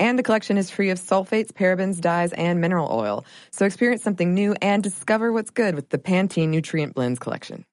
And 0.00 0.18
the 0.18 0.22
collection 0.22 0.56
is 0.56 0.70
free 0.70 0.88
of 0.88 0.98
sulfates, 0.98 1.52
parabens, 1.52 2.00
dyes, 2.00 2.32
and 2.32 2.58
mineral 2.58 2.88
oil. 2.90 3.26
So 3.52 3.66
experience 3.66 4.02
something 4.02 4.32
new 4.32 4.56
and 4.62 4.82
discover 4.82 5.30
what's 5.30 5.50
good 5.50 5.74
with 5.74 5.90
the 5.90 5.98
Pantene 5.98 6.48
Nutrient 6.48 6.94
Blends 6.94 7.18
collection. 7.18 7.66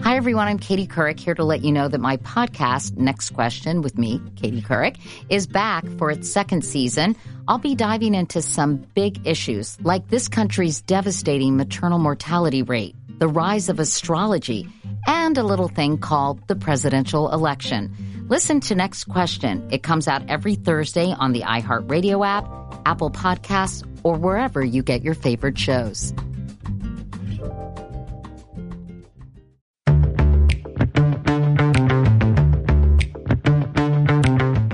Hi, 0.00 0.16
everyone. 0.16 0.46
I'm 0.46 0.60
Katie 0.60 0.86
Couric 0.86 1.18
here 1.18 1.34
to 1.34 1.42
let 1.42 1.64
you 1.64 1.72
know 1.72 1.88
that 1.88 2.00
my 2.00 2.18
podcast, 2.18 2.96
Next 2.96 3.30
Question 3.30 3.82
with 3.82 3.98
me, 3.98 4.20
Katie 4.36 4.62
Couric, 4.62 4.98
is 5.28 5.48
back 5.48 5.84
for 5.98 6.08
its 6.12 6.30
second 6.30 6.64
season. 6.64 7.16
I'll 7.48 7.58
be 7.58 7.74
diving 7.74 8.14
into 8.14 8.40
some 8.40 8.86
big 8.94 9.26
issues 9.26 9.76
like 9.80 10.08
this 10.10 10.28
country's 10.28 10.82
devastating 10.82 11.56
maternal 11.56 11.98
mortality 11.98 12.62
rate, 12.62 12.94
the 13.18 13.26
rise 13.26 13.68
of 13.68 13.80
astrology, 13.80 14.68
and 15.08 15.36
a 15.36 15.42
little 15.42 15.68
thing 15.68 15.98
called 15.98 16.46
the 16.46 16.54
presidential 16.54 17.32
election. 17.32 17.92
Listen 18.28 18.60
to 18.60 18.74
Next 18.74 19.04
Question. 19.04 19.68
It 19.70 19.82
comes 19.82 20.08
out 20.08 20.30
every 20.30 20.54
Thursday 20.54 21.12
on 21.12 21.32
the 21.32 21.42
iHeartRadio 21.42 22.24
app, 22.26 22.48
Apple 22.86 23.10
Podcasts, 23.10 23.86
or 24.02 24.16
wherever 24.16 24.64
you 24.64 24.82
get 24.82 25.02
your 25.02 25.12
favorite 25.12 25.58
shows. 25.58 26.14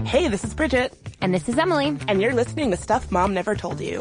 Hey, 0.06 0.28
this 0.28 0.44
is 0.44 0.54
Bridget. 0.54 0.94
And 1.20 1.34
this 1.34 1.48
is 1.48 1.58
Emily. 1.58 1.98
And 2.06 2.22
you're 2.22 2.34
listening 2.34 2.70
to 2.70 2.76
Stuff 2.76 3.10
Mom 3.10 3.34
Never 3.34 3.56
Told 3.56 3.80
You. 3.80 4.00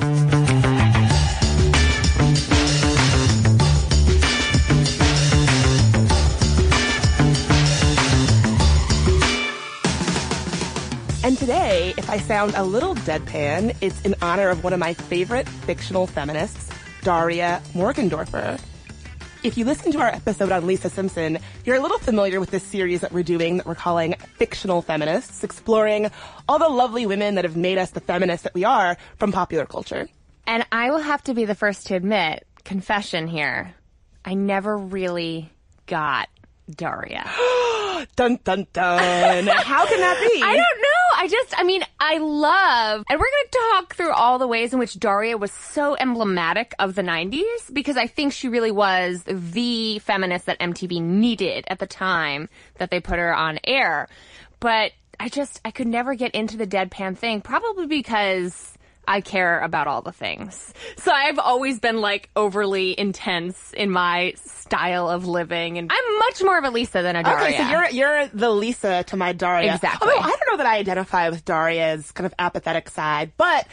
And 11.22 11.38
today, 11.38 11.94
if 11.98 12.09
I 12.09 12.17
sound 12.17 12.53
a 12.56 12.64
little 12.64 12.95
deadpan, 12.95 13.75
it's 13.81 14.02
in 14.03 14.16
honor 14.22 14.48
of 14.48 14.64
one 14.64 14.72
of 14.72 14.80
my 14.80 14.94
favorite 14.94 15.50
fictional 15.50 16.08
feminists, 16.08 16.70
Daria 17.02 17.61
Morgendorffer. 17.73 18.58
If 19.44 19.58
you 19.58 19.66
listen 19.66 19.92
to 19.92 20.00
our 20.00 20.08
episode 20.08 20.50
on 20.53 20.66
Lisa 20.66 20.89
Simpson, 20.89 21.39
you're 21.66 21.76
a 21.76 21.81
little 21.81 22.00
familiar 22.00 22.39
with 22.39 22.52
this 22.52 22.64
series 22.64 23.02
that 23.02 23.11
we're 23.11 23.23
doing 23.23 23.58
that 23.58 23.66
we're 23.66 23.76
calling 23.76 24.14
Fictional 24.38 24.81
Feminists, 24.81 25.44
exploring 25.44 26.09
all 26.48 26.58
the 26.58 26.70
lovely 26.70 27.06
women 27.06 27.36
that 27.36 27.44
have 27.44 27.58
made 27.58 27.78
us 27.78 27.92
the 27.92 28.00
feminists 28.00 28.44
that 28.44 28.54
we 28.54 28.64
are 28.64 28.98
from 29.17 29.33
popular 29.33 29.66
culture. 29.66 30.08
And 30.48 30.66
I 30.72 30.89
will 30.89 31.00
have 31.00 31.22
to 31.23 31.33
be 31.33 31.44
the 31.44 31.56
first 31.56 31.88
to 31.88 31.95
admit, 31.95 32.48
confession 32.64 33.28
here, 33.28 33.76
I 34.23 34.36
never 34.36 34.78
really 34.78 35.52
got 35.86 36.30
Daria. 36.70 37.30
dun 38.16 38.39
dun 38.44 38.67
dun. 38.72 39.48
How 39.48 39.86
can 39.86 40.00
that 40.00 40.30
be? 40.33 40.42
I 40.44 40.56
don't 40.56 40.81
know. 40.81 40.89
I 41.22 41.28
just, 41.28 41.53
I 41.59 41.64
mean, 41.64 41.84
I 42.00 42.17
love, 42.20 43.03
and 43.09 43.20
we're 43.20 43.25
going 43.25 43.52
to 43.52 43.58
talk 43.73 43.94
through 43.94 44.14
all 44.14 44.39
the 44.39 44.48
ways 44.48 44.72
in 44.72 44.80
which 44.80 44.98
Daria 44.98 45.38
was 45.38 45.52
so 45.52 45.98
emblematic 46.00 46.73
of 46.80 46.95
the 46.95 47.02
90s 47.02 47.73
because 47.73 47.98
I 47.98 48.08
think 48.08 48.31
she 48.31 48.48
really 48.48 48.72
was 48.72 49.23
the 49.28 50.00
feminist 50.00 50.45
that 50.45 50.58
MTV 50.61 51.02
needed 51.02 51.66
at 51.67 51.80
the 51.80 51.88
time 51.88 52.48
that 52.76 52.89
they 52.89 53.02
put 53.02 53.20
her 53.20 53.36
on 53.36 53.59
air. 53.66 54.08
But 54.61 54.94
I 55.20 55.28
just, 55.28 55.59
I 55.66 55.72
could 55.72 55.88
never 55.88 56.16
get 56.16 56.31
into 56.31 56.56
the 56.56 56.66
deadpan 56.66 57.17
thing, 57.17 57.42
probably 57.42 57.86
because 57.86 58.77
I 59.09 59.21
care 59.21 59.59
about 59.59 59.87
all 59.87 60.03
the 60.03 60.11
things. 60.11 60.71
So 60.97 61.11
I've 61.11 61.39
always 61.39 61.80
been 61.80 61.99
like 61.99 62.30
overly 62.36 62.97
intense 62.97 63.73
in 63.73 63.89
my 63.89 64.36
style 64.37 65.09
of 65.09 65.25
living 65.25 65.80
and 65.80 65.92
I'm 65.92 66.17
much 66.20 66.43
more 66.43 66.59
of 66.59 66.64
a 66.64 66.70
Lisa 66.70 67.02
than 67.02 67.15
a 67.15 67.23
Daria. 67.23 67.47
Okay, 67.47 67.58
so 67.58 67.70
you're 67.70 67.89
you're 67.89 68.27
the 68.27 68.52
Lisa 68.52 69.03
to 69.05 69.17
my 69.17 69.33
Daria. 69.33 69.73
Exactly. 69.73 70.08
Although 70.08 70.21
I 70.21 70.30
don't 70.30 70.52
know 70.52 70.58
that 70.58 70.67
I 70.67 70.77
identify 70.77 71.30
with 71.30 71.43
Daria's 71.43 72.11
kind 72.11 72.27
of 72.27 72.36
apathetic 72.37 72.87
side, 72.89 73.31
but 73.36 73.67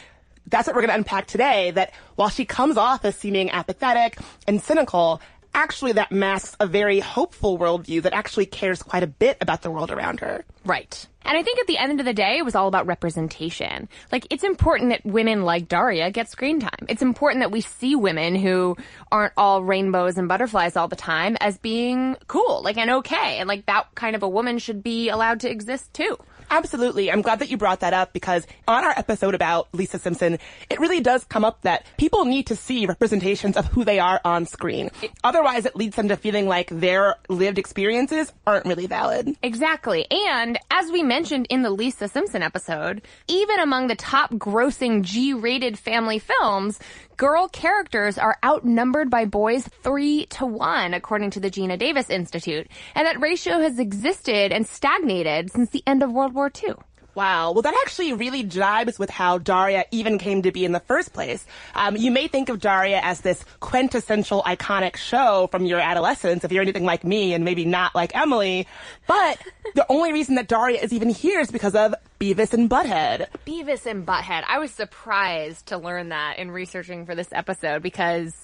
that's 0.47 0.65
what 0.65 0.75
we're 0.75 0.81
going 0.81 0.89
to 0.89 0.95
unpack 0.95 1.27
today. 1.27 1.69
That 1.69 1.93
while 2.15 2.29
she 2.29 2.45
comes 2.45 2.75
off 2.75 3.05
as 3.05 3.15
seeming 3.15 3.51
apathetic 3.51 4.17
and 4.47 4.59
cynical, 4.59 5.21
actually 5.53 5.91
that 5.93 6.11
masks 6.11 6.55
a 6.59 6.65
very 6.65 6.99
hopeful 6.99 7.59
worldview 7.59 8.01
that 8.01 8.13
actually 8.13 8.47
cares 8.47 8.81
quite 8.81 9.03
a 9.03 9.07
bit 9.07 9.37
about 9.39 9.61
the 9.61 9.69
world 9.69 9.91
around 9.91 10.21
her. 10.21 10.45
Right. 10.65 11.05
And 11.27 11.37
I 11.37 11.43
think 11.43 11.59
at 11.59 11.67
the 11.67 11.77
end 11.77 11.99
of 11.99 12.05
the 12.05 12.13
day, 12.13 12.37
it 12.37 12.45
was 12.45 12.55
all 12.55 12.69
about 12.69 12.87
representation. 12.87 13.89
Like, 14.11 14.27
it's 14.29 14.45
important 14.45 14.91
that 14.91 15.05
women 15.05 15.43
like 15.43 15.67
Daria 15.67 16.09
get 16.09 16.29
screen 16.29 16.61
time. 16.61 16.87
It's 16.87 17.01
important 17.01 17.41
that 17.41 17.51
we 17.51 17.59
see 17.59 17.95
women 17.95 18.33
who 18.35 18.77
aren't 19.11 19.33
all 19.35 19.61
rainbows 19.61 20.17
and 20.17 20.29
butterflies 20.29 20.77
all 20.77 20.87
the 20.87 20.95
time 20.95 21.35
as 21.41 21.57
being 21.57 22.15
cool, 22.27 22.61
like, 22.63 22.77
and 22.77 22.89
okay. 22.89 23.39
And 23.39 23.47
like, 23.47 23.65
that 23.65 23.93
kind 23.93 24.15
of 24.15 24.23
a 24.23 24.29
woman 24.29 24.57
should 24.57 24.81
be 24.81 25.09
allowed 25.09 25.41
to 25.41 25.51
exist 25.51 25.93
too. 25.93 26.17
Absolutely. 26.49 27.11
I'm 27.11 27.21
glad 27.21 27.39
that 27.39 27.49
you 27.49 27.57
brought 27.57 27.81
that 27.81 27.93
up 27.93 28.13
because 28.13 28.47
on 28.67 28.83
our 28.83 28.93
episode 28.97 29.35
about 29.35 29.67
Lisa 29.73 29.99
Simpson, 29.99 30.39
it 30.69 30.79
really 30.79 31.01
does 31.01 31.23
come 31.25 31.43
up 31.43 31.61
that 31.61 31.85
people 31.97 32.25
need 32.25 32.47
to 32.47 32.55
see 32.55 32.85
representations 32.85 33.57
of 33.57 33.65
who 33.67 33.83
they 33.83 33.99
are 33.99 34.21
on 34.23 34.45
screen. 34.45 34.89
Otherwise, 35.23 35.65
it 35.65 35.75
leads 35.75 35.95
them 35.95 36.07
to 36.07 36.15
feeling 36.15 36.47
like 36.47 36.69
their 36.69 37.15
lived 37.29 37.57
experiences 37.57 38.31
aren't 38.45 38.65
really 38.65 38.87
valid. 38.87 39.35
Exactly. 39.43 40.05
And 40.09 40.57
as 40.71 40.91
we 40.91 41.03
mentioned 41.03 41.47
in 41.49 41.61
the 41.61 41.69
Lisa 41.69 42.07
Simpson 42.07 42.41
episode, 42.41 43.01
even 43.27 43.59
among 43.59 43.87
the 43.87 43.95
top 43.95 44.31
grossing 44.33 45.01
G-rated 45.01 45.77
family 45.77 46.19
films, 46.19 46.79
girl 47.17 47.47
characters 47.47 48.19
are 48.19 48.37
outnumbered 48.45 49.09
by 49.09 49.25
boys 49.25 49.67
three 49.81 50.27
to 50.27 50.45
one, 50.45 50.93
according 50.93 51.31
to 51.31 51.39
the 51.39 51.49
Geena 51.49 51.77
Davis 51.77 52.09
Institute. 52.09 52.67
And 52.93 53.07
that 53.07 53.19
ratio 53.19 53.59
has 53.59 53.79
existed 53.79 54.51
and 54.51 54.67
stagnated 54.67 55.51
since 55.51 55.71
the 55.71 55.83
end 55.87 56.03
of 56.03 56.11
World 56.11 56.33
War 56.33 56.51
II. 56.63 56.75
Wow. 57.17 57.51
Well, 57.51 57.63
that 57.63 57.73
actually 57.83 58.13
really 58.13 58.43
jibes 58.43 58.99
with 58.99 59.09
how 59.09 59.39
Daria 59.39 59.85
even 59.89 60.19
came 60.19 60.43
to 60.43 60.51
be 60.51 60.63
in 60.65 60.71
the 60.71 60.79
first 60.79 61.13
place. 61.13 61.47
Um, 61.73 61.97
you 61.97 62.11
may 62.11 62.27
think 62.27 62.47
of 62.47 62.59
Daria 62.59 62.99
as 63.01 63.21
this 63.21 63.43
quintessential 63.59 64.43
iconic 64.43 64.97
show 64.97 65.47
from 65.49 65.65
your 65.65 65.79
adolescence, 65.79 66.43
if 66.43 66.51
you're 66.51 66.61
anything 66.61 66.85
like 66.85 67.03
me 67.03 67.33
and 67.33 67.43
maybe 67.43 67.65
not 67.65 67.95
like 67.95 68.15
Emily. 68.15 68.67
But 69.07 69.41
the 69.73 69.83
only 69.89 70.13
reason 70.13 70.35
that 70.35 70.47
Daria 70.47 70.79
is 70.79 70.93
even 70.93 71.09
here 71.09 71.39
is 71.39 71.49
because 71.49 71.73
of 71.73 71.95
Beavis 72.19 72.53
and 72.53 72.69
Butthead. 72.69 73.25
Beavis 73.47 73.87
and 73.87 74.05
Butthead. 74.05 74.43
I 74.47 74.59
was 74.59 74.69
surprised 74.69 75.69
to 75.69 75.79
learn 75.79 76.09
that 76.09 76.37
in 76.37 76.51
researching 76.51 77.07
for 77.07 77.15
this 77.15 77.29
episode 77.31 77.81
because 77.81 78.35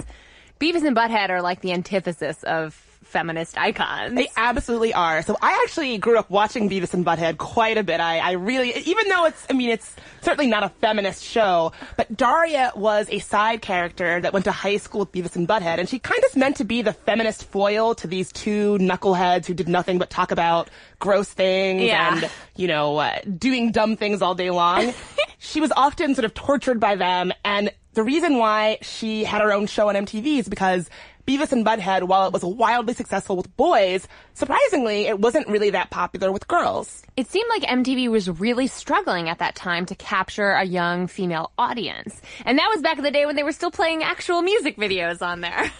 Beavis 0.59 0.83
and 0.83 0.97
Butthead 0.97 1.29
are 1.29 1.43
like 1.43 1.61
the 1.61 1.73
antithesis 1.73 2.41
of 2.41 2.92
feminist 3.03 3.57
icons. 3.57 4.15
They 4.15 4.29
absolutely 4.35 4.93
are. 4.93 5.21
So 5.21 5.37
I 5.41 5.61
actually 5.63 5.97
grew 5.97 6.17
up 6.17 6.29
watching 6.29 6.69
Beavis 6.69 6.93
and 6.93 7.05
Butthead 7.05 7.37
quite 7.37 7.77
a 7.77 7.83
bit. 7.83 7.99
I, 7.99 8.19
I 8.19 8.31
really, 8.33 8.71
even 8.85 9.09
though 9.09 9.25
it's, 9.25 9.45
I 9.49 9.53
mean, 9.53 9.69
it's 9.69 9.95
certainly 10.21 10.47
not 10.49 10.63
a 10.63 10.69
feminist 10.69 11.23
show, 11.23 11.71
but 11.97 12.15
Daria 12.15 12.71
was 12.75 13.07
a 13.09 13.19
side 13.19 13.61
character 13.61 14.19
that 14.21 14.33
went 14.33 14.45
to 14.45 14.51
high 14.51 14.77
school 14.77 15.01
with 15.01 15.11
Beavis 15.11 15.35
and 15.35 15.47
Butthead, 15.47 15.79
and 15.79 15.87
she 15.87 15.99
kind 15.99 16.23
of 16.23 16.35
meant 16.35 16.57
to 16.57 16.63
be 16.63 16.81
the 16.81 16.93
feminist 16.93 17.45
foil 17.45 17.95
to 17.95 18.07
these 18.07 18.31
two 18.31 18.77
knuckleheads 18.79 19.45
who 19.45 19.53
did 19.53 19.67
nothing 19.67 19.97
but 19.99 20.09
talk 20.09 20.31
about 20.31 20.69
gross 20.99 21.27
things 21.29 21.81
Yeah. 21.83 22.15
and, 22.15 22.29
you 22.55 22.67
know, 22.67 22.97
uh, 22.97 23.19
doing 23.37 23.71
dumb 23.71 23.97
things 23.97 24.21
all 24.21 24.35
day 24.35 24.49
long. 24.49 24.93
she 25.39 25.59
was 25.61 25.71
often 25.75 26.15
sort 26.15 26.25
of 26.25 26.33
tortured 26.33 26.79
by 26.79 26.95
them, 26.95 27.33
and 27.43 27.71
the 27.93 28.01
reason 28.03 28.37
why 28.39 28.79
she 28.81 29.23
had 29.23 29.41
her 29.41 29.53
own 29.53 29.67
show 29.67 29.87
on 29.89 29.95
MTV 29.95 30.39
is 30.39 30.47
because 30.49 30.89
Beavis 31.27 31.51
and 31.51 31.65
Butthead, 31.65 32.03
while 32.03 32.27
it 32.27 32.33
was 32.33 32.43
wildly 32.43 32.93
successful 32.93 33.37
with 33.37 33.55
boys, 33.55 34.07
surprisingly, 34.33 35.07
it 35.07 35.19
wasn't 35.19 35.47
really 35.47 35.69
that 35.69 35.89
popular 35.89 36.31
with 36.31 36.47
girls. 36.47 37.03
It 37.15 37.27
seemed 37.27 37.49
like 37.49 37.63
MTV 37.63 38.09
was 38.09 38.29
really 38.29 38.67
struggling 38.67 39.29
at 39.29 39.39
that 39.39 39.55
time 39.55 39.85
to 39.85 39.95
capture 39.95 40.51
a 40.51 40.63
young 40.63 41.07
female 41.07 41.51
audience. 41.57 42.19
And 42.45 42.59
that 42.59 42.69
was 42.69 42.81
back 42.81 42.97
in 42.97 43.03
the 43.03 43.11
day 43.11 43.25
when 43.25 43.35
they 43.35 43.43
were 43.43 43.53
still 43.53 43.71
playing 43.71 44.03
actual 44.03 44.41
music 44.41 44.75
videos 44.75 45.21
on 45.21 45.41
there. 45.41 45.71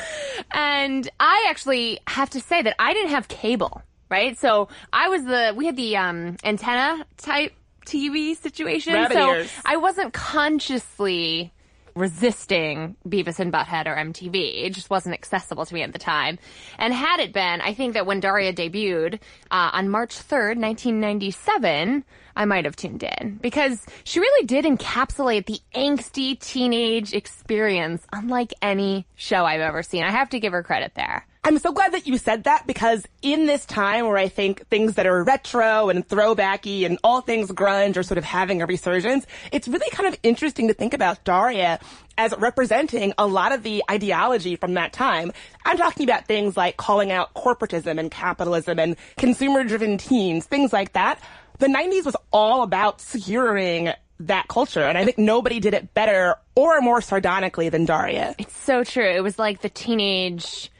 and 0.50 1.08
I 1.20 1.46
actually 1.48 2.00
have 2.08 2.30
to 2.30 2.40
say 2.40 2.62
that 2.62 2.74
I 2.78 2.92
didn't 2.92 3.10
have 3.10 3.28
cable, 3.28 3.82
right? 4.08 4.36
So 4.36 4.68
I 4.92 5.08
was 5.08 5.24
the, 5.24 5.52
we 5.56 5.66
had 5.66 5.76
the 5.76 5.96
um, 5.96 6.36
antenna 6.42 7.06
type 7.18 7.52
TV 7.86 8.36
situation. 8.36 8.94
Rabbit 8.94 9.14
so 9.14 9.30
ears. 9.32 9.52
I 9.64 9.76
wasn't 9.76 10.12
consciously 10.12 11.52
resisting 11.94 12.96
Beavis 13.06 13.38
and 13.38 13.52
Butthead 13.52 13.86
or 13.86 13.96
MTV. 13.96 14.64
It 14.64 14.74
just 14.74 14.90
wasn't 14.90 15.14
accessible 15.14 15.66
to 15.66 15.74
me 15.74 15.82
at 15.82 15.92
the 15.92 15.98
time. 15.98 16.38
And 16.78 16.92
had 16.92 17.20
it 17.20 17.32
been, 17.32 17.60
I 17.60 17.74
think 17.74 17.94
that 17.94 18.06
when 18.06 18.20
Daria 18.20 18.52
debuted 18.52 19.20
uh, 19.50 19.70
on 19.72 19.88
March 19.88 20.16
3rd, 20.16 20.58
1997, 20.60 22.04
I 22.38 22.44
might 22.44 22.66
have 22.66 22.76
tuned 22.76 23.02
in 23.02 23.38
because 23.42 23.84
she 24.04 24.20
really 24.20 24.46
did 24.46 24.64
encapsulate 24.64 25.46
the 25.46 25.60
angsty 25.74 26.38
teenage 26.38 27.12
experience 27.12 28.06
unlike 28.12 28.54
any 28.62 29.06
show 29.16 29.44
I've 29.44 29.60
ever 29.60 29.82
seen. 29.82 30.04
I 30.04 30.12
have 30.12 30.30
to 30.30 30.38
give 30.38 30.52
her 30.52 30.62
credit 30.62 30.92
there. 30.94 31.26
I'm 31.42 31.58
so 31.58 31.72
glad 31.72 31.92
that 31.94 32.06
you 32.06 32.16
said 32.16 32.44
that 32.44 32.64
because 32.66 33.06
in 33.22 33.46
this 33.46 33.66
time 33.66 34.06
where 34.06 34.18
I 34.18 34.28
think 34.28 34.68
things 34.68 34.94
that 34.94 35.06
are 35.06 35.24
retro 35.24 35.88
and 35.88 36.06
throwbacky 36.06 36.86
and 36.86 36.98
all 37.02 37.22
things 37.22 37.50
grunge 37.50 37.96
are 37.96 38.02
sort 38.04 38.18
of 38.18 38.24
having 38.24 38.62
a 38.62 38.66
resurgence, 38.66 39.26
it's 39.50 39.66
really 39.66 39.90
kind 39.90 40.06
of 40.06 40.20
interesting 40.22 40.68
to 40.68 40.74
think 40.74 40.94
about 40.94 41.24
Daria 41.24 41.80
as 42.18 42.34
representing 42.38 43.14
a 43.18 43.26
lot 43.26 43.52
of 43.52 43.62
the 43.64 43.82
ideology 43.90 44.56
from 44.56 44.74
that 44.74 44.92
time. 44.92 45.32
I'm 45.64 45.78
talking 45.78 46.04
about 46.04 46.26
things 46.26 46.56
like 46.56 46.76
calling 46.76 47.10
out 47.10 47.34
corporatism 47.34 47.98
and 47.98 48.10
capitalism 48.10 48.78
and 48.78 48.96
consumer 49.16 49.64
driven 49.64 49.98
teens, 49.98 50.44
things 50.44 50.72
like 50.72 50.92
that. 50.92 51.20
The 51.58 51.66
90s 51.66 52.04
was 52.04 52.16
all 52.32 52.62
about 52.62 53.00
securing 53.00 53.90
that 54.20 54.48
culture. 54.48 54.82
And 54.82 54.98
I 54.98 55.04
think 55.04 55.18
nobody 55.18 55.60
did 55.60 55.74
it 55.74 55.94
better 55.94 56.36
or 56.54 56.80
more 56.80 57.00
sardonically 57.00 57.68
than 57.68 57.84
Daria. 57.84 58.34
It's 58.38 58.56
so 58.56 58.82
true. 58.84 59.08
It 59.08 59.22
was 59.22 59.38
like 59.38 59.60
the 59.60 59.68
teenage, 59.68 60.70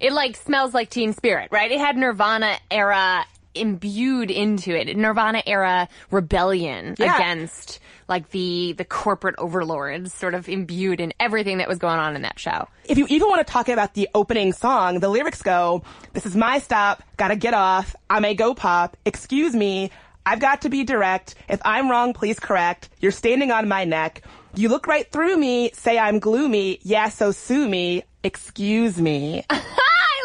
it 0.00 0.12
like 0.12 0.36
smells 0.36 0.72
like 0.74 0.88
teen 0.90 1.12
spirit, 1.12 1.48
right? 1.52 1.70
It 1.70 1.78
had 1.78 1.96
Nirvana 1.96 2.56
era 2.70 3.24
imbued 3.54 4.30
into 4.30 4.74
it. 4.78 4.94
Nirvana 4.96 5.42
era 5.46 5.88
rebellion 6.10 6.94
Yeah. 6.98 7.16
against 7.16 7.80
like 8.08 8.30
the, 8.30 8.72
the 8.78 8.84
corporate 8.84 9.34
overlords 9.38 10.12
sort 10.14 10.34
of 10.34 10.48
imbued 10.48 11.00
in 11.00 11.12
everything 11.18 11.58
that 11.58 11.66
was 11.68 11.78
going 11.78 11.98
on 11.98 12.14
in 12.14 12.22
that 12.22 12.38
show. 12.38 12.68
If 12.88 12.98
you 12.98 13.06
even 13.08 13.28
want 13.28 13.44
to 13.44 13.52
talk 13.52 13.68
about 13.68 13.94
the 13.94 14.08
opening 14.14 14.52
song, 14.52 15.00
the 15.00 15.08
lyrics 15.08 15.42
go, 15.42 15.82
this 16.12 16.24
is 16.24 16.36
my 16.36 16.60
stop, 16.60 17.02
gotta 17.16 17.34
get 17.34 17.52
off, 17.52 17.96
I 18.08 18.20
may 18.20 18.34
go 18.34 18.54
pop, 18.54 18.96
excuse 19.04 19.54
me, 19.54 19.90
I've 20.26 20.40
got 20.40 20.62
to 20.62 20.68
be 20.68 20.82
direct, 20.82 21.36
if 21.48 21.60
I'm 21.64 21.88
wrong, 21.88 22.12
please 22.12 22.40
correct, 22.40 22.88
you're 22.98 23.12
standing 23.12 23.52
on 23.52 23.68
my 23.68 23.84
neck, 23.84 24.22
you 24.56 24.68
look 24.68 24.88
right 24.88 25.10
through 25.10 25.36
me, 25.36 25.70
say 25.72 25.98
I'm 25.98 26.18
gloomy, 26.18 26.80
yeah, 26.82 27.10
so 27.10 27.30
sue 27.30 27.68
me, 27.68 28.02
excuse 28.24 29.00
me. 29.00 29.44
I 29.50 29.60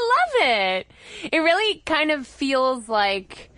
love 0.10 0.48
it. 0.50 0.88
It 1.32 1.40
really 1.40 1.84
kind 1.86 2.10
of 2.10 2.26
feels 2.26 2.90
like 2.90 3.52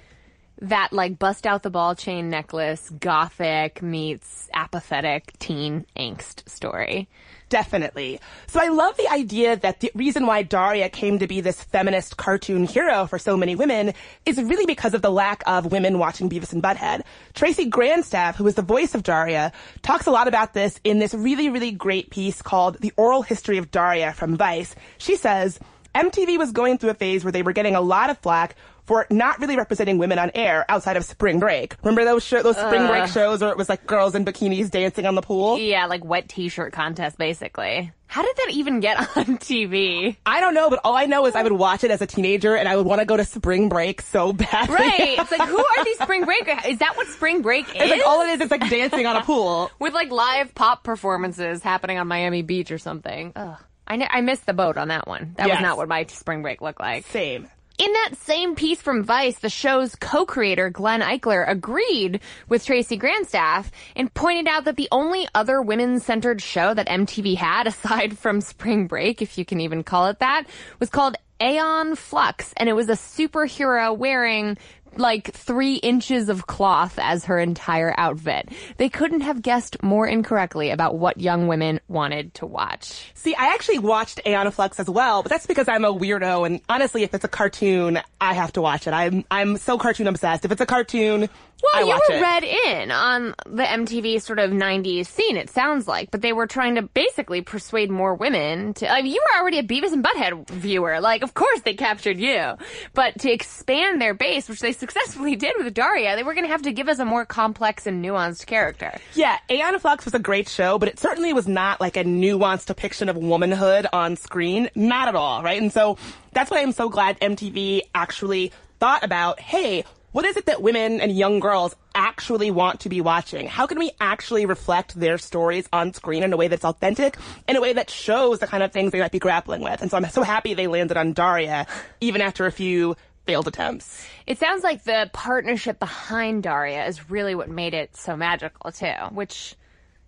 that 0.61 0.91
like 0.91 1.17
bust 1.17 1.45
out 1.45 1.63
the 1.63 1.69
ball 1.69 1.95
chain 1.95 2.29
necklace 2.29 2.89
gothic 2.89 3.81
meets 3.81 4.49
apathetic 4.53 5.37
teen 5.39 5.85
angst 5.95 6.47
story. 6.49 7.09
Definitely. 7.53 8.19
So 8.47 8.59
I 8.59 8.69
love 8.69 8.97
the 8.97 9.07
idea 9.09 9.55
that 9.57 9.79
the 9.79 9.91
reason 9.93 10.25
why 10.25 10.41
Daria 10.41 10.89
came 10.89 11.19
to 11.19 11.27
be 11.27 11.39
this 11.39 11.63
feminist 11.63 12.17
cartoon 12.17 12.63
hero 12.63 13.05
for 13.05 13.19
so 13.19 13.37
many 13.37 13.55
women 13.55 13.93
is 14.25 14.41
really 14.41 14.65
because 14.65 14.95
of 14.95 15.03
the 15.03 15.11
lack 15.11 15.43
of 15.45 15.71
women 15.71 15.99
watching 15.99 16.31
Beavis 16.31 16.51
and 16.51 16.63
Butthead. 16.63 17.03
Tracy 17.35 17.69
Grandstaff, 17.69 18.33
who 18.33 18.47
is 18.47 18.55
the 18.55 18.63
voice 18.63 18.95
of 18.95 19.03
Daria, 19.03 19.51
talks 19.83 20.07
a 20.07 20.11
lot 20.11 20.27
about 20.27 20.55
this 20.55 20.79
in 20.83 20.97
this 20.97 21.13
really, 21.13 21.47
really 21.49 21.69
great 21.69 22.09
piece 22.09 22.41
called 22.41 22.79
The 22.79 22.91
Oral 22.97 23.21
History 23.21 23.59
of 23.59 23.69
Daria 23.69 24.13
from 24.13 24.35
Vice. 24.35 24.73
She 24.97 25.15
says, 25.15 25.59
MTV 25.95 26.37
was 26.37 26.51
going 26.51 26.77
through 26.77 26.89
a 26.89 26.95
phase 26.95 27.23
where 27.23 27.31
they 27.31 27.43
were 27.43 27.53
getting 27.53 27.75
a 27.75 27.81
lot 27.81 28.09
of 28.09 28.17
flack 28.19 28.55
for 28.85 29.07
not 29.09 29.39
really 29.39 29.55
representing 29.55 29.97
women 29.97 30.19
on 30.19 30.31
air 30.35 30.65
outside 30.67 30.97
of 30.97 31.05
Spring 31.05 31.39
Break. 31.39 31.75
Remember 31.83 32.03
those 32.03 32.23
show, 32.23 32.41
those 32.43 32.57
Spring 32.57 32.85
Break 32.87 33.07
shows 33.07 33.41
where 33.41 33.49
it 33.49 33.57
was 33.57 33.69
like 33.69 33.85
girls 33.87 34.13
in 34.15 34.25
bikinis 34.25 34.69
dancing 34.69 35.05
on 35.05 35.15
the 35.15 35.21
pool? 35.21 35.57
Yeah, 35.57 35.85
like 35.85 36.03
wet 36.03 36.27
t-shirt 36.27 36.73
contest 36.73 37.17
basically. 37.17 37.91
How 38.07 38.21
did 38.23 38.35
that 38.37 38.49
even 38.51 38.79
get 38.79 38.97
on 39.17 39.37
TV? 39.37 40.17
I 40.25 40.39
don't 40.39 40.53
know, 40.53 40.69
but 40.69 40.81
all 40.83 40.95
I 40.95 41.05
know 41.05 41.25
is 41.25 41.35
I 41.35 41.43
would 41.43 41.53
watch 41.53 41.83
it 41.83 41.91
as 41.91 42.01
a 42.01 42.05
teenager 42.07 42.55
and 42.55 42.67
I 42.67 42.75
would 42.75 42.85
want 42.85 42.99
to 42.99 43.05
go 43.05 43.15
to 43.17 43.23
spring 43.25 43.69
break 43.69 44.01
so 44.01 44.33
badly. 44.33 44.75
Right. 44.75 45.17
It's 45.17 45.31
like 45.31 45.47
who 45.47 45.57
are 45.57 45.85
these 45.85 45.99
spring 46.01 46.25
break? 46.25 46.47
Is 46.67 46.79
that 46.79 46.97
what 46.97 47.07
spring 47.07 47.41
break 47.41 47.69
is? 47.69 47.75
It's 47.75 47.89
like 47.91 48.05
all 48.05 48.21
it 48.21 48.29
is 48.31 48.41
is 48.41 48.51
like 48.51 48.69
dancing 48.69 49.05
on 49.05 49.15
a 49.15 49.21
pool. 49.23 49.71
with 49.79 49.93
like 49.93 50.11
live 50.11 50.53
pop 50.53 50.83
performances 50.83 51.63
happening 51.63 51.97
on 51.97 52.07
Miami 52.07 52.41
Beach 52.41 52.71
or 52.71 52.77
something. 52.77 53.31
Ugh. 53.35 53.57
I, 53.87 54.07
I 54.09 54.21
missed 54.21 54.45
the 54.45 54.53
boat 54.53 54.77
on 54.77 54.87
that 54.89 55.07
one. 55.07 55.33
That 55.37 55.47
Yes. 55.47 55.57
was 55.57 55.61
not 55.63 55.77
what 55.77 55.87
my 55.87 56.05
spring 56.05 56.41
break 56.41 56.61
looked 56.61 56.79
like. 56.79 57.05
Same. 57.07 57.47
In 57.79 57.91
that 57.91 58.11
same 58.21 58.53
piece 58.53 58.79
from 58.81 59.03
Vice, 59.03 59.39
the 59.39 59.49
show's 59.49 59.95
co-creator 59.95 60.69
Glenn 60.69 61.01
Eichler 61.01 61.43
agreed 61.49 62.19
with 62.47 62.63
Tracy 62.65 62.99
Grandstaff 62.99 63.71
and 63.95 64.13
pointed 64.13 64.47
out 64.47 64.65
that 64.65 64.75
the 64.75 64.87
only 64.91 65.27
other 65.33 65.59
women-centered 65.59 66.39
show 66.39 66.73
that 66.75 66.87
MTV 66.87 67.35
had, 67.35 67.65
aside 67.67 68.17
from 68.17 68.41
Spring 68.41 68.85
Break, 68.87 69.23
if 69.23 69.37
you 69.39 69.43
can 69.43 69.59
even 69.59 69.83
call 69.83 70.05
it 70.07 70.19
that, 70.19 70.43
was 70.79 70.89
called 70.91 71.15
Aeon 71.41 71.95
Flux, 71.95 72.53
and 72.57 72.69
it 72.69 72.73
was 72.73 72.89
a 72.89 72.93
superhero 72.93 73.97
wearing 73.97 74.57
like 74.97 75.33
three 75.33 75.75
inches 75.75 76.29
of 76.29 76.47
cloth 76.47 76.97
as 77.01 77.25
her 77.25 77.39
entire 77.39 77.93
outfit. 77.97 78.49
They 78.77 78.89
couldn't 78.89 79.21
have 79.21 79.41
guessed 79.41 79.81
more 79.83 80.07
incorrectly 80.07 80.69
about 80.69 80.97
what 80.97 81.19
young 81.19 81.47
women 81.47 81.79
wanted 81.87 82.33
to 82.35 82.45
watch. 82.45 83.11
See, 83.13 83.35
I 83.35 83.53
actually 83.53 83.79
watched 83.79 84.21
Aeon 84.25 84.51
Flux 84.51 84.79
as 84.79 84.89
well, 84.89 85.23
but 85.23 85.29
that's 85.29 85.45
because 85.45 85.67
I'm 85.67 85.85
a 85.85 85.93
weirdo 85.93 86.45
and 86.45 86.61
honestly, 86.69 87.03
if 87.03 87.13
it's 87.13 87.25
a 87.25 87.29
cartoon, 87.29 87.99
I 88.19 88.33
have 88.33 88.53
to 88.53 88.61
watch 88.61 88.87
it. 88.87 88.91
I'm, 88.91 89.25
I'm 89.29 89.57
so 89.57 89.77
cartoon 89.77 90.07
obsessed. 90.07 90.45
If 90.45 90.51
it's 90.51 90.61
a 90.61 90.65
cartoon, 90.65 91.29
Well, 91.63 91.71
I 91.75 91.87
you 91.87 91.99
were 92.09 92.15
it. 92.17 92.21
read 92.21 92.43
in 92.43 92.91
on 92.91 93.35
the 93.45 93.63
MTV 93.63 94.21
sort 94.21 94.39
of 94.39 94.51
90s 94.51 95.05
scene, 95.07 95.37
it 95.37 95.49
sounds 95.49 95.87
like, 95.87 96.11
but 96.11 96.21
they 96.21 96.33
were 96.33 96.45
trying 96.45 96.75
to 96.75 96.81
basically 96.81 97.41
persuade 97.41 97.89
more 97.89 98.15
women 98.15 98.73
to, 98.75 98.89
I 98.89 99.01
mean, 99.01 99.13
you 99.13 99.21
were 99.21 99.41
already 99.41 99.59
a 99.59 99.63
Beavis 99.63 99.93
and 99.93 100.03
Butthead 100.03 100.49
viewer. 100.49 100.99
Like, 100.99 101.23
of 101.23 101.33
course 101.33 101.61
they 101.61 101.73
captured 101.73 102.19
you. 102.19 102.55
But 102.93 103.19
to 103.19 103.31
expand 103.31 104.01
their 104.01 104.13
base, 104.13 104.49
which 104.49 104.59
they 104.59 104.71
successfully 104.83 105.37
did 105.37 105.55
with 105.57 105.73
Daria, 105.73 106.17
they 106.17 106.23
were 106.23 106.33
going 106.33 106.45
to 106.45 106.51
have 106.51 106.63
to 106.63 106.73
give 106.73 106.89
us 106.89 106.99
a 106.99 107.05
more 107.05 107.25
complex 107.25 107.87
and 107.87 108.03
nuanced 108.03 108.45
character. 108.45 108.91
Yeah, 109.13 109.37
Aeon 109.49 109.79
Flux 109.79 110.03
was 110.03 110.13
a 110.13 110.19
great 110.19 110.49
show, 110.49 110.77
but 110.77 110.89
it 110.89 110.99
certainly 110.99 111.31
was 111.31 111.47
not 111.47 111.79
like 111.79 111.95
a 111.95 112.03
nuanced 112.03 112.65
depiction 112.65 113.07
of 113.07 113.15
womanhood 113.15 113.87
on 113.93 114.17
screen. 114.17 114.69
Not 114.75 115.07
at 115.07 115.15
all, 115.15 115.41
right? 115.41 115.61
And 115.61 115.71
so 115.71 115.97
that's 116.33 116.51
why 116.51 116.61
I'm 116.61 116.73
so 116.73 116.89
glad 116.89 117.19
MTV 117.21 117.81
actually 117.95 118.51
thought 118.79 119.03
about, 119.03 119.39
hey, 119.39 119.85
what 120.13 120.25
is 120.25 120.37
it 120.37 120.45
that 120.45 120.61
women 120.61 121.01
and 121.01 121.11
young 121.11 121.39
girls 121.39 121.75
actually 121.95 122.51
want 122.51 122.81
to 122.81 122.89
be 122.89 123.01
watching? 123.01 123.47
How 123.47 123.65
can 123.65 123.79
we 123.79 123.91
actually 123.99 124.45
reflect 124.45 124.97
their 124.97 125.17
stories 125.17 125.67
on 125.73 125.93
screen 125.93 126.21
in 126.21 126.31
a 126.31 126.37
way 126.37 126.47
that's 126.47 126.63
authentic, 126.63 127.17
in 127.47 127.55
a 127.55 127.61
way 127.61 127.73
that 127.73 127.89
shows 127.89 128.37
the 128.39 128.47
kind 128.47 128.61
of 128.63 128.71
things 128.71 128.91
they 128.91 128.99
might 128.99 129.11
be 129.11 129.19
grappling 129.19 129.61
with? 129.61 129.81
And 129.81 129.89
so 129.89 129.97
I'm 129.97 130.07
so 130.09 130.21
happy 130.21 130.53
they 130.53 130.67
landed 130.67 130.97
on 130.97 131.13
Daria, 131.13 131.65
even 131.99 132.21
after 132.21 132.45
a 132.45 132.51
few 132.51 132.95
failed 133.25 133.47
attempts. 133.47 134.07
It 134.27 134.37
sounds 134.37 134.63
like 134.63 134.83
the 134.83 135.09
partnership 135.13 135.79
behind 135.79 136.43
Daria 136.43 136.85
is 136.85 137.09
really 137.09 137.33
what 137.33 137.49
made 137.49 137.73
it 137.73 137.97
so 137.97 138.15
magical 138.15 138.71
too, 138.71 138.93
which 139.11 139.55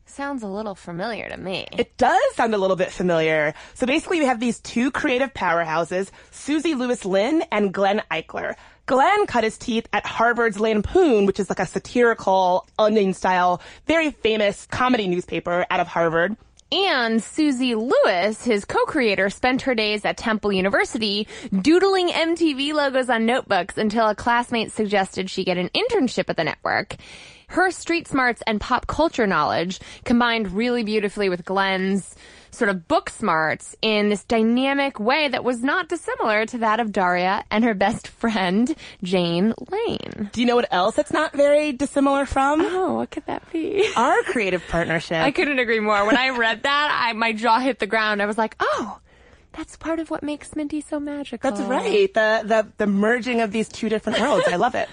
sounds 0.06 0.44
a 0.44 0.48
little 0.48 0.76
familiar 0.76 1.28
to 1.30 1.38
me. 1.38 1.66
It 1.72 1.98
does 1.98 2.22
sound 2.36 2.54
a 2.54 2.60
little 2.60 2.76
bit 2.76 2.92
familiar. 2.92 3.56
So 3.74 3.88
basically 3.88 4.20
we 4.20 4.26
have 4.26 4.40
these 4.40 4.60
two 4.60 4.92
creative 4.92 5.34
powerhouses, 5.34 6.12
Susie 6.32 6.76
Lewis 6.76 7.06
Lynn 7.06 7.44
and 7.52 7.74
Glenn 7.74 8.04
Eichler. 8.12 8.56
Glenn 8.86 9.26
cut 9.26 9.44
his 9.44 9.58
teeth 9.58 9.88
at 9.94 10.06
Harvard's 10.06 10.60
Lampoon, 10.60 11.26
which 11.26 11.40
is 11.40 11.50
like 11.50 11.60
a 11.60 11.66
satirical, 11.66 12.68
onion 12.78 13.14
style, 13.14 13.62
very 13.88 14.12
famous 14.12 14.68
comedy 14.68 15.08
newspaper 15.08 15.66
out 15.72 15.80
of 15.80 15.88
Harvard. 15.88 16.38
And 16.72 17.22
Susie 17.22 17.76
Lewis, 17.76 18.44
his 18.44 18.66
co-creator, 18.66 19.30
spent 19.30 19.64
her 19.64 19.76
days 19.76 20.04
at 20.04 20.18
Temple 20.18 20.52
University 20.52 21.28
doodling 21.62 22.10
MTV 22.10 22.74
logos 22.74 23.10
on 23.10 23.26
notebooks 23.26 23.78
until 23.78 24.08
a 24.08 24.16
classmate 24.16 24.72
suggested 24.72 25.30
she 25.30 25.44
get 25.44 25.58
an 25.58 25.70
internship 25.70 26.30
at 26.30 26.38
the 26.38 26.44
network. 26.44 26.96
Her 27.48 27.72
street 27.72 28.08
smarts 28.08 28.42
and 28.48 28.60
pop 28.60 28.88
culture 28.88 29.28
knowledge 29.28 29.80
combined 30.04 30.52
really 30.52 30.84
beautifully 30.84 31.30
with 31.30 31.46
Glenn's 31.46 32.16
sort 32.52 32.70
of 32.70 32.88
book 32.88 33.10
smarts 33.10 33.76
in 33.82 34.08
this 34.08 34.24
dynamic 34.24 34.98
way 34.98 35.28
that 35.28 35.44
was 35.44 35.62
not 35.62 35.90
dissimilar 35.90 36.46
to 36.46 36.60
that 36.60 36.80
of 36.80 36.92
Daria 36.94 37.44
and 37.52 37.66
her 37.66 37.74
best 37.74 38.08
friend, 38.08 38.74
Jane 39.04 39.54
Lane. 39.70 40.30
Do 40.32 40.40
you 40.40 40.48
know 40.48 40.56
what 40.56 40.68
else 40.72 40.98
it's 40.98 41.12
not 41.12 41.34
very 41.34 41.74
dissimilar 41.74 42.26
from? 42.26 42.62
Oh, 42.62 42.94
what 42.96 43.12
could 43.12 43.26
that 43.26 43.52
be? 43.52 43.86
Our 43.98 44.24
creative 44.24 44.66
partnership. 44.70 45.18
I 45.18 45.32
couldn't 45.32 45.60
agree 45.60 45.82
more. 45.82 46.06
When 46.06 46.16
I 46.16 46.30
read 46.30 46.64
that, 46.64 47.00
I, 47.04 47.12
my 47.14 47.34
jaw 47.34 47.60
hit 47.60 47.80
the 47.80 47.88
ground. 47.88 48.22
I 48.22 48.26
was 48.26 48.38
like, 48.38 48.56
oh, 48.62 49.00
that's 49.52 49.76
part 49.76 50.00
of 50.00 50.10
what 50.10 50.24
makes 50.24 50.56
Mindy 50.56 50.80
so 50.80 50.98
magical. 51.00 51.52
That's 51.52 51.62
right. 51.62 52.14
The, 52.14 52.42
the, 52.46 52.68
the 52.78 52.88
merging 52.88 53.42
of 53.42 53.52
these 53.52 53.68
two 53.68 53.90
different 53.90 54.20
worlds. 54.20 54.46
I 54.48 54.56
love 54.56 54.76
it. 54.76 54.88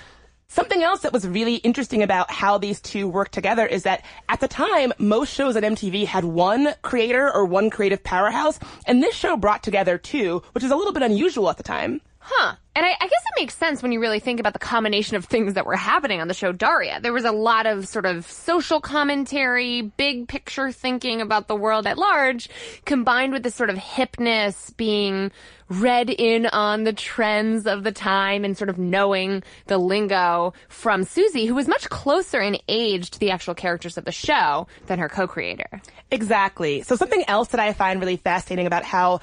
Something 0.52 0.82
else 0.82 1.00
that 1.00 1.14
was 1.14 1.26
really 1.26 1.54
interesting 1.54 2.02
about 2.02 2.30
how 2.30 2.58
these 2.58 2.78
two 2.78 3.08
work 3.08 3.30
together 3.30 3.64
is 3.64 3.84
that 3.84 4.04
at 4.28 4.40
the 4.40 4.48
time, 4.48 4.92
most 4.98 5.32
shows 5.32 5.56
at 5.56 5.62
MTV 5.62 6.04
had 6.04 6.26
one 6.26 6.74
creator 6.82 7.32
or 7.32 7.46
one 7.46 7.70
creative 7.70 8.04
powerhouse, 8.04 8.58
and 8.84 9.02
this 9.02 9.14
show 9.14 9.34
brought 9.38 9.62
together 9.62 9.96
two, 9.96 10.42
which 10.52 10.62
is 10.62 10.70
a 10.70 10.76
little 10.76 10.92
bit 10.92 11.02
unusual 11.02 11.48
at 11.48 11.56
the 11.56 11.62
time. 11.62 12.02
Huh. 12.18 12.56
And 12.74 12.86
I, 12.86 12.88
I 12.88 13.06
guess 13.06 13.22
it 13.22 13.40
makes 13.40 13.54
sense 13.54 13.82
when 13.82 13.92
you 13.92 14.00
really 14.00 14.18
think 14.18 14.40
about 14.40 14.54
the 14.54 14.58
combination 14.58 15.16
of 15.16 15.26
things 15.26 15.54
that 15.54 15.66
were 15.66 15.76
happening 15.76 16.20
on 16.20 16.28
the 16.28 16.34
show 16.34 16.52
Daria. 16.52 17.00
There 17.00 17.12
was 17.12 17.26
a 17.26 17.32
lot 17.32 17.66
of 17.66 17.86
sort 17.86 18.06
of 18.06 18.24
social 18.30 18.80
commentary, 18.80 19.82
big 19.82 20.26
picture 20.26 20.72
thinking 20.72 21.20
about 21.20 21.48
the 21.48 21.56
world 21.56 21.86
at 21.86 21.98
large, 21.98 22.48
combined 22.86 23.34
with 23.34 23.42
this 23.42 23.54
sort 23.54 23.68
of 23.68 23.76
hipness, 23.76 24.74
being 24.76 25.30
read 25.68 26.08
in 26.08 26.46
on 26.46 26.84
the 26.84 26.92
trends 26.94 27.66
of 27.66 27.82
the 27.82 27.92
time 27.92 28.44
and 28.44 28.56
sort 28.56 28.70
of 28.70 28.78
knowing 28.78 29.42
the 29.66 29.76
lingo 29.76 30.54
from 30.68 31.04
Susie, 31.04 31.44
who 31.44 31.54
was 31.54 31.68
much 31.68 31.88
closer 31.90 32.40
in 32.40 32.56
age 32.68 33.10
to 33.10 33.18
the 33.18 33.30
actual 33.30 33.54
characters 33.54 33.98
of 33.98 34.04
the 34.06 34.12
show 34.12 34.66
than 34.86 34.98
her 34.98 35.08
co-creator. 35.10 35.82
Exactly. 36.10 36.82
So 36.82 36.96
something 36.96 37.24
else 37.28 37.48
that 37.48 37.60
I 37.60 37.74
find 37.74 38.00
really 38.00 38.16
fascinating 38.16 38.66
about 38.66 38.84
how 38.84 39.20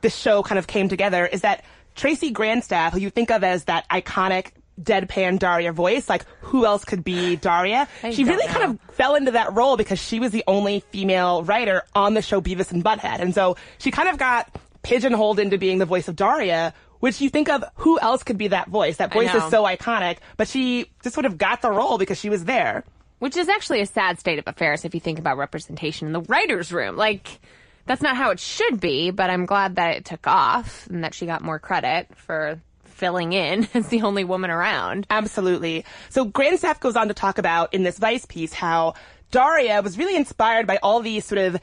this 0.00 0.16
show 0.16 0.42
kind 0.42 0.58
of 0.58 0.66
came 0.66 0.88
together 0.88 1.26
is 1.26 1.42
that 1.42 1.64
Tracy 2.00 2.32
Grandstaff, 2.32 2.92
who 2.92 2.98
you 2.98 3.10
think 3.10 3.30
of 3.30 3.44
as 3.44 3.64
that 3.64 3.86
iconic 3.90 4.52
deadpan 4.80 5.38
Daria 5.38 5.70
voice, 5.70 6.08
like 6.08 6.24
who 6.40 6.64
else 6.64 6.82
could 6.82 7.04
be 7.04 7.36
Daria? 7.36 7.86
I 8.02 8.10
she 8.10 8.24
really 8.24 8.46
know. 8.46 8.52
kind 8.54 8.64
of 8.70 8.94
fell 8.94 9.16
into 9.16 9.32
that 9.32 9.52
role 9.52 9.76
because 9.76 9.98
she 9.98 10.18
was 10.18 10.32
the 10.32 10.42
only 10.46 10.80
female 10.80 11.42
writer 11.42 11.82
on 11.94 12.14
the 12.14 12.22
show 12.22 12.40
Beavis 12.40 12.72
and 12.72 12.82
Butthead. 12.82 13.20
And 13.20 13.34
so 13.34 13.58
she 13.76 13.90
kind 13.90 14.08
of 14.08 14.16
got 14.16 14.48
pigeonholed 14.82 15.38
into 15.38 15.58
being 15.58 15.76
the 15.76 15.84
voice 15.84 16.08
of 16.08 16.16
Daria, 16.16 16.72
which 17.00 17.20
you 17.20 17.28
think 17.28 17.50
of 17.50 17.62
who 17.74 18.00
else 18.00 18.22
could 18.22 18.38
be 18.38 18.48
that 18.48 18.68
voice? 18.68 18.96
That 18.96 19.12
voice 19.12 19.34
is 19.34 19.44
so 19.50 19.64
iconic, 19.64 20.20
but 20.38 20.48
she 20.48 20.90
just 21.02 21.12
sort 21.12 21.26
of 21.26 21.36
got 21.36 21.60
the 21.60 21.70
role 21.70 21.98
because 21.98 22.18
she 22.18 22.30
was 22.30 22.46
there. 22.46 22.82
Which 23.18 23.36
is 23.36 23.50
actually 23.50 23.82
a 23.82 23.86
sad 23.86 24.18
state 24.18 24.38
of 24.38 24.48
affairs 24.48 24.86
if 24.86 24.94
you 24.94 25.00
think 25.00 25.18
about 25.18 25.36
representation 25.36 26.06
in 26.06 26.14
the 26.14 26.22
writer's 26.22 26.72
room. 26.72 26.96
Like, 26.96 27.40
that's 27.86 28.02
not 28.02 28.16
how 28.16 28.30
it 28.30 28.40
should 28.40 28.80
be, 28.80 29.10
but 29.10 29.30
I'm 29.30 29.46
glad 29.46 29.76
that 29.76 29.96
it 29.96 30.04
took 30.04 30.26
off 30.26 30.86
and 30.88 31.04
that 31.04 31.14
she 31.14 31.26
got 31.26 31.42
more 31.42 31.58
credit 31.58 32.08
for 32.16 32.60
filling 32.84 33.32
in 33.32 33.66
as 33.74 33.88
the 33.88 34.02
only 34.02 34.24
woman 34.24 34.50
around. 34.50 35.06
Absolutely. 35.10 35.84
So 36.10 36.26
Grandstaff 36.26 36.80
goes 36.80 36.96
on 36.96 37.08
to 37.08 37.14
talk 37.14 37.38
about 37.38 37.74
in 37.74 37.82
this 37.82 37.98
Vice 37.98 38.26
piece 38.26 38.52
how 38.52 38.94
Daria 39.30 39.80
was 39.82 39.96
really 39.96 40.16
inspired 40.16 40.66
by 40.66 40.78
all 40.82 41.00
these 41.00 41.24
sort 41.24 41.38
of 41.38 41.60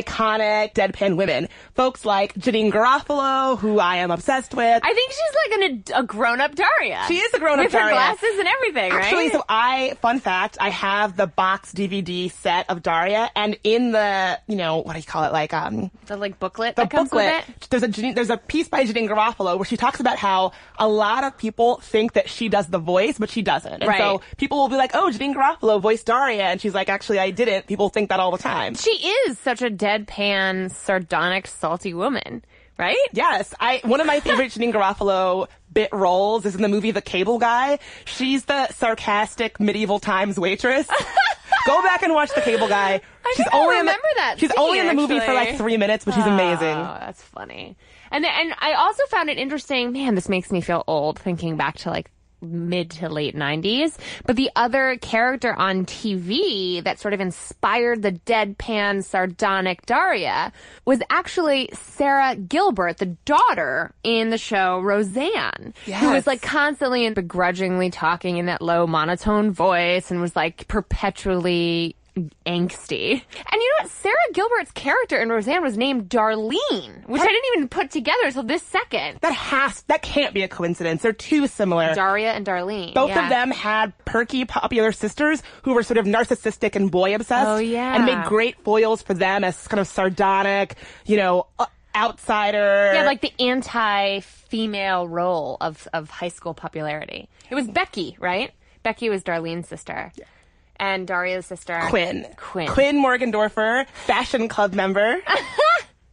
iconic 0.00 0.74
deadpan 0.74 1.16
women. 1.16 1.48
Folks 1.74 2.04
like 2.04 2.34
Janeane 2.34 2.72
Garofalo, 2.72 3.58
who 3.58 3.78
I 3.78 3.96
am 3.96 4.10
obsessed 4.10 4.54
with. 4.54 4.80
I 4.84 4.94
think 4.94 5.10
she's 5.12 5.34
like 5.50 5.70
an, 5.70 6.02
a 6.04 6.06
grown-up 6.06 6.54
Daria. 6.54 7.04
She 7.08 7.18
is 7.18 7.32
a 7.34 7.38
grown-up 7.38 7.64
With 7.66 7.72
her 7.72 7.78
Daria. 7.78 7.94
glasses 7.94 8.38
and 8.38 8.48
everything, 8.48 8.92
Actually, 8.92 9.24
right? 9.24 9.32
so 9.32 9.44
I, 9.48 9.96
fun 10.00 10.20
fact, 10.20 10.56
I 10.60 10.70
have 10.70 11.16
the 11.16 11.26
box 11.26 11.72
DVD 11.72 12.30
set 12.30 12.68
of 12.70 12.82
Daria, 12.82 13.30
and 13.36 13.58
in 13.64 13.92
the, 13.92 14.38
you 14.46 14.56
know, 14.56 14.78
what 14.78 14.92
do 14.94 14.98
you 14.98 15.04
call 15.04 15.24
it, 15.24 15.32
like, 15.32 15.52
um, 15.54 15.90
the 16.06 16.16
like 16.16 16.38
booklet 16.38 16.76
the 16.76 16.82
that 16.82 16.90
comes 16.90 17.10
booklet, 17.10 17.46
with 17.46 17.56
it. 17.62 17.66
there's 17.70 17.82
a 17.82 17.88
Janeane- 17.88 18.14
there's 18.14 18.30
a 18.30 18.36
piece 18.36 18.68
by 18.68 18.84
Janeane 18.84 19.08
Garofalo 19.08 19.56
where 19.56 19.64
she 19.64 19.76
talks 19.76 20.00
about 20.00 20.18
how 20.18 20.52
a 20.78 20.88
lot 20.88 21.24
of 21.24 21.36
people 21.38 21.76
think 21.82 22.12
that 22.14 22.28
she 22.28 22.48
does 22.48 22.66
the 22.68 22.78
voice, 22.78 23.18
but 23.18 23.30
she 23.30 23.42
doesn't. 23.42 23.72
And 23.82 23.86
Right. 23.88 23.98
so 23.98 24.20
people 24.36 24.58
will 24.58 24.68
be 24.68 24.76
like, 24.76 24.92
"Oh, 24.94 25.10
Janeane 25.12 25.34
Garofalo 25.34 25.80
voiced 25.80 26.06
Daria," 26.06 26.44
and 26.44 26.60
she's 26.60 26.74
like, 26.74 26.88
"Actually, 26.88 27.18
I 27.18 27.30
didn't." 27.30 27.66
People 27.66 27.88
think 27.88 28.08
that 28.10 28.20
all 28.20 28.30
the 28.30 28.38
time. 28.38 28.74
She 28.74 28.90
is 28.90 29.38
such 29.38 29.62
a 29.62 29.70
deadpan, 29.82 30.70
sardonic, 30.70 31.46
salty 31.46 31.92
woman, 31.92 32.44
right? 32.78 32.96
Yes, 33.12 33.52
I 33.58 33.80
one 33.84 34.00
of 34.00 34.06
my 34.06 34.20
favorite 34.20 34.52
Janeane 34.52 34.72
Garofalo 34.72 35.48
bit 35.72 35.90
roles 35.92 36.46
is 36.46 36.54
in 36.54 36.62
the 36.62 36.68
movie 36.68 36.92
The 36.92 37.02
Cable 37.02 37.38
Guy. 37.38 37.78
She's 38.04 38.44
the 38.44 38.68
sarcastic 38.68 39.58
medieval 39.58 39.98
times 39.98 40.38
waitress. 40.38 40.86
Go 41.66 41.80
back 41.82 42.02
and 42.02 42.12
watch 42.12 42.30
The 42.34 42.40
Cable 42.40 42.68
Guy. 42.68 43.00
I 43.24 43.34
she's 43.36 43.46
only 43.52 43.78
in 43.78 43.86
the- 43.86 43.90
remember 43.92 44.08
that 44.16 44.36
She's 44.38 44.52
only 44.56 44.78
in 44.78 44.86
the 44.86 44.90
scene, 44.90 45.00
movie 45.00 45.20
for 45.20 45.32
like 45.32 45.56
three 45.56 45.76
minutes, 45.76 46.04
but 46.04 46.14
she's 46.14 46.24
ah, 46.26 46.34
amazing. 46.34 46.76
Oh, 46.76 46.96
that's 47.00 47.22
funny. 47.22 47.76
And 48.10 48.24
and 48.24 48.54
I 48.58 48.74
also 48.74 49.02
found 49.10 49.30
it 49.30 49.38
interesting. 49.38 49.92
Man, 49.92 50.14
this 50.14 50.28
makes 50.28 50.50
me 50.52 50.60
feel 50.60 50.84
old 50.86 51.18
thinking 51.18 51.56
back 51.56 51.76
to 51.78 51.90
like 51.90 52.10
mid 52.42 52.90
to 52.90 53.08
late 53.08 53.34
90s. 53.36 53.96
But 54.26 54.36
the 54.36 54.50
other 54.56 54.98
character 55.00 55.54
on 55.54 55.86
TV 55.86 56.82
that 56.84 56.98
sort 56.98 57.14
of 57.14 57.20
inspired 57.20 58.02
the 58.02 58.12
deadpan, 58.12 59.04
sardonic 59.04 59.86
Daria 59.86 60.52
was 60.84 61.00
actually 61.10 61.70
Sara 61.72 62.36
Gilbert, 62.36 62.98
the 62.98 63.16
daughter 63.24 63.94
in 64.02 64.30
the 64.30 64.38
show 64.38 64.80
Roseanne, 64.80 65.74
who 65.86 66.10
was 66.10 66.26
like 66.26 66.42
constantly 66.42 67.06
and 67.06 67.14
begrudgingly 67.14 67.90
talking 67.90 68.38
in 68.38 68.46
that 68.46 68.60
low 68.60 68.86
monotone 68.86 69.50
voice 69.52 70.10
and 70.10 70.20
was 70.20 70.36
like 70.36 70.66
perpetually 70.68 71.96
angsty. 72.44 73.12
And 73.12 73.22
you 73.52 73.70
know 73.70 73.84
what? 73.84 73.90
Sara 73.90 74.14
Gilbert's 74.34 74.70
character 74.72 75.20
in 75.20 75.30
Roseanne 75.30 75.62
was 75.62 75.78
named 75.78 76.08
Darlene, 76.08 77.06
which 77.06 77.22
I 77.22 77.26
didn't 77.26 77.44
even 77.56 77.68
put 77.68 77.90
together 77.90 78.26
until 78.26 78.42
this 78.42 78.62
second. 78.62 79.18
That 79.22 79.32
has 79.32 79.82
that 79.84 80.02
can't 80.02 80.34
be 80.34 80.42
a 80.42 80.48
coincidence. 80.48 81.02
They're 81.02 81.12
too 81.12 81.46
similar. 81.46 81.94
Daria 81.94 82.32
and 82.32 82.46
Darlene. 82.46 82.94
Both 82.94 83.10
yeah. 83.10 83.24
of 83.24 83.30
them 83.30 83.50
had 83.50 83.92
perky, 84.04 84.44
popular 84.44 84.92
sisters 84.92 85.42
who 85.62 85.74
were 85.74 85.82
sort 85.82 85.98
of 85.98 86.04
narcissistic 86.04 86.76
and 86.76 86.90
boy 86.90 87.14
obsessed. 87.14 87.48
Oh, 87.48 87.56
yeah. 87.56 87.94
And 87.94 88.04
made 88.04 88.24
great 88.26 88.62
foils 88.62 89.02
for 89.02 89.14
them 89.14 89.44
as 89.44 89.66
kind 89.66 89.80
of 89.80 89.86
sardonic, 89.86 90.76
you 91.06 91.16
know, 91.16 91.46
uh, 91.58 91.66
outsider. 91.94 92.92
Yeah, 92.94 93.04
like 93.04 93.22
the 93.22 93.32
anti-female 93.40 95.08
role 95.08 95.56
of 95.60 95.88
of 95.92 96.10
high 96.10 96.28
school 96.28 96.52
popularity. 96.52 97.28
It 97.50 97.54
was 97.54 97.68
Becky, 97.68 98.16
right? 98.20 98.52
Becky 98.82 99.08
was 99.08 99.22
Darlene's 99.22 99.68
sister. 99.68 100.12
And 100.76 101.06
Daria's 101.06 101.46
sister. 101.46 101.80
Quinn. 101.88 102.26
Quinn. 102.36 102.68
Quinn 102.68 102.96
Morgendorffer, 102.96 103.86
fashion 103.88 104.48
club 104.48 104.74
member. 104.74 105.20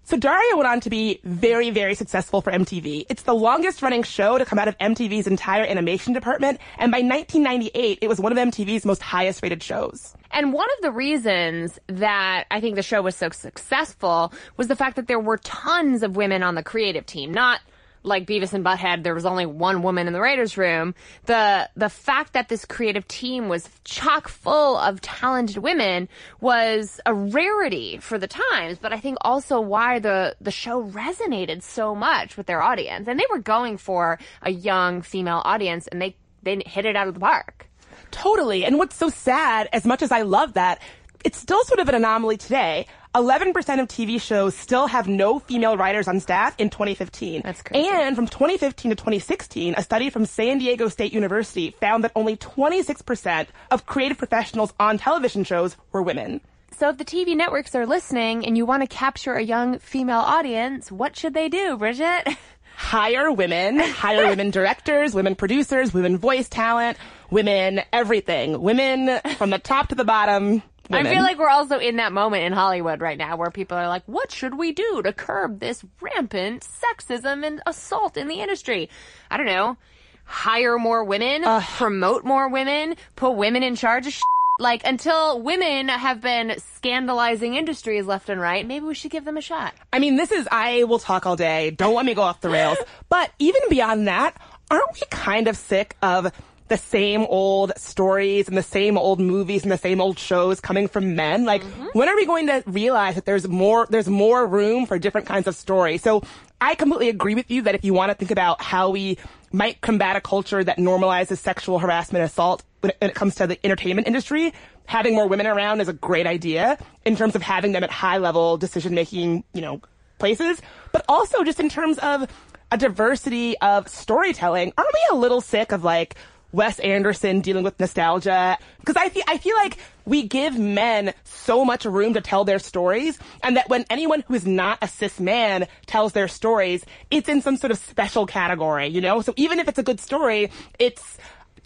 So 0.10 0.18
Daria 0.18 0.56
went 0.56 0.68
on 0.68 0.80
to 0.80 0.90
be 0.90 1.20
very, 1.24 1.70
very 1.70 1.94
successful 1.94 2.42
for 2.42 2.52
MTV. 2.52 3.06
It's 3.12 3.22
the 3.22 3.36
longest 3.36 3.84
running 3.84 4.02
show 4.02 4.40
to 4.40 4.44
come 4.44 4.58
out 4.58 4.68
of 4.68 4.76
MTV's 4.80 5.28
entire 5.28 5.64
animation 5.64 6.14
department, 6.14 6.60
and 6.80 6.92
by 6.92 7.02
1998, 7.02 8.00
it 8.02 8.08
was 8.08 8.20
one 8.20 8.32
of 8.32 8.38
MTV's 8.40 8.86
most 8.88 9.04
highest 9.04 9.44
rated 9.44 9.62
shows. 9.62 10.16
And 10.32 10.52
one 10.52 10.68
of 10.78 10.82
the 10.82 10.92
reasons 10.92 11.78
that 11.86 12.46
I 12.50 12.60
think 12.60 12.76
the 12.76 12.82
show 12.82 13.04
was 13.04 13.16
so 13.16 13.30
successful 13.30 14.34
was 14.58 14.68
the 14.68 14.76
fact 14.76 14.96
that 14.96 15.06
there 15.06 15.20
were 15.20 15.38
tons 15.38 16.02
of 16.02 16.16
women 16.16 16.42
on 16.42 16.56
the 16.56 16.64
creative 16.64 17.06
team. 17.06 17.32
Not 17.32 17.60
like 18.04 18.26
Beavis 18.26 18.54
and 18.54 18.64
Butthead, 18.64 19.04
there 19.04 19.14
was 19.14 19.26
only 19.26 19.46
one 19.46 19.82
woman 19.82 20.08
in 20.08 20.14
the 20.14 20.22
writers' 20.22 20.58
room. 20.58 20.96
The 21.26 21.70
the 21.76 21.90
fact 21.90 22.34
that 22.34 22.50
this 22.50 22.66
creative 22.66 23.08
team 23.08 23.50
was 23.50 23.68
chock 23.84 24.28
full 24.28 24.78
of 24.78 25.02
talented 25.02 25.58
women 25.58 26.08
was 26.40 27.00
a 27.06 27.14
rarity 27.14 27.98
for 27.98 28.18
the 28.18 28.28
times, 28.28 28.78
but 28.80 28.94
I 28.94 29.00
think 29.00 29.18
also 29.22 29.60
why 29.60 30.00
the 30.00 30.36
the 30.40 30.52
show 30.52 30.84
resonated 30.84 31.62
so 31.64 31.96
much 31.96 32.38
with 32.38 32.46
their 32.46 32.62
audience. 32.62 33.08
And 33.08 33.20
they 33.20 33.28
were 33.30 33.40
going 33.40 33.78
for 33.78 34.20
a 34.42 34.52
young 34.52 35.02
female 35.02 35.42
audience, 35.44 35.88
and 35.88 36.02
they 36.02 36.16
they 36.44 36.62
hit 36.66 36.86
it 36.86 36.96
out 36.96 37.08
of 37.08 37.14
the 37.14 37.20
park. 37.20 37.68
Totally. 38.12 38.66
And 38.66 38.78
what's 38.78 38.96
so 38.96 39.10
sad, 39.10 39.70
as 39.72 39.86
much 39.86 40.02
as 40.02 40.12
I 40.12 40.24
love 40.24 40.54
that, 40.54 40.82
it's 41.24 41.38
still 41.38 41.64
sort 41.66 41.80
of 41.80 41.90
an 41.90 41.96
anomaly 41.96 42.38
today. 42.38 42.88
11% 43.16 43.56
of 43.82 43.88
TV 43.88 44.22
shows 44.22 44.56
still 44.56 44.86
have 44.86 45.08
no 45.08 45.40
female 45.40 45.76
writers 45.76 46.08
on 46.08 46.20
staff 46.20 46.54
in 46.60 46.70
2015. 46.70 47.42
That's 47.44 47.64
crazy. 47.64 47.88
And 47.88 48.16
from 48.16 48.28
2015 48.28 48.92
to 48.92 48.96
2016, 48.96 49.74
a 49.76 49.82
study 49.82 50.12
from 50.12 50.26
San 50.26 50.60
Diego 50.60 50.90
State 50.90 51.12
University 51.12 51.72
found 51.80 52.04
that 52.04 52.12
only 52.16 52.38
26% 52.38 53.48
of 53.72 53.88
creative 53.88 54.20
professionals 54.20 54.74
on 54.80 55.00
television 55.00 55.44
shows 55.44 55.76
were 55.92 56.04
women. 56.04 56.40
So 56.78 56.90
if 56.90 56.98
the 56.98 57.06
TV 57.06 57.36
networks 57.36 57.74
are 57.74 57.88
listening 57.88 58.46
and 58.46 58.56
you 58.56 58.68
want 58.68 58.84
to 58.84 58.88
capture 58.88 59.34
a 59.34 59.44
young 59.44 59.80
female 59.80 60.20
audience, 60.20 60.92
what 60.92 61.18
should 61.18 61.34
they 61.34 61.50
do, 61.50 61.78
Bridget? 61.78 62.28
hire 62.76 63.32
women, 63.32 63.80
hire 63.80 64.28
women 64.28 64.50
directors, 64.52 65.14
women 65.14 65.36
producers, 65.36 65.94
women 65.94 66.18
voice 66.18 66.48
talent, 66.48 66.98
women 67.30 67.82
everything. 67.92 68.62
Women 68.62 69.20
from 69.38 69.50
the 69.50 69.60
top 69.60 69.90
to 69.90 69.96
the 69.96 70.06
bottom. 70.06 70.64
I 70.92 71.04
feel 71.04 71.22
like 71.22 71.38
we're 71.38 71.50
also 71.50 71.78
in 71.78 71.98
that 71.98 72.12
moment 72.12 72.44
in 72.44 72.54
Hollywood 72.54 73.02
right 73.02 73.18
now 73.18 73.38
where 73.38 73.52
people 73.52 73.78
are 73.78 73.88
like, 73.88 74.04
what 74.06 74.32
should 74.32 74.58
we 74.58 74.72
do 74.72 75.02
to 75.04 75.14
curb 75.14 75.60
this 75.60 75.84
rampant 76.02 76.66
sexism 76.84 77.46
and 77.46 77.62
assault 77.66 78.18
in 78.18 78.28
the 78.28 78.42
industry? 78.42 78.90
I 79.30 79.38
don't 79.38 79.46
know. 79.46 79.78
Hire 80.26 80.78
more 80.78 81.04
women, 81.04 81.44
promote 81.62 82.24
more 82.24 82.50
women, 82.50 82.96
put 83.16 83.32
women 83.32 83.64
in 83.64 83.76
charge 83.76 84.08
of 84.08 84.14
shit. 84.14 84.24
Like, 84.60 84.86
until 84.86 85.42
women 85.42 85.88
have 85.88 86.20
been 86.20 86.56
scandalizing 86.76 87.56
industries 87.56 88.06
left 88.06 88.28
and 88.30 88.42
right, 88.42 88.68
maybe 88.68 88.86
we 88.86 88.94
should 88.94 89.12
give 89.12 89.24
them 89.24 89.38
a 89.38 89.42
shot. 89.42 89.74
I 89.94 90.00
mean, 90.00 90.18
this 90.18 90.34
is, 90.34 90.50
I 90.52 90.84
will 90.84 91.00
talk 91.00 91.26
all 91.26 91.38
day. 91.38 91.72
Don't 91.72 91.96
let 91.96 92.06
me 92.06 92.14
go 92.14 92.22
off 92.24 92.42
the 92.42 92.50
rails. 92.50 92.78
But 93.10 93.32
even 93.40 93.62
beyond 93.70 94.08
that, 94.08 94.36
aren't 94.70 94.94
we 94.94 95.02
kind 95.10 95.48
of 95.48 95.56
sick 95.58 95.96
of 96.02 96.32
the 96.70 96.78
same 96.78 97.22
old 97.24 97.74
stories 97.78 98.48
and 98.48 98.58
the 98.58 98.64
same 98.64 98.98
old 98.98 99.20
movies 99.20 99.64
and 99.64 99.72
the 99.72 99.78
same 99.78 100.00
old 100.00 100.18
shows 100.18 100.60
coming 100.60 100.88
from 100.88 101.16
men? 101.16 101.46
Like, 101.46 101.64
mm-hmm. 101.64 101.88
when 101.94 102.08
are 102.08 102.16
we 102.16 102.26
going 102.26 102.48
to 102.48 102.64
realize 102.66 103.16
that 103.16 103.26
there's 103.26 103.48
more, 103.48 103.88
there's 103.90 104.08
more 104.08 104.48
room 104.48 104.86
for 104.86 104.98
different 104.98 105.28
kinds 105.28 105.48
of 105.48 105.56
stories? 105.56 106.02
So 106.02 106.24
I 106.62 106.76
completely 106.76 107.10
agree 107.10 107.36
with 107.36 107.50
you 107.52 107.64
that 107.64 107.76
if 107.76 107.84
you 107.84 107.94
want 107.94 108.12
to 108.12 108.16
think 108.16 108.32
about 108.32 108.62
how 108.62 108.90
we 108.90 109.18
might 109.52 109.82
combat 109.82 110.16
a 110.16 110.22
culture 110.22 110.64
that 110.64 110.78
normalizes 110.78 111.38
sexual 111.38 111.80
harassment 111.80 112.22
and 112.22 112.30
assault 112.30 112.64
when 112.82 112.92
it, 112.92 112.98
when 113.00 113.10
it 113.10 113.16
comes 113.16 113.36
to 113.36 113.48
the 113.48 113.60
entertainment 113.66 114.08
industry, 114.08 114.54
having 114.86 115.16
more 115.16 115.28
women 115.28 115.48
around 115.48 115.82
is 115.82 115.88
a 115.88 115.94
great 115.94 116.28
idea 116.28 116.78
in 117.06 117.16
terms 117.16 117.36
of 117.36 117.42
having 117.42 117.72
them 117.72 117.84
at 117.84 117.92
high 117.92 118.18
level 118.18 118.58
decision 118.58 118.94
making, 118.94 119.44
you 119.54 119.62
know, 119.62 119.82
places, 120.18 120.62
but 120.92 121.04
also 121.08 121.44
just 121.44 121.60
in 121.60 121.70
terms 121.70 121.98
of 122.00 122.28
a 122.72 122.78
diversity 122.78 123.58
of 123.60 123.88
storytelling. 123.88 124.74
Aren't 124.78 124.94
we 124.94 125.18
a 125.18 125.20
little 125.20 125.42
sick 125.42 125.72
of 125.72 125.84
like 125.84 126.16
Wes 126.52 126.80
Anderson 126.80 127.42
dealing 127.42 127.64
with 127.64 127.80
nostalgia? 127.80 128.58
Because 128.80 128.96
I 128.96 129.10
feel, 129.10 129.24
I 129.28 129.38
feel 129.38 129.56
like 129.56 129.78
we 130.06 130.28
give 130.28 130.58
men 130.58 131.14
so 131.24 131.64
much 131.64 131.86
room 131.86 132.14
to 132.16 132.22
tell 132.22 132.46
their 132.46 132.60
stories 132.60 133.20
and 133.44 133.58
that 133.58 133.70
when 133.70 133.86
anyone 133.90 134.24
who 134.28 134.34
is 134.34 134.46
not 134.46 134.80
a 134.82 134.88
cis 134.88 135.20
man 135.20 135.68
tells 135.86 136.14
their 136.14 136.28
stories, 136.28 136.86
it's 137.12 137.30
in 137.30 137.42
some 137.42 137.58
sort 137.58 137.72
of 137.72 137.78
special 137.78 138.26
category, 138.26 138.88
you 138.88 139.02
know? 139.02 139.22
So 139.22 139.34
even 139.38 139.60
if 139.60 139.68
it's 139.68 139.80
a 139.80 139.84
good 139.84 140.00
story, 140.00 140.50
it's 140.80 141.18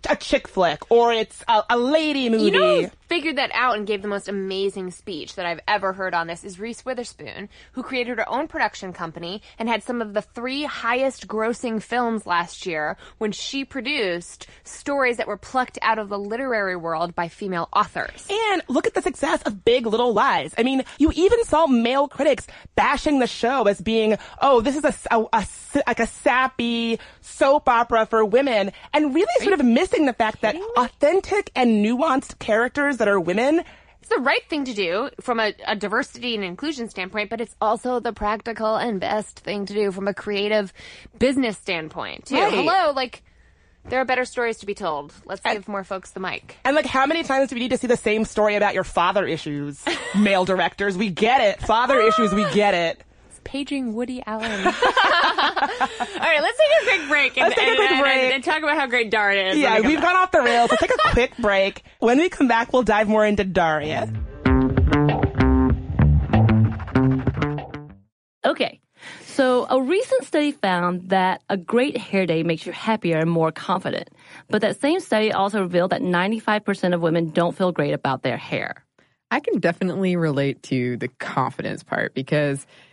a 0.09 0.15
chick 0.15 0.47
flick 0.47 0.91
or 0.91 1.13
it's 1.13 1.43
a, 1.47 1.63
a 1.69 1.77
lady 1.77 2.29
movie. 2.29 2.45
You 2.45 2.51
know 2.51 2.91
figured 3.13 3.35
that 3.35 3.51
out 3.53 3.77
and 3.77 3.85
gave 3.85 4.01
the 4.01 4.07
most 4.07 4.27
amazing 4.27 4.89
speech 4.89 5.35
that 5.35 5.45
I've 5.45 5.59
ever 5.67 5.93
heard 5.93 6.15
on 6.15 6.25
this 6.25 6.43
is 6.43 6.59
Reese 6.59 6.83
Witherspoon, 6.83 7.47
who 7.73 7.83
created 7.83 8.17
her 8.17 8.27
own 8.27 8.47
production 8.47 8.91
company 8.91 9.43
and 9.59 9.69
had 9.69 9.83
some 9.83 10.01
of 10.01 10.15
the 10.15 10.23
three 10.23 10.63
highest 10.63 11.27
grossing 11.27 11.79
films 11.79 12.25
last 12.25 12.65
year 12.65 12.97
when 13.19 13.31
she 13.31 13.65
produced 13.65 14.47
stories 14.63 15.17
that 15.17 15.27
were 15.27 15.37
plucked 15.37 15.77
out 15.83 15.99
of 15.99 16.09
the 16.09 16.17
literary 16.17 16.75
world 16.75 17.13
by 17.13 17.27
female 17.27 17.69
authors. 17.71 18.27
And 18.31 18.63
look 18.67 18.87
at 18.87 18.95
the 18.95 19.01
success 19.03 19.43
of 19.43 19.63
Big 19.63 19.85
Little 19.85 20.11
Lies. 20.11 20.55
I 20.57 20.63
mean, 20.63 20.83
you 20.97 21.11
even 21.13 21.43
saw 21.43 21.67
male 21.67 22.07
critics 22.07 22.47
bashing 22.73 23.19
the 23.19 23.27
show 23.27 23.67
as 23.67 23.79
being, 23.79 24.17
oh, 24.41 24.61
this 24.61 24.75
is 24.75 24.83
a, 24.85 24.95
a, 25.11 25.23
a 25.33 25.47
like 25.87 25.99
a 25.99 26.07
sappy 26.07 26.99
soap 27.21 27.69
opera 27.69 28.05
for 28.05 28.25
women, 28.25 28.71
and 28.91 29.13
really 29.13 29.43
sort 29.43 29.59
of 29.59 29.65
missing 29.65 30.05
the 30.05 30.13
fact 30.13 30.41
that 30.41 30.55
authentic 30.77 31.51
and 31.55 31.85
nuanced 31.85 32.39
characters 32.39 32.97
that 33.03 33.11
are 33.11 33.19
women 33.19 33.63
it's 33.99 34.09
the 34.09 34.19
right 34.19 34.43
thing 34.49 34.65
to 34.65 34.73
do 34.73 35.09
from 35.21 35.39
a, 35.39 35.53
a, 35.65 35.77
diversity 35.77 36.35
and 36.35 36.43
inclusion 36.43 36.89
standpoint, 36.89 37.29
but 37.29 37.39
it's 37.39 37.55
also 37.61 38.01
the 38.01 38.11
practical 38.11 38.75
and 38.75 38.99
best 38.99 39.39
thing 39.39 39.65
to 39.65 39.73
do 39.73 39.93
from 39.93 40.09
a 40.09 40.13
creative 40.13 40.73
business 41.17 41.57
standpoint 41.57 42.25
too. 42.25 42.35
Right. 42.35 42.51
Hello, 42.51 42.91
like 42.91 43.23
there 43.85 44.01
are 44.01 44.05
better 44.05 44.25
stories 44.25 44.57
to 44.57 44.65
be 44.65 44.73
told. 44.73 45.13
Let's 45.23 45.39
and, 45.45 45.57
give 45.57 45.69
more 45.69 45.85
folks 45.85 46.11
the 46.11 46.19
mic. 46.19 46.57
And 46.65 46.75
like, 46.75 46.85
how 46.85 47.05
many 47.05 47.23
times 47.23 47.47
do 47.47 47.55
we 47.55 47.61
need 47.61 47.71
to 47.71 47.77
see 47.77 47.87
the 47.87 47.95
same 47.95 48.25
story 48.25 48.57
about 48.57 48.73
your 48.73 48.83
father 48.83 49.25
issues? 49.25 49.81
Male 50.17 50.43
directors, 50.43 50.97
we 50.97 51.09
get 51.09 51.39
it. 51.39 51.61
Father 51.65 51.97
issues, 52.01 52.33
we 52.33 52.43
get 52.51 52.73
it 52.73 53.01
paging 53.53 53.93
Woody 53.93 54.23
Allen. 54.25 54.49
All 54.65 54.71
right, 54.71 56.41
let's 56.41 56.57
take 56.57 56.81
a 56.81 56.85
quick 56.85 57.07
break. 57.07 57.37
And, 57.37 57.49
let's 57.49 57.55
take 57.55 57.71
a 57.71 57.75
quick 57.75 57.91
and, 57.91 58.01
break. 58.01 58.15
And, 58.15 58.33
and, 58.33 58.43
talk 58.43 58.63
about 58.63 58.75
how 58.77 58.87
great 58.87 59.11
Daria 59.11 59.51
is. 59.51 59.59
Yeah, 59.59 59.79
we've 59.81 60.01
gone 60.01 60.15
off 60.15 60.31
the 60.31 60.41
rails. 60.41 60.71
Let's 60.71 60.81
take 60.81 60.89
a 60.89 61.11
quick 61.11 61.37
break. 61.37 61.83
When 61.99 62.17
we 62.17 62.29
come 62.29 62.47
back, 62.47 62.73
we'll 62.73 62.81
dive 62.81 63.07
more 63.07 63.23
into 63.23 63.43
Daria. 63.43 64.11
Okay. 68.43 68.81
So, 69.21 69.67
a 69.69 69.79
recent 69.79 70.23
study 70.23 70.51
found 70.51 71.09
that 71.09 71.43
a 71.47 71.55
great 71.55 71.95
hair 71.95 72.25
day 72.25 72.41
makes 72.41 72.65
you 72.65 72.71
happier 72.71 73.19
and 73.19 73.29
more 73.29 73.51
confident. 73.51 74.09
But 74.49 74.61
that 74.61 74.81
same 74.81 74.99
study 74.99 75.31
also 75.31 75.61
revealed 75.61 75.91
that 75.91 76.01
95% 76.01 76.95
of 76.95 77.01
women 77.01 77.29
don't 77.29 77.55
feel 77.55 77.71
great 77.71 77.93
about 77.93 78.23
their 78.23 78.37
hair. 78.37 78.83
I 79.29 79.39
can 79.39 79.59
definitely 79.59 80.15
relate 80.15 80.61
to 80.63 80.97
the 80.97 81.07
confidence 81.07 81.83
part 81.83 82.13
because 82.13 82.59
if 82.59 82.92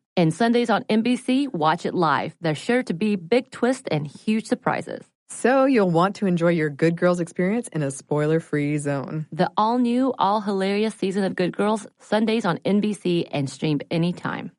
And 0.21 0.31
Sundays 0.31 0.69
on 0.69 0.83
NBC, 0.83 1.51
watch 1.51 1.83
it 1.83 1.95
live. 1.95 2.35
There's 2.41 2.59
sure 2.59 2.83
to 2.83 2.93
be 2.93 3.15
big 3.15 3.49
twists 3.49 3.87
and 3.89 4.05
huge 4.05 4.45
surprises. 4.45 5.03
So 5.29 5.65
you'll 5.65 5.89
want 5.89 6.17
to 6.17 6.27
enjoy 6.27 6.49
your 6.49 6.69
Good 6.69 6.95
Girls 6.95 7.19
experience 7.19 7.67
in 7.69 7.81
a 7.81 7.89
spoiler-free 7.89 8.77
zone. 8.77 9.25
The 9.31 9.49
all-new, 9.57 10.13
all-hilarious 10.19 10.93
season 10.93 11.23
of 11.23 11.33
Good 11.33 11.57
Girls, 11.57 11.87
Sundays 11.97 12.45
on 12.45 12.59
NBC 12.59 13.29
and 13.31 13.49
streamed 13.49 13.83
anytime. 13.89 14.51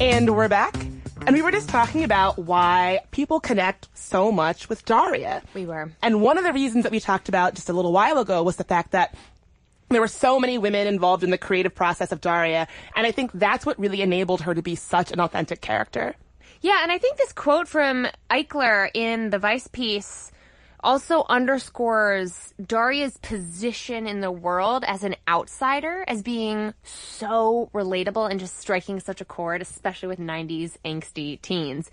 And 0.00 0.34
we're 0.34 0.48
back. 0.48 0.74
And 1.26 1.34
we 1.34 1.42
were 1.42 1.52
just 1.52 1.70
talking 1.70 2.04
about 2.04 2.38
why 2.38 3.00
people 3.10 3.40
connect 3.40 3.88
so 3.94 4.30
much 4.32 4.68
with 4.68 4.84
Daria. 4.84 5.42
We 5.54 5.64
were. 5.64 5.90
And 6.02 6.20
one 6.20 6.36
of 6.36 6.44
the 6.44 6.52
reasons 6.52 6.84
that 6.84 6.92
we 6.92 7.00
talked 7.00 7.30
about 7.30 7.54
just 7.54 7.70
a 7.70 7.72
little 7.72 7.92
while 7.92 8.18
ago 8.18 8.42
was 8.42 8.56
the 8.56 8.64
fact 8.64 8.92
that 8.92 9.14
there 9.88 10.00
were 10.00 10.08
so 10.08 10.40
many 10.40 10.58
women 10.58 10.86
involved 10.86 11.22
in 11.22 11.30
the 11.30 11.38
creative 11.38 11.74
process 11.74 12.12
of 12.12 12.20
Daria, 12.20 12.66
and 12.96 13.06
I 13.06 13.10
think 13.10 13.30
that's 13.34 13.66
what 13.66 13.78
really 13.78 14.02
enabled 14.02 14.42
her 14.42 14.54
to 14.54 14.62
be 14.62 14.74
such 14.74 15.12
an 15.12 15.20
authentic 15.20 15.60
character. 15.60 16.14
Yeah, 16.60 16.80
and 16.82 16.90
I 16.90 16.98
think 16.98 17.18
this 17.18 17.32
quote 17.32 17.68
from 17.68 18.06
Eichler 18.30 18.90
in 18.94 19.30
the 19.30 19.38
Vice 19.38 19.68
piece 19.68 20.32
also 20.84 21.24
underscores 21.28 22.52
Daria's 22.64 23.16
position 23.18 24.06
in 24.06 24.20
the 24.20 24.30
world 24.30 24.84
as 24.86 25.02
an 25.02 25.16
outsider, 25.26 26.04
as 26.06 26.22
being 26.22 26.74
so 26.84 27.70
relatable 27.74 28.30
and 28.30 28.38
just 28.38 28.58
striking 28.58 29.00
such 29.00 29.20
a 29.20 29.24
chord, 29.24 29.62
especially 29.62 30.08
with 30.08 30.18
90s 30.18 30.76
angsty 30.84 31.40
teens. 31.40 31.90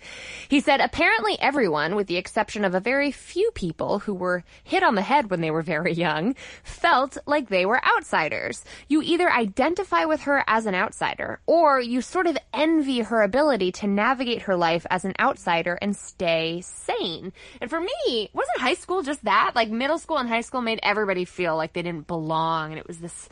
He 0.48 0.60
said, 0.60 0.80
apparently 0.80 1.36
everyone, 1.40 1.96
with 1.96 2.06
the 2.06 2.18
exception 2.18 2.64
of 2.64 2.74
a 2.74 2.80
very 2.80 3.10
few 3.10 3.50
people 3.52 3.98
who 4.00 4.14
were 4.14 4.44
hit 4.62 4.82
on 4.82 4.94
the 4.94 5.02
head 5.02 5.30
when 5.30 5.40
they 5.40 5.50
were 5.50 5.62
very 5.62 5.92
young, 5.92 6.34
felt 6.62 7.16
like 7.26 7.48
they 7.48 7.64
were 7.64 7.84
outsiders. 7.84 8.64
You 8.88 9.02
either 9.02 9.32
identify 9.32 10.04
with 10.04 10.22
her 10.22 10.44
as 10.46 10.66
an 10.66 10.74
outsider, 10.74 11.40
or 11.46 11.80
you 11.80 12.02
sort 12.02 12.26
of 12.26 12.36
envy 12.52 13.00
her 13.00 13.22
ability 13.22 13.72
to 13.72 13.86
navigate 13.86 14.42
her 14.42 14.56
life 14.56 14.86
as 14.90 15.06
an 15.06 15.14
outsider 15.18 15.78
and 15.80 15.96
stay 15.96 16.60
sane. 16.60 17.32
And 17.60 17.70
for 17.70 17.80
me, 17.80 18.30
wasn't 18.34 18.58
high 18.58 18.74
school 18.82 19.02
just 19.02 19.24
that? 19.24 19.52
Like 19.54 19.70
middle 19.70 19.98
school 19.98 20.18
and 20.18 20.28
high 20.28 20.40
school 20.42 20.60
made 20.60 20.80
everybody 20.82 21.24
feel 21.24 21.56
like 21.56 21.72
they 21.72 21.82
didn't 21.82 22.06
belong 22.06 22.72
and 22.72 22.78
it 22.78 22.86
was 22.86 22.98
this 22.98 23.28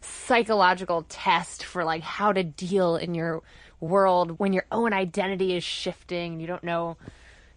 psychological 0.00 1.04
test 1.08 1.64
for 1.64 1.84
like 1.84 2.02
how 2.02 2.32
to 2.32 2.42
deal 2.42 2.96
in 2.96 3.14
your 3.14 3.42
world 3.80 4.38
when 4.38 4.52
your 4.52 4.64
own 4.70 4.92
identity 4.92 5.56
is 5.56 5.64
shifting 5.64 6.32
and 6.32 6.40
you 6.40 6.46
don't 6.46 6.64
know 6.64 6.96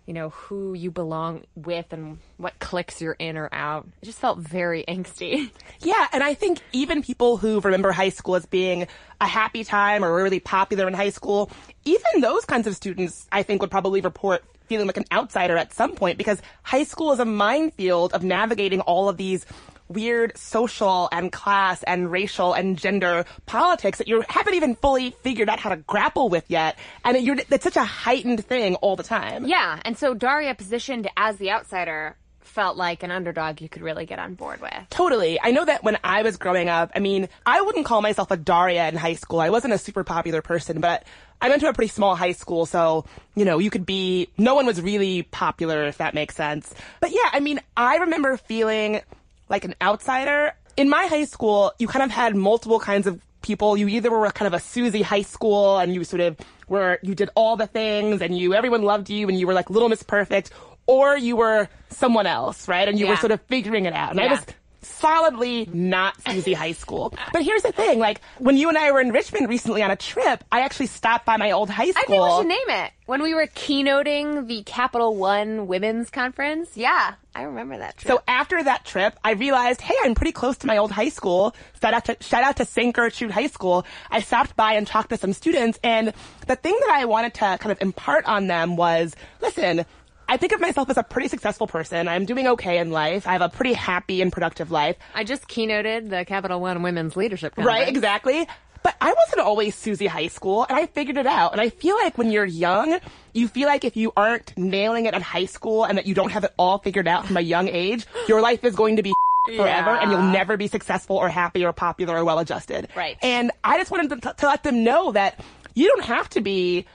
you 0.06 0.14
know 0.14 0.30
who 0.30 0.74
you 0.74 0.92
belong 0.92 1.44
with 1.56 1.92
and 1.92 2.20
what 2.38 2.58
cliques 2.60 3.02
you're 3.02 3.14
in 3.14 3.38
or 3.38 3.50
out. 3.52 3.88
It 4.02 4.06
just 4.06 4.20
felt 4.20 4.40
very 4.40 4.84
angsty. 4.88 5.52
Yeah, 5.82 6.08
and 6.14 6.24
I 6.24 6.34
think 6.34 6.60
even 6.72 7.04
people 7.04 7.38
who 7.38 7.60
remember 7.60 7.92
high 7.92 8.10
school 8.10 8.36
as 8.36 8.46
being 8.46 8.88
a 9.20 9.28
happy 9.28 9.64
time 9.64 10.04
or 10.04 10.16
really 10.16 10.40
popular 10.40 10.88
in 10.88 10.94
high 10.94 11.10
school, 11.10 11.52
even 11.84 12.22
those 12.22 12.46
kinds 12.46 12.66
of 12.66 12.76
students 12.76 13.28
I 13.32 13.44
think 13.44 13.62
would 13.62 13.70
probably 13.70 14.02
report 14.02 14.44
feeling 14.68 14.88
like 14.88 14.98
an 14.98 15.06
outsider 15.12 15.58
at 15.58 15.74
some 15.74 15.94
point 15.96 16.18
because 16.18 16.42
high 16.64 16.84
school 16.84 17.12
is 17.12 17.20
a 17.20 17.26
minefield 17.26 18.14
of 18.14 18.24
navigating 18.24 18.82
all 18.82 19.10
of 19.10 19.18
these 19.18 19.46
weird 19.88 20.36
social 20.38 21.08
and 21.12 21.32
class 21.32 21.84
and 21.84 22.12
racial 22.12 22.54
and 22.54 22.78
gender 22.78 23.26
politics 23.46 24.00
that 24.00 24.08
you 24.08 24.24
haven't 24.28 24.56
even 24.56 24.76
fully 24.76 25.12
figured 25.22 25.50
out 25.50 25.60
how 25.60 25.70
to 25.70 25.78
grapple 25.78 26.30
with 26.30 26.46
yet. 26.48 26.78
And 27.04 27.16
it's 27.18 27.64
such 27.64 27.78
a 27.78 27.84
heightened 27.84 28.44
thing 28.46 28.76
all 28.76 28.96
the 28.96 29.04
time. 29.04 29.46
Yeah. 29.46 29.80
And 29.86 29.98
so 29.98 30.14
Daria 30.14 30.56
positioned 30.56 31.08
as 31.18 31.38
the 31.38 31.52
outsider 31.52 32.18
felt 32.48 32.78
like 32.78 33.04
an 33.04 33.12
underdog 33.12 33.62
you 33.62 33.70
could 33.70 33.82
really 33.82 34.06
get 34.06 34.20
on 34.20 34.36
board 34.36 34.62
with. 34.62 34.74
Totally. 34.90 35.40
I 35.42 35.52
know 35.52 35.66
that 35.66 35.84
when 35.84 35.98
I 36.04 36.22
was 36.22 36.38
growing 36.38 36.70
up, 36.70 36.92
I 36.96 37.00
mean, 37.00 37.30
I 37.46 37.62
wouldn't 37.62 37.86
call 37.86 38.02
myself 38.02 38.32
a 38.32 38.38
Daria 38.38 38.88
in 38.88 38.96
high 38.96 39.16
school. 39.16 39.40
I 39.40 39.50
wasn't 39.50 39.74
a 39.74 39.78
super 39.78 40.04
popular 40.04 40.42
person, 40.42 40.82
but 40.82 41.04
I 41.42 41.50
went 41.50 41.62
to 41.62 41.70
a 41.70 41.74
pretty 41.74 41.90
small 41.90 42.16
high 42.16 42.32
school, 42.32 42.66
so, 42.66 43.06
you 43.36 43.46
know, 43.46 43.60
you 43.60 43.70
could 43.70 43.86
be, 43.86 44.30
no 44.38 44.56
one 44.56 44.66
was 44.66 44.82
really 44.82 45.24
popular, 45.24 45.86
if 45.86 45.98
that 45.98 46.14
makes 46.14 46.36
sense. 46.36 46.74
But 47.02 47.12
yeah, 47.12 47.30
I 47.32 47.40
mean, 47.40 47.60
I 47.76 47.98
remember 47.98 48.38
feeling 48.38 49.02
like 49.50 49.66
an 49.66 49.76
outsider. 49.82 50.54
In 50.78 50.90
my 50.90 51.08
high 51.08 51.26
school, 51.26 51.74
you 51.78 51.88
kind 51.88 52.04
of 52.04 52.12
had 52.12 52.36
multiple 52.36 52.80
kinds 52.80 53.06
of 53.06 53.22
people. 53.42 53.78
You 53.78 53.88
either 53.90 54.10
were 54.10 54.30
kind 54.32 54.48
of 54.48 54.54
a 54.54 54.60
Susie 54.60 55.02
high 55.02 55.22
school 55.22 55.78
and 55.78 55.94
you 55.94 56.04
sort 56.04 56.22
of 56.22 56.38
were, 56.68 57.00
you 57.04 57.14
did 57.14 57.30
all 57.36 57.56
the 57.58 57.68
things 57.68 58.22
and 58.22 58.36
you, 58.38 58.54
everyone 58.54 58.82
loved 58.82 59.10
you 59.10 59.30
and 59.30 59.40
you 59.40 59.46
were 59.46 59.54
like 59.54 59.70
Little 59.70 59.88
Miss 59.88 60.02
Perfect, 60.02 60.52
or 60.88 61.18
you 61.18 61.36
were 61.36 61.68
someone 61.90 62.28
else, 62.28 62.68
right? 62.68 62.88
And 62.88 63.00
you 63.00 63.08
were 63.08 63.16
sort 63.16 63.32
of 63.32 63.42
figuring 63.42 63.86
it 63.86 63.94
out. 63.94 64.12
And 64.12 64.20
I 64.20 64.28
was 64.28 64.46
solidly 64.82 65.68
not 65.74 66.16
Susie 66.22 66.54
High 66.54 66.74
School. 66.74 67.14
But 67.34 67.42
here's 67.42 67.64
the 67.64 67.72
thing, 67.72 68.00
like, 68.00 68.22
when 68.38 68.56
you 68.56 68.70
and 68.70 68.78
I 68.78 68.92
were 68.92 69.02
in 69.02 69.12
Richmond 69.12 69.50
recently 69.50 69.82
on 69.82 69.90
a 69.90 69.96
trip, 69.96 70.44
I 70.52 70.62
actually 70.62 70.86
stopped 70.88 71.26
by 71.26 71.38
my 71.38 71.52
old 71.52 71.70
high 71.70 71.90
school. 71.90 72.24
I 72.24 72.38
think 72.38 72.48
we 72.48 72.56
should 72.56 72.68
name 72.68 72.84
it. 72.86 72.92
When 73.08 73.24
we 73.24 73.34
were 73.34 73.48
keynoting 73.48 74.48
the 74.48 74.64
Capital 74.64 75.16
One 75.16 75.68
Women's 75.68 76.10
Conference. 76.12 76.72
Yeah, 76.76 77.16
I 77.34 77.44
remember 77.44 77.78
that 77.78 77.98
trip. 77.98 78.12
So 78.12 78.24
after 78.28 78.64
that 78.64 78.86
trip, 78.86 79.18
I 79.24 79.32
realized, 79.32 79.82
hey, 79.82 79.96
I'm 80.04 80.16
pretty 80.16 80.32
close 80.32 80.58
to 80.60 80.68
my 80.68 80.78
old 80.78 80.92
high 80.92 81.10
school. 81.10 81.56
Shout 81.82 81.94
out 81.94 82.06
to, 82.06 82.18
shout 82.22 82.44
out 82.44 82.58
to 82.58 82.66
St. 82.66 82.96
Gertrude 82.96 83.32
High 83.32 83.48
School. 83.48 83.86
I 84.12 84.22
stopped 84.22 84.56
by 84.56 84.74
and 84.74 84.86
talked 84.86 85.10
to 85.10 85.18
some 85.18 85.34
students, 85.34 85.80
and 85.84 86.14
the 86.48 86.56
thing 86.56 86.78
that 86.82 86.92
I 86.92 87.06
wanted 87.06 87.34
to 87.36 87.58
kind 87.60 87.72
of 87.72 87.82
impart 87.82 88.26
on 88.26 88.48
them 88.48 88.76
was, 88.76 89.16
listen, 89.42 89.86
I 90.28 90.38
think 90.38 90.54
of 90.54 90.60
myself 90.60 90.90
as 90.90 90.98
a 90.98 91.04
pretty 91.04 91.28
successful 91.28 91.68
person. 91.68 92.08
I'm 92.08 92.26
doing 92.26 92.48
okay 92.48 92.80
in 92.80 92.92
life. 92.92 93.28
I 93.28 93.34
have 93.34 93.42
a 93.42 93.50
pretty 93.50 93.74
happy 93.74 94.22
and 94.22 94.32
productive 94.32 94.72
life. 94.72 94.98
I 95.14 95.24
just 95.24 95.48
keynoted 95.48 96.10
the 96.10 96.26
Capital 96.26 96.60
One 96.60 96.82
Women's 96.82 97.16
Leadership 97.16 97.56
Conference. 97.56 97.68
Right, 97.68 97.88
exactly. 97.88 98.48
But 98.84 98.96
I 99.02 99.14
wasn't 99.14 99.42
always 99.42 99.76
Susie 99.76 100.06
High 100.06 100.28
School, 100.28 100.66
and 100.70 100.78
I 100.78 100.86
figured 100.86 101.18
it 101.18 101.26
out. 101.26 101.54
And 101.54 101.62
I 101.62 101.70
feel 101.70 101.96
like 101.96 102.20
when 102.20 102.32
you're 102.32 102.46
young, 102.46 103.00
you 103.34 103.48
feel 103.48 103.68
like 103.68 103.84
if 103.84 103.98
you 103.98 104.14
aren't 104.16 104.56
nailing 104.58 105.08
it 105.08 105.16
in 105.16 105.22
high 105.22 105.46
school 105.46 105.86
and 105.86 105.98
that 105.98 106.06
you 106.06 106.14
don't 106.14 106.32
have 106.32 106.44
it 106.44 106.54
all 106.58 106.78
figured 106.78 107.08
out 107.08 107.26
from 107.26 107.38
a 107.38 107.42
young 107.42 107.68
age, 107.68 108.06
your 108.28 108.42
life 108.42 108.64
is 108.64 108.76
going 108.76 108.98
to 108.98 109.04
be 109.04 109.12
forever 109.58 109.90
and 109.90 110.12
you'll 110.12 110.22
never 110.22 110.56
be 110.56 110.68
successful 110.68 111.18
or 111.18 111.30
happy 111.30 111.66
or 111.66 111.74
popular 111.74 112.18
or 112.18 112.26
well 112.26 112.38
adjusted. 112.38 112.88
Right. 112.96 113.18
And 113.24 113.52
I 113.64 113.80
just 113.80 113.90
wanted 113.90 114.22
to, 114.22 114.34
to 114.34 114.46
let 114.48 114.62
them 114.62 114.84
know 114.84 115.12
that 115.14 115.40
you 115.74 115.88
don't 115.88 116.06
have 116.06 116.30
to 116.32 116.42
be, 116.42 116.86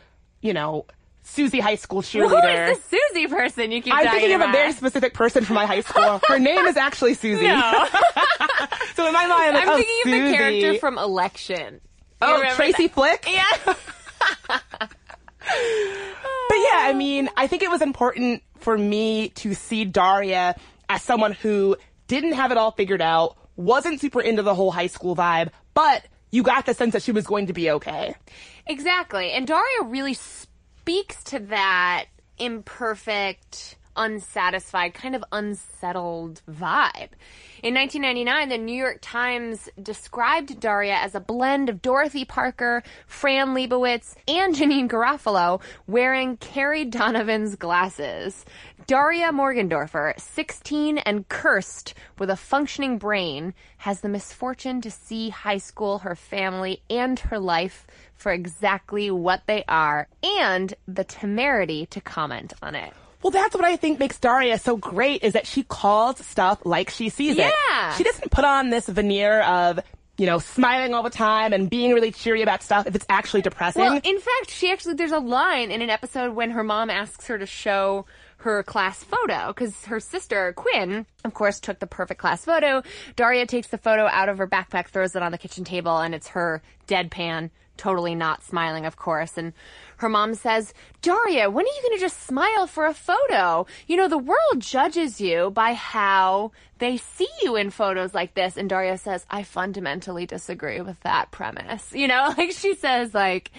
you 0.43 0.53
know, 0.53 0.87
Susie 1.31 1.61
High 1.61 1.77
School 1.77 2.03
Who 2.03 2.07
cheerleader. 2.09 2.73
is 2.73 2.79
the 2.79 2.99
Susie 3.13 3.27
person 3.29 3.71
you 3.71 3.81
keep 3.83 3.95
I'm 3.95 4.09
thinking 4.09 4.35
of 4.35 4.41
a 4.41 4.53
very 4.53 4.73
specific 4.73 5.15
person 5.15 5.45
from 5.45 5.55
my 5.55 5.67
high 5.67 5.81
school. 5.83 6.21
Her 6.27 6.39
name 6.39 6.67
is 6.67 6.77
actually 6.77 7.15
Susie. 7.15 7.47
No. 7.47 7.87
so 8.95 9.07
in 9.07 9.13
my 9.13 9.27
mind, 9.27 9.33
I'm 9.33 9.55
like, 9.55 9.63
I'm 9.65 9.69
oh, 9.69 9.77
thinking 9.77 10.15
of 10.15 10.31
the 10.31 10.37
character 10.37 10.79
from 10.79 10.99
Election. 10.99 11.75
You 11.75 11.81
Oh, 12.23 12.55
Tracy 12.55 12.89
that? 12.89 12.95
Flick? 12.95 13.27
Yeah. 13.29 13.75
But 15.43 16.57
yeah, 16.59 16.79
I 16.81 16.93
mean, 16.95 17.31
I 17.37 17.47
think 17.47 17.63
it 17.63 17.71
was 17.71 17.81
important 17.81 18.43
for 18.59 18.77
me 18.77 19.29
to 19.31 19.55
see 19.55 19.85
Daria 19.85 20.57
as 20.89 21.03
someone 21.03 21.33
who 21.33 21.77
didn't 22.09 22.33
have 22.33 22.51
it 22.51 22.59
all 22.59 22.73
figured 22.73 23.01
out, 23.01 23.37
wasn't 23.57 24.01
super 24.01 24.21
into 24.21 24.43
the 24.43 24.55
whole 24.55 24.71
high 24.73 24.89
school 24.89 25.15
vibe, 25.15 25.51
but 25.75 26.05
you 26.31 26.43
got 26.43 26.67
the 26.67 26.75
sense 26.75 26.93
that 26.93 27.03
she 27.03 27.13
was 27.13 27.27
going 27.27 27.47
to 27.47 27.53
be 27.53 27.71
okay. 27.71 28.15
Exactly. 28.67 29.31
And 29.33 29.47
Daria 29.47 29.83
really 29.85 30.15
speaks 30.91 31.23
to 31.23 31.39
that 31.39 32.07
imperfect, 32.37 33.77
unsatisfied, 33.95 34.93
kind 34.93 35.15
of 35.15 35.23
unsettled 35.31 36.43
vibe. 36.51 37.11
In 37.63 37.75
1999, 37.75 38.49
the 38.49 38.59
New 38.59 38.75
York 38.75 38.99
Times 39.01 39.69
described 39.81 40.59
Daria 40.59 40.97
as 40.97 41.15
a 41.15 41.21
blend 41.21 41.69
of 41.69 41.81
Dorothy 41.81 42.25
Parker, 42.25 42.83
Fran 43.07 43.55
Lebowitz, 43.55 44.17
and 44.27 44.53
Janeane 44.53 44.89
Garofalo 44.89 45.63
wearing 45.87 46.37
Carrie 46.39 46.87
Donovan's 46.87 47.55
glasses. 47.55 48.45
Daria 48.89 49.31
Morgendorffer, 49.31 50.19
16 50.19 50.99
and 50.99 51.29
cursed 51.29 51.95
with 52.19 52.31
a 52.31 52.37
functioning 52.37 52.99
brain, 52.99 53.55
has 53.77 54.01
the 54.01 54.09
misfortune 54.09 54.81
to 54.81 54.91
see 54.91 55.29
high 55.29 55.59
school, 55.59 55.99
her 55.99 56.17
family, 56.17 56.83
and 56.91 57.21
her 57.21 57.39
life 57.39 57.87
for 58.21 58.33
exactly 58.33 59.11
what 59.11 59.43
they 59.47 59.65
are, 59.67 60.09
and 60.23 60.75
the 60.87 61.05
temerity 61.05 61.87
to 61.87 62.01
comment 62.01 62.53
on 62.63 62.75
it. 62.75 62.93
Well, 63.23 63.31
that's 63.31 63.55
what 63.55 63.65
I 63.65 63.77
think 63.77 63.99
makes 63.99 64.19
Daria 64.19 64.59
so 64.59 64.77
great 64.77 65.23
is 65.25 65.35
that 65.35 65.47
she 65.47 65.63
calls 65.63 66.25
stuff 66.25 66.61
like 66.65 66.91
she 66.91 67.09
sees 67.09 67.37
it. 67.37 67.53
Yeah. 67.71 67.95
She 67.95 68.05
doesn't 68.05 68.31
put 68.31 68.45
on 68.45 68.71
this 68.71 68.89
veneer 68.89 69.43
of, 69.43 69.81
you 70.17 70.27
know, 70.27 70.39
smiling 70.39 70.95
all 70.95 71.03
the 71.03 71.11
time 71.11 71.53
and 71.53 71.69
being 71.69 71.93
really 71.93 72.13
cheery 72.13 72.41
about 72.43 72.63
stuff 72.63 72.87
if 72.87 72.95
it's 72.95 73.05
actually 73.11 73.43
depressing. 73.43 73.83
Well, 73.83 74.01
in 74.03 74.19
fact, 74.19 74.51
she 74.51 74.71
actually, 74.71 74.95
there's 74.95 75.13
a 75.13 75.19
line 75.19 75.71
in 75.71 75.83
an 75.83 75.91
episode 75.91 76.35
when 76.35 76.51
her 76.53 76.65
mom 76.65 76.89
asks 76.89 77.27
her 77.27 77.39
to 77.39 77.47
show 77.47 78.07
her 78.41 78.63
class 78.63 79.05
photo 79.05 79.49
because 79.49 79.85
her 79.85 80.01
sister, 80.01 80.53
Quinn, 80.55 81.07
of 81.25 81.35
course, 81.35 81.61
took 81.61 81.79
the 81.79 81.87
perfect 81.87 82.21
class 82.21 82.45
photo. 82.45 82.83
Daria 83.17 83.47
takes 83.47 83.69
the 83.69 83.79
photo 83.79 84.07
out 84.07 84.29
of 84.29 84.39
her 84.39 84.47
backpack, 84.47 84.89
throws 84.89 85.15
it 85.15 85.23
on 85.23 85.33
the 85.33 85.39
kitchen 85.39 85.65
table, 85.65 85.99
and 85.99 86.15
it's 86.15 86.29
her 86.29 86.63
deadpan, 86.87 87.51
totally 87.77 88.15
not 88.15 88.43
smiling, 88.43 88.87
of 88.87 88.97
course. 88.97 89.37
And 89.37 89.53
her 89.99 90.09
mom 90.09 90.35
says, 90.35 90.73
Daria, 91.03 91.49
when 91.51 91.65
are 91.65 91.69
you 91.69 91.83
going 91.83 91.99
to 91.99 92.01
just 92.01 92.27
smile 92.27 92.67
for 92.67 92.87
a 92.87 92.95
photo? 92.95 93.67
You 93.87 93.97
know, 93.97 94.09
the 94.09 94.19
world 94.19 94.61
judges 94.61 95.21
you 95.21 95.51
by 95.51 95.73
how 95.75 96.53
they 96.81 96.97
see 96.97 97.29
you 97.43 97.57
in 97.57 97.71
photos 97.71 98.15
like 98.15 98.35
this. 98.35 98.57
And 98.57 98.69
Daria 98.69 98.99
says, 98.99 99.25
I 99.31 99.43
fundamentally 99.45 100.27
disagree 100.27 100.81
with 100.81 100.99
that 101.01 101.31
premise. 101.31 101.93
You 102.01 102.09
know, 102.09 102.33
like 102.39 102.53
she 102.53 102.75
says, 102.77 103.13
like, 103.13 103.51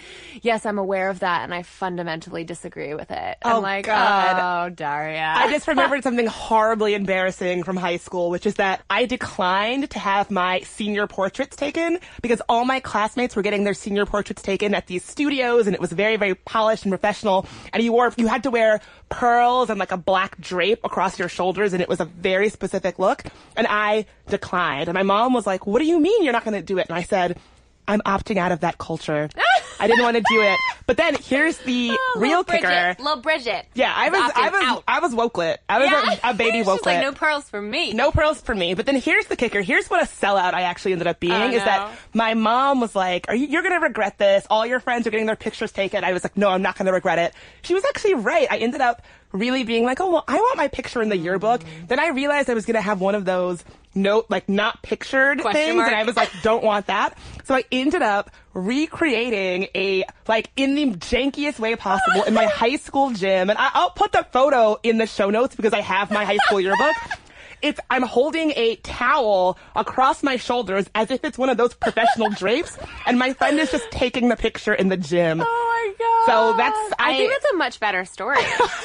yes, 0.42 0.66
I'm 0.66 0.80
aware 0.80 1.12
of 1.12 1.20
that 1.20 1.44
and 1.44 1.54
I 1.54 1.62
fundamentally 1.62 2.44
disagree 2.44 2.96
with 2.96 3.12
it. 3.12 3.38
Oh, 3.44 3.58
I'm 3.58 3.62
like, 3.62 3.86
God. 3.86 4.68
oh, 4.68 4.74
Daria. 4.74 5.34
I 5.38 5.52
just 5.52 5.68
remembered 5.68 6.02
something 6.02 6.26
horribly 6.26 6.96
embarrassing 6.96 7.64
from 7.64 7.78
high 7.78 7.98
school, 7.98 8.32
which 8.32 8.48
is 8.48 8.56
that 8.56 8.82
I 8.90 9.06
declined 9.06 9.92
to 9.92 10.00
have 10.00 10.32
my 10.32 10.62
senior 10.62 11.06
portraits 11.06 11.56
taken 11.56 12.00
because 12.24 12.42
all 12.50 12.66
my 12.66 12.80
classmates 12.80 13.36
were 13.36 13.44
getting 13.44 13.64
their 13.64 13.76
senior 13.76 14.08
portraits 14.08 14.42
taken 14.42 14.74
at 14.74 14.88
these 14.88 15.04
studios 15.04 15.68
and 15.68 15.76
it 15.76 15.82
was 15.82 15.92
very, 15.92 16.16
very 16.16 16.34
polished 16.34 16.84
and 16.86 16.92
professional. 16.92 17.31
And 17.74 17.84
you 17.84 17.92
wore, 17.92 18.14
you 18.18 18.28
had 18.28 18.44
to 18.44 18.52
wear 18.52 18.82
pearls 19.10 19.70
and 19.70 19.80
like 19.80 19.92
a 19.92 19.98
black 19.98 20.40
drape 20.40 20.80
across 20.84 21.20
your 21.20 21.30
shoulders 21.30 21.74
and 21.74 21.82
it 21.82 21.90
was 21.90 22.00
a 22.00 22.06
very 22.06 22.50
specific 22.50 23.00
look. 23.00 23.24
And 23.56 23.68
I 23.70 24.06
declined. 24.28 24.88
And 24.88 24.96
my 24.96 25.04
mom 25.04 25.34
was 25.34 25.46
like, 25.48 25.68
what 25.68 25.80
do 25.80 25.86
you 25.86 26.00
mean 26.00 26.24
you're 26.24 26.34
not 26.34 26.46
going 26.46 26.60
to 26.60 26.62
do 26.74 26.78
it? 26.78 26.88
And 26.90 26.98
I 26.98 27.04
said, 27.04 27.38
I'm 27.88 28.02
opting 28.02 28.38
out 28.38 28.52
of 28.52 28.62
that 28.62 28.78
culture. 28.78 29.30
I 29.80 29.88
didn't 29.88 30.04
want 30.04 30.18
to 30.18 30.24
do 30.30 30.42
it. 30.42 30.58
But 30.86 30.98
then 30.98 31.16
here's 31.16 31.58
the 31.60 31.90
Oh, 31.94 32.14
real 32.20 32.30
little 32.40 32.44
kicker. 32.44 32.68
Bridget, 32.68 33.00
little 33.00 33.22
Bridget. 33.22 33.66
Yeah, 33.74 33.94
I 33.96 34.10
was, 34.10 34.32
I 34.36 34.50
was, 34.50 34.64
out. 34.64 34.84
I 34.88 35.00
was 35.00 35.14
wokelet. 35.14 35.58
I 35.70 35.80
was 35.80 35.90
yeah. 35.90 36.30
a, 36.30 36.32
a 36.32 36.34
baby 36.34 36.60
She's 36.60 36.68
wokelet. 36.68 36.86
like, 36.86 37.02
no 37.02 37.12
pearls 37.14 37.50
for 37.50 37.62
me. 37.62 37.94
No 37.94 38.12
pearls 38.12 38.42
for 38.42 38.54
me. 38.54 38.74
But 38.74 38.86
then 38.86 38.96
here's 38.98 39.28
the 39.28 39.36
kicker. 39.36 39.62
Here's 39.62 39.90
what 39.90 40.02
a 40.04 40.06
sellout 40.06 40.54
I 40.54 40.64
actually 40.64 40.92
ended 40.94 41.08
up 41.08 41.20
being 41.20 41.34
Oh, 41.34 41.48
is 41.48 41.60
no. 41.60 41.66
that 41.66 41.98
my 42.14 42.34
mom 42.34 42.80
was 42.82 42.96
like, 42.96 43.26
"Are 43.30 43.36
you? 43.36 43.48
You're 43.48 43.64
gonna 43.64 43.80
regret 43.80 44.18
this. 44.18 44.46
All 44.50 44.66
your 44.66 44.80
friends 44.80 45.08
are 45.08 45.12
getting 45.12 45.26
their 45.28 45.36
pictures 45.36 45.72
taken." 45.72 46.04
I 46.04 46.14
was 46.14 46.24
like, 46.24 46.36
"No, 46.38 46.50
I'm 46.50 46.62
not 46.62 46.78
gonna 46.78 46.92
regret 46.94 47.20
it." 47.20 47.34
She 47.62 47.74
was 47.74 47.86
actually 47.86 48.16
right. 48.16 48.48
I 48.52 48.58
ended 48.58 48.82
up 48.82 49.02
really 49.32 49.64
being 49.64 49.84
like, 49.86 50.00
"Oh 50.02 50.12
well, 50.12 50.24
I 50.28 50.36
want 50.36 50.58
my 50.58 50.68
picture 50.68 51.02
in 51.02 51.10
the 51.10 51.18
yearbook." 51.18 51.62
Then 51.88 52.00
I 52.00 52.10
realized 52.10 52.50
I 52.50 52.54
was 52.54 52.66
gonna 52.66 52.82
have 52.82 53.02
one 53.02 53.16
of 53.16 53.26
those 53.26 53.64
note 53.94 54.26
like 54.30 54.48
not 54.48 54.82
pictured 54.82 55.42
Question 55.42 55.62
things, 55.62 55.76
mark. 55.76 55.88
and 55.92 55.96
I 55.98 56.04
was 56.04 56.16
like, 56.16 56.30
"Don't 56.44 56.64
want 56.64 56.88
that." 56.88 57.18
So 57.46 57.56
I 57.56 57.64
ended 57.72 58.02
up 58.02 58.32
recreating 58.54 59.68
a 59.76 60.04
like 60.28 60.50
in 60.56 60.76
the 60.76 60.86
jankiest 60.96 61.60
way 61.60 61.76
possible 61.76 62.24
in 62.24 62.34
my 62.34 62.46
high 62.46 62.76
school 62.78 63.12
gym, 63.12 63.50
and 63.50 63.58
I, 63.58 63.70
I'll 63.74 63.92
put 63.92 64.12
the 64.12 64.26
photo 64.32 64.78
in 64.84 64.98
the 64.98 65.08
show 65.08 65.30
notes 65.30 65.56
because 65.56 65.74
I 65.74 65.82
have 65.82 66.12
my 66.12 66.26
high 66.26 66.38
school 66.38 66.60
yearbook. 66.60 66.96
It's 67.62 67.80
I'm 67.90 68.04
holding 68.04 68.52
a 68.56 68.76
towel 68.78 69.58
across 69.76 70.24
my 70.24 70.38
shoulders 70.38 70.90
as 70.96 71.12
if 71.12 71.24
it's 71.24 71.38
one 71.38 71.50
of 71.50 71.58
those 71.58 71.74
professional 71.74 72.30
drapes, 72.38 72.78
and 73.06 73.18
my 73.20 73.34
friend 73.34 73.60
is 73.60 73.72
just 73.72 73.90
taking 73.92 74.30
the 74.30 74.36
picture 74.36 74.74
in 74.74 74.90
the 74.90 74.98
gym. 74.98 75.42
Oh 75.42 75.46
my 75.46 75.94
god. 75.98 76.26
So 76.52 76.58
that's- 76.58 76.94
I, 77.00 77.14
I- 77.14 77.18
think 77.18 77.32
that's 77.32 77.52
a 77.54 77.58
much 77.58 77.80
better 77.80 78.06
story. 78.06 78.38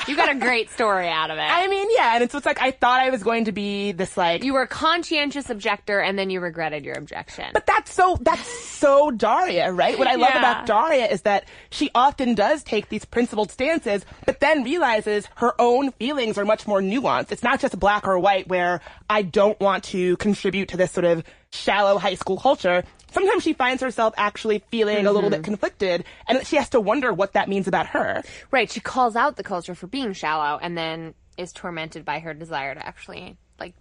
you 0.09 0.17
got 0.17 0.31
a 0.31 0.35
great 0.39 0.71
story 0.71 1.09
out 1.09 1.31
of 1.31 1.37
it. 1.39 1.43
I 1.43 1.67
mean, 1.69 1.89
yeah, 1.95 2.15
and 2.15 2.25
it's 2.25 2.33
what's 2.35 2.47
like 2.47 2.61
I 2.61 2.71
thought 2.71 3.01
I 3.01 3.11
was 3.11 3.23
going 3.23 3.45
to 3.47 3.53
be 3.53 3.93
this 3.93 4.17
like 4.17 4.43
you 4.45 4.53
were 4.55 4.63
a 4.63 4.67
conscientious 4.69 5.51
objector 5.51 6.01
and 6.01 6.19
then 6.19 6.31
you 6.31 6.41
regretted 6.41 6.85
your 6.85 6.95
objection. 6.97 7.47
But 7.53 7.67
that's 7.67 7.93
so 7.93 8.17
that's 8.21 8.47
so 8.47 9.11
Daria, 9.11 9.73
right? 9.73 9.99
What 9.99 10.09
I 10.09 10.15
love 10.15 10.31
Yeah. 10.33 10.39
about 10.39 10.67
Daria 10.67 11.07
is 11.07 11.23
that 11.23 11.47
she 11.71 11.91
often 11.95 12.35
does 12.35 12.63
take 12.63 12.89
these 12.89 13.05
principled 13.05 13.51
stances, 13.51 14.05
but 14.25 14.41
then 14.41 14.65
realizes 14.65 15.29
her 15.37 15.55
own 15.61 15.93
feelings 15.93 16.39
are 16.39 16.45
much 16.45 16.67
more 16.67 16.81
nuanced. 16.81 17.33
It's 17.33 17.43
not 17.43 17.61
just 17.61 17.79
black 17.79 18.07
or 18.07 18.19
white 18.19 18.49
where 18.49 18.66
I 19.09 19.23
don't 19.23 19.59
want 19.61 19.85
to 19.85 20.17
contribute 20.17 20.69
to 20.71 20.77
this 20.77 20.93
sort 20.93 21.05
of 21.05 21.25
shallow 21.51 21.99
high 21.99 22.15
school 22.15 22.39
culture. 22.39 22.85
Sometimes 23.11 23.43
she 23.43 23.53
finds 23.53 23.83
herself 23.83 24.15
actually 24.17 24.63
feeling 24.71 25.07
a 25.07 25.13
little 25.13 25.31
bit 25.31 25.41
mm-hmm. 25.41 25.45
conflicted 25.45 26.05
and 26.29 26.47
she 26.47 26.57
has 26.57 26.69
to 26.71 26.81
wonder 26.81 27.13
what 27.13 27.33
that 27.33 27.49
means 27.49 27.67
about 27.67 27.87
her. 27.89 28.23
right, 28.51 28.71
she 28.71 28.81
calls 28.81 29.17
out 29.17 29.37
the 29.37 29.43
culture 29.45 29.75
for 29.75 29.87
being 29.87 30.13
shallow 30.13 30.59
and 30.61 30.77
then 30.77 31.15
is 31.39 31.53
tormented 31.53 32.05
by 32.05 32.19
her 32.19 32.35
desire 32.35 32.75
to 32.75 32.87
actually 32.87 33.37
like 33.59 33.75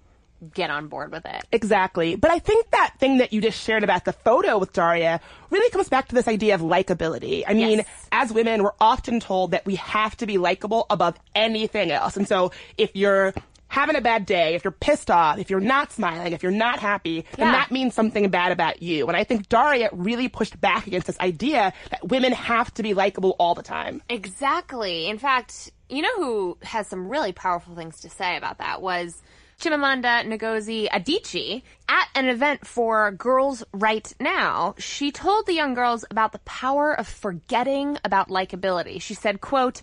get 0.53 0.69
on 0.69 0.87
board 0.87 1.11
with 1.11 1.25
it. 1.25 1.43
Exactly. 1.51 2.15
But 2.15 2.31
I 2.31 2.39
think 2.39 2.69
that 2.71 2.93
thing 2.99 3.17
that 3.17 3.33
you 3.33 3.41
just 3.41 3.61
shared 3.61 3.83
about 3.83 4.05
the 4.05 4.13
photo 4.13 4.57
with 4.57 4.73
Daria 4.73 5.19
really 5.49 5.69
comes 5.71 5.89
back 5.89 6.07
to 6.09 6.15
this 6.15 6.27
idea 6.27 6.55
of 6.55 6.61
likability. 6.61 7.43
I 7.47 7.53
mean, 7.53 7.79
Yes. 7.79 8.07
as 8.11 8.33
women, 8.33 8.63
we're 8.63 8.71
often 8.79 9.19
told 9.19 9.51
that 9.51 9.65
we 9.65 9.75
have 9.75 10.15
to 10.17 10.25
be 10.25 10.37
likable 10.37 10.85
above 10.89 11.17
anything 11.33 11.91
else. 11.91 12.17
And 12.17 12.27
so 12.27 12.51
if 12.77 12.95
you're 12.95 13.33
having 13.75 13.97
a 13.97 14.01
bad 14.01 14.25
day, 14.25 14.55
if 14.55 14.63
you're 14.63 14.71
pissed 14.71 15.11
off, 15.11 15.37
if 15.37 15.49
you're 15.49 15.59
not 15.59 15.91
smiling, 15.91 16.31
if 16.31 16.41
you're 16.41 16.51
not 16.51 16.79
happy, 16.79 17.25
then 17.35 17.47
Yeah. 17.47 17.51
that 17.51 17.71
means 17.71 17.93
something 17.93 18.29
bad 18.29 18.53
about 18.53 18.81
you. 18.81 19.05
And 19.09 19.17
I 19.17 19.25
think 19.25 19.49
Daria 19.49 19.89
really 19.91 20.29
pushed 20.29 20.59
back 20.61 20.87
against 20.87 21.07
this 21.07 21.19
idea 21.19 21.73
that 21.91 22.07
women 22.07 22.31
have 22.31 22.73
to 22.75 22.83
be 22.83 22.93
likable 22.93 23.35
all 23.37 23.53
the 23.53 23.63
time. 23.63 24.01
Exactly. 24.07 25.07
In 25.09 25.17
fact, 25.19 25.71
you 25.89 26.01
know 26.03 26.15
who 26.15 26.57
has 26.63 26.87
some 26.87 27.09
really 27.09 27.33
powerful 27.33 27.75
things 27.75 27.99
to 27.99 28.09
say 28.09 28.37
about 28.37 28.59
that 28.59 28.81
was 28.81 29.21
Chimamanda 29.59 30.25
Ngozi 30.25 30.89
Adichie 30.89 31.61
at 31.89 32.07
an 32.15 32.27
event 32.27 32.65
for 32.65 33.11
Girls 33.11 33.63
Write 33.73 34.13
Now. 34.21 34.75
She 34.77 35.11
told 35.11 35.45
the 35.47 35.53
young 35.53 35.73
girls 35.73 36.05
about 36.09 36.31
the 36.31 36.39
power 36.39 36.93
of 36.97 37.07
forgetting 37.07 37.97
about 38.05 38.29
likability. 38.29 39.01
She 39.01 39.13
said, 39.13 39.41
quote, 39.41 39.81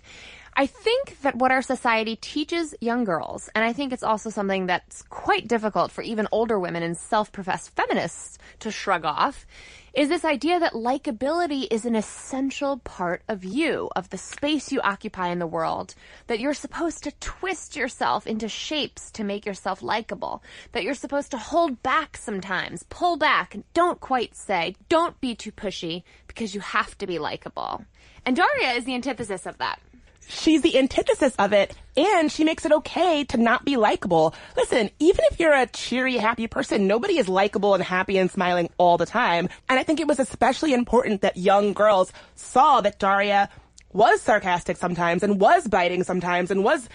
I 0.55 0.67
think 0.67 1.21
that 1.23 1.35
what 1.35 1.51
our 1.51 1.63
society 1.63 2.15
teaches 2.15 2.75
young 2.79 3.05
girls, 3.05 3.49
and 3.55 3.65
I 3.65 3.73
think 3.73 3.91
it's 3.91 4.03
also 4.03 4.29
something 4.29 4.67
that's 4.67 5.01
quite 5.03 5.47
difficult 5.47 5.91
for 5.91 6.03
even 6.03 6.27
older 6.31 6.59
women 6.59 6.83
and 6.83 6.95
self-professed 6.95 7.71
feminists 7.75 8.37
to 8.59 8.69
shrug 8.69 9.03
off, 9.03 9.47
is 9.95 10.09
this 10.09 10.23
idea 10.23 10.59
that 10.59 10.73
likability 10.73 11.65
is 11.71 11.85
an 11.85 11.95
essential 11.95 12.77
part 12.77 13.23
of 13.27 13.43
you, 13.43 13.89
of 13.95 14.11
the 14.11 14.17
space 14.17 14.71
you 14.71 14.79
occupy 14.81 15.29
in 15.29 15.39
the 15.39 15.47
world, 15.47 15.95
that 16.27 16.39
you're 16.39 16.53
supposed 16.53 17.03
to 17.03 17.11
twist 17.19 17.75
yourself 17.75 18.27
into 18.27 18.47
shapes 18.47 19.09
to 19.11 19.23
make 19.23 19.47
yourself 19.47 19.81
likable, 19.81 20.43
that 20.73 20.83
you're 20.83 20.93
supposed 20.93 21.31
to 21.31 21.37
hold 21.37 21.81
back 21.81 22.15
sometimes, 22.15 22.83
pull 22.89 23.17
back, 23.17 23.55
don't 23.73 23.99
quite 23.99 24.35
say, 24.35 24.75
don't 24.87 25.19
be 25.19 25.33
too 25.33 25.51
pushy, 25.51 26.03
because 26.27 26.53
you 26.53 26.61
have 26.61 26.95
to 26.99 27.07
be 27.07 27.17
likable. 27.17 27.83
And 28.23 28.35
Daria 28.35 28.73
is 28.73 28.85
the 28.85 28.93
antithesis 28.93 29.47
of 29.47 29.57
that. 29.57 29.79
She's 30.27 30.61
the 30.61 30.77
antithesis 30.77 31.35
of 31.37 31.53
it, 31.53 31.75
and 31.95 32.31
she 32.31 32.43
makes 32.43 32.65
it 32.65 32.71
okay 32.71 33.23
to 33.25 33.37
not 33.37 33.65
be 33.65 33.77
likable. 33.77 34.33
Listen, 34.55 34.89
even 34.99 35.23
if 35.31 35.39
you're 35.39 35.53
a 35.53 35.67
cheery, 35.67 36.17
happy 36.17 36.47
person, 36.47 36.87
nobody 36.87 37.17
is 37.17 37.27
likable 37.27 37.73
and 37.73 37.83
happy 37.83 38.17
and 38.17 38.31
smiling 38.31 38.69
all 38.77 38.97
the 38.97 39.05
time. 39.05 39.49
And 39.69 39.79
I 39.79 39.83
think 39.83 39.99
it 39.99 40.07
was 40.07 40.19
especially 40.19 40.73
important 40.73 41.21
that 41.21 41.37
young 41.37 41.73
girls 41.73 42.11
saw 42.35 42.81
that 42.81 42.99
Daria 42.99 43.49
was 43.91 44.21
sarcastic 44.21 44.77
sometimes 44.77 45.23
and 45.23 45.39
was 45.39 45.67
biting 45.67 46.03
sometimes 46.03 46.49
and 46.49 46.63
was 46.63 46.89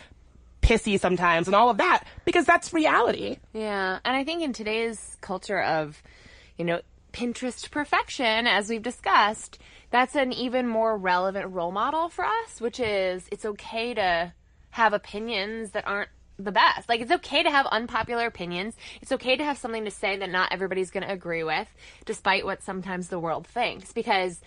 pissy 0.62 0.98
sometimes 0.98 1.46
and 1.46 1.54
all 1.54 1.70
of 1.70 1.78
that 1.78 2.04
because 2.24 2.44
that's 2.44 2.72
reality. 2.72 3.38
Yeah, 3.52 4.00
and 4.04 4.16
I 4.16 4.24
think 4.24 4.42
in 4.42 4.52
today's 4.52 5.16
culture 5.20 5.62
of, 5.62 6.02
you 6.56 6.64
know, 6.64 6.80
Pinterest 7.18 7.68
perfection, 7.72 8.46
as 8.46 8.70
we've 8.70 8.80
discussed, 8.80 9.58
that's 9.90 10.14
an 10.14 10.32
even 10.32 10.68
more 10.68 10.96
relevant 10.96 11.52
role 11.52 11.72
model 11.72 12.08
for 12.08 12.24
us, 12.24 12.60
which 12.60 12.78
is 12.78 13.26
it's 13.32 13.44
okay 13.44 13.92
to 13.92 14.32
have 14.70 14.92
opinions 14.92 15.72
that 15.72 15.84
aren't 15.84 16.10
the 16.38 16.52
best. 16.52 16.88
Like, 16.88 17.00
it's 17.00 17.10
okay 17.10 17.42
to 17.42 17.50
have 17.50 17.66
unpopular 17.66 18.24
opinions. 18.26 18.76
It's 19.02 19.10
okay 19.10 19.34
to 19.34 19.42
have 19.42 19.58
something 19.58 19.84
to 19.84 19.90
say 19.90 20.16
that 20.16 20.30
not 20.30 20.52
everybody's 20.52 20.92
going 20.92 21.04
to 21.04 21.12
agree 21.12 21.42
with, 21.42 21.66
despite 22.06 22.44
what 22.44 22.62
sometimes 22.62 23.08
the 23.08 23.18
world 23.18 23.48
thinks. 23.48 23.92
Because 23.92 24.40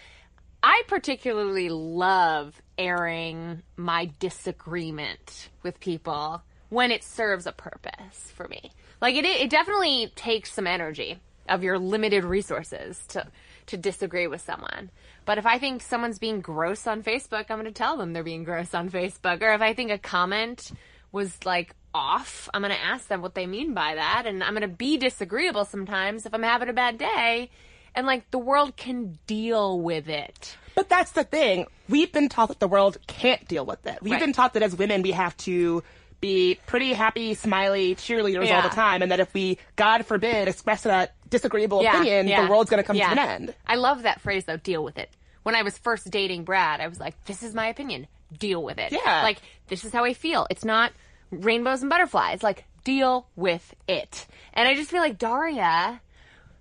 I 0.63 0.83
particularly 0.87 1.67
love 1.67 2.61
airing 2.77 3.63
my 3.75 4.11
disagreement 4.19 5.49
with 5.61 5.81
people 5.81 6.41
when 6.69 6.91
it 6.91 7.03
serves 7.03 7.45
a 7.45 7.51
purpose 7.51 8.31
for 8.33 8.47
me. 8.47 8.71
Like 9.01 9.15
it, 9.15 9.25
it 9.25 9.49
definitely 9.49 10.13
takes 10.15 10.53
some 10.53 10.67
energy 10.67 11.19
of 11.49 11.63
your 11.63 11.79
limited 11.79 12.23
resources 12.23 13.05
to 13.09 13.27
to 13.67 13.77
disagree 13.77 14.27
with 14.27 14.41
someone. 14.41 14.89
But 15.25 15.37
if 15.37 15.45
I 15.45 15.57
think 15.59 15.81
someone's 15.81 16.17
being 16.19 16.41
gross 16.41 16.87
on 16.87 17.03
Facebook, 17.03 17.45
I'm 17.49 17.57
going 17.59 17.65
to 17.65 17.71
tell 17.71 17.95
them 17.95 18.11
they're 18.11 18.23
being 18.23 18.43
gross 18.43 18.73
on 18.73 18.89
Facebook. 18.89 19.41
Or 19.41 19.53
if 19.53 19.61
I 19.61 19.73
think 19.73 19.91
a 19.91 19.97
comment 19.97 20.71
was 21.11 21.37
like 21.45 21.75
off, 21.93 22.49
I'm 22.53 22.61
going 22.61 22.73
to 22.73 22.81
ask 22.81 23.07
them 23.07 23.21
what 23.21 23.35
they 23.35 23.45
mean 23.45 23.73
by 23.73 23.95
that, 23.95 24.23
and 24.25 24.43
I'm 24.43 24.53
going 24.53 24.61
to 24.61 24.67
be 24.67 24.97
disagreeable 24.97 25.65
sometimes 25.65 26.25
if 26.25 26.33
I'm 26.33 26.43
having 26.43 26.69
a 26.69 26.73
bad 26.73 26.97
day. 26.97 27.49
And 27.93 28.07
like 28.07 28.29
the 28.31 28.39
world 28.39 28.77
can 28.77 29.19
deal 29.27 29.79
with 29.79 30.07
it. 30.09 30.57
But 30.75 30.87
that's 30.87 31.11
the 31.11 31.25
thing. 31.25 31.65
We've 31.89 32.11
been 32.11 32.29
taught 32.29 32.47
that 32.47 32.59
the 32.61 32.67
world 32.67 32.97
can't 33.05 33.45
deal 33.47 33.65
with 33.65 33.85
it. 33.85 33.99
We've 34.01 34.13
Right. 34.13 34.21
been 34.21 34.31
taught 34.33 34.53
that 34.53 34.63
as 34.63 34.75
women 34.75 35.01
we 35.01 35.11
have 35.11 35.35
to 35.37 35.83
be 36.21 36.59
pretty 36.67 36.93
happy, 36.93 37.33
smiley 37.33 37.95
cheerleaders 37.95 38.49
all 38.51 38.61
the 38.61 38.69
time, 38.69 39.01
and 39.01 39.11
that 39.11 39.19
if 39.19 39.33
we, 39.33 39.57
God 39.75 40.05
forbid, 40.05 40.47
express 40.47 40.85
a 40.85 41.09
disagreeable 41.29 41.83
Yeah, 41.83 41.95
opinion, 41.95 42.27
yeah, 42.27 42.45
the 42.45 42.51
world's 42.51 42.69
going 42.69 42.81
to 42.81 42.87
come 42.87 42.95
yeah. 42.95 43.13
to 43.13 43.19
an 43.19 43.27
end. 43.27 43.55
I 43.65 43.75
love 43.75 44.03
that 44.03 44.21
phrase 44.21 44.45
though, 44.45 44.57
deal 44.57 44.83
with 44.83 44.97
it. 44.97 45.09
When 45.43 45.55
I 45.55 45.63
was 45.63 45.77
first 45.77 46.09
dating 46.09 46.43
Brad, 46.43 46.79
I 46.79 46.87
was 46.87 46.99
like, 46.99 47.21
this 47.25 47.41
is 47.41 47.55
my 47.55 47.67
opinion. 47.67 48.07
Deal 48.37 48.63
with 48.63 48.77
it. 48.77 48.91
Yeah. 48.91 49.23
Like, 49.23 49.39
this 49.67 49.83
is 49.83 49.91
how 49.91 50.03
I 50.03 50.13
feel. 50.13 50.45
It's 50.49 50.63
not 50.63 50.93
rainbows 51.31 51.81
and 51.81 51.89
butterflies. 51.89 52.43
Like, 52.43 52.65
deal 52.83 53.27
with 53.35 53.73
it. 53.87 54.27
And 54.53 54.67
I 54.67 54.75
just 54.75 54.91
feel 54.91 55.01
like 55.01 55.17
Daria 55.17 55.99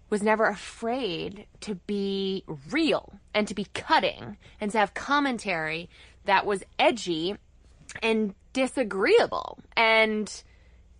was 0.09 0.23
never 0.23 0.46
afraid 0.46 1.46
to 1.61 1.75
be 1.75 2.44
real 2.70 3.12
and 3.35 3.46
to 3.49 3.55
be 3.55 3.66
cutting 3.75 4.37
and 4.61 4.70
to 4.73 4.79
have 4.79 4.94
commentary 4.94 5.88
that 6.25 6.46
was 6.46 6.64
edgy 6.79 7.37
and 8.03 8.35
disagreeable. 8.53 9.59
And 9.77 10.31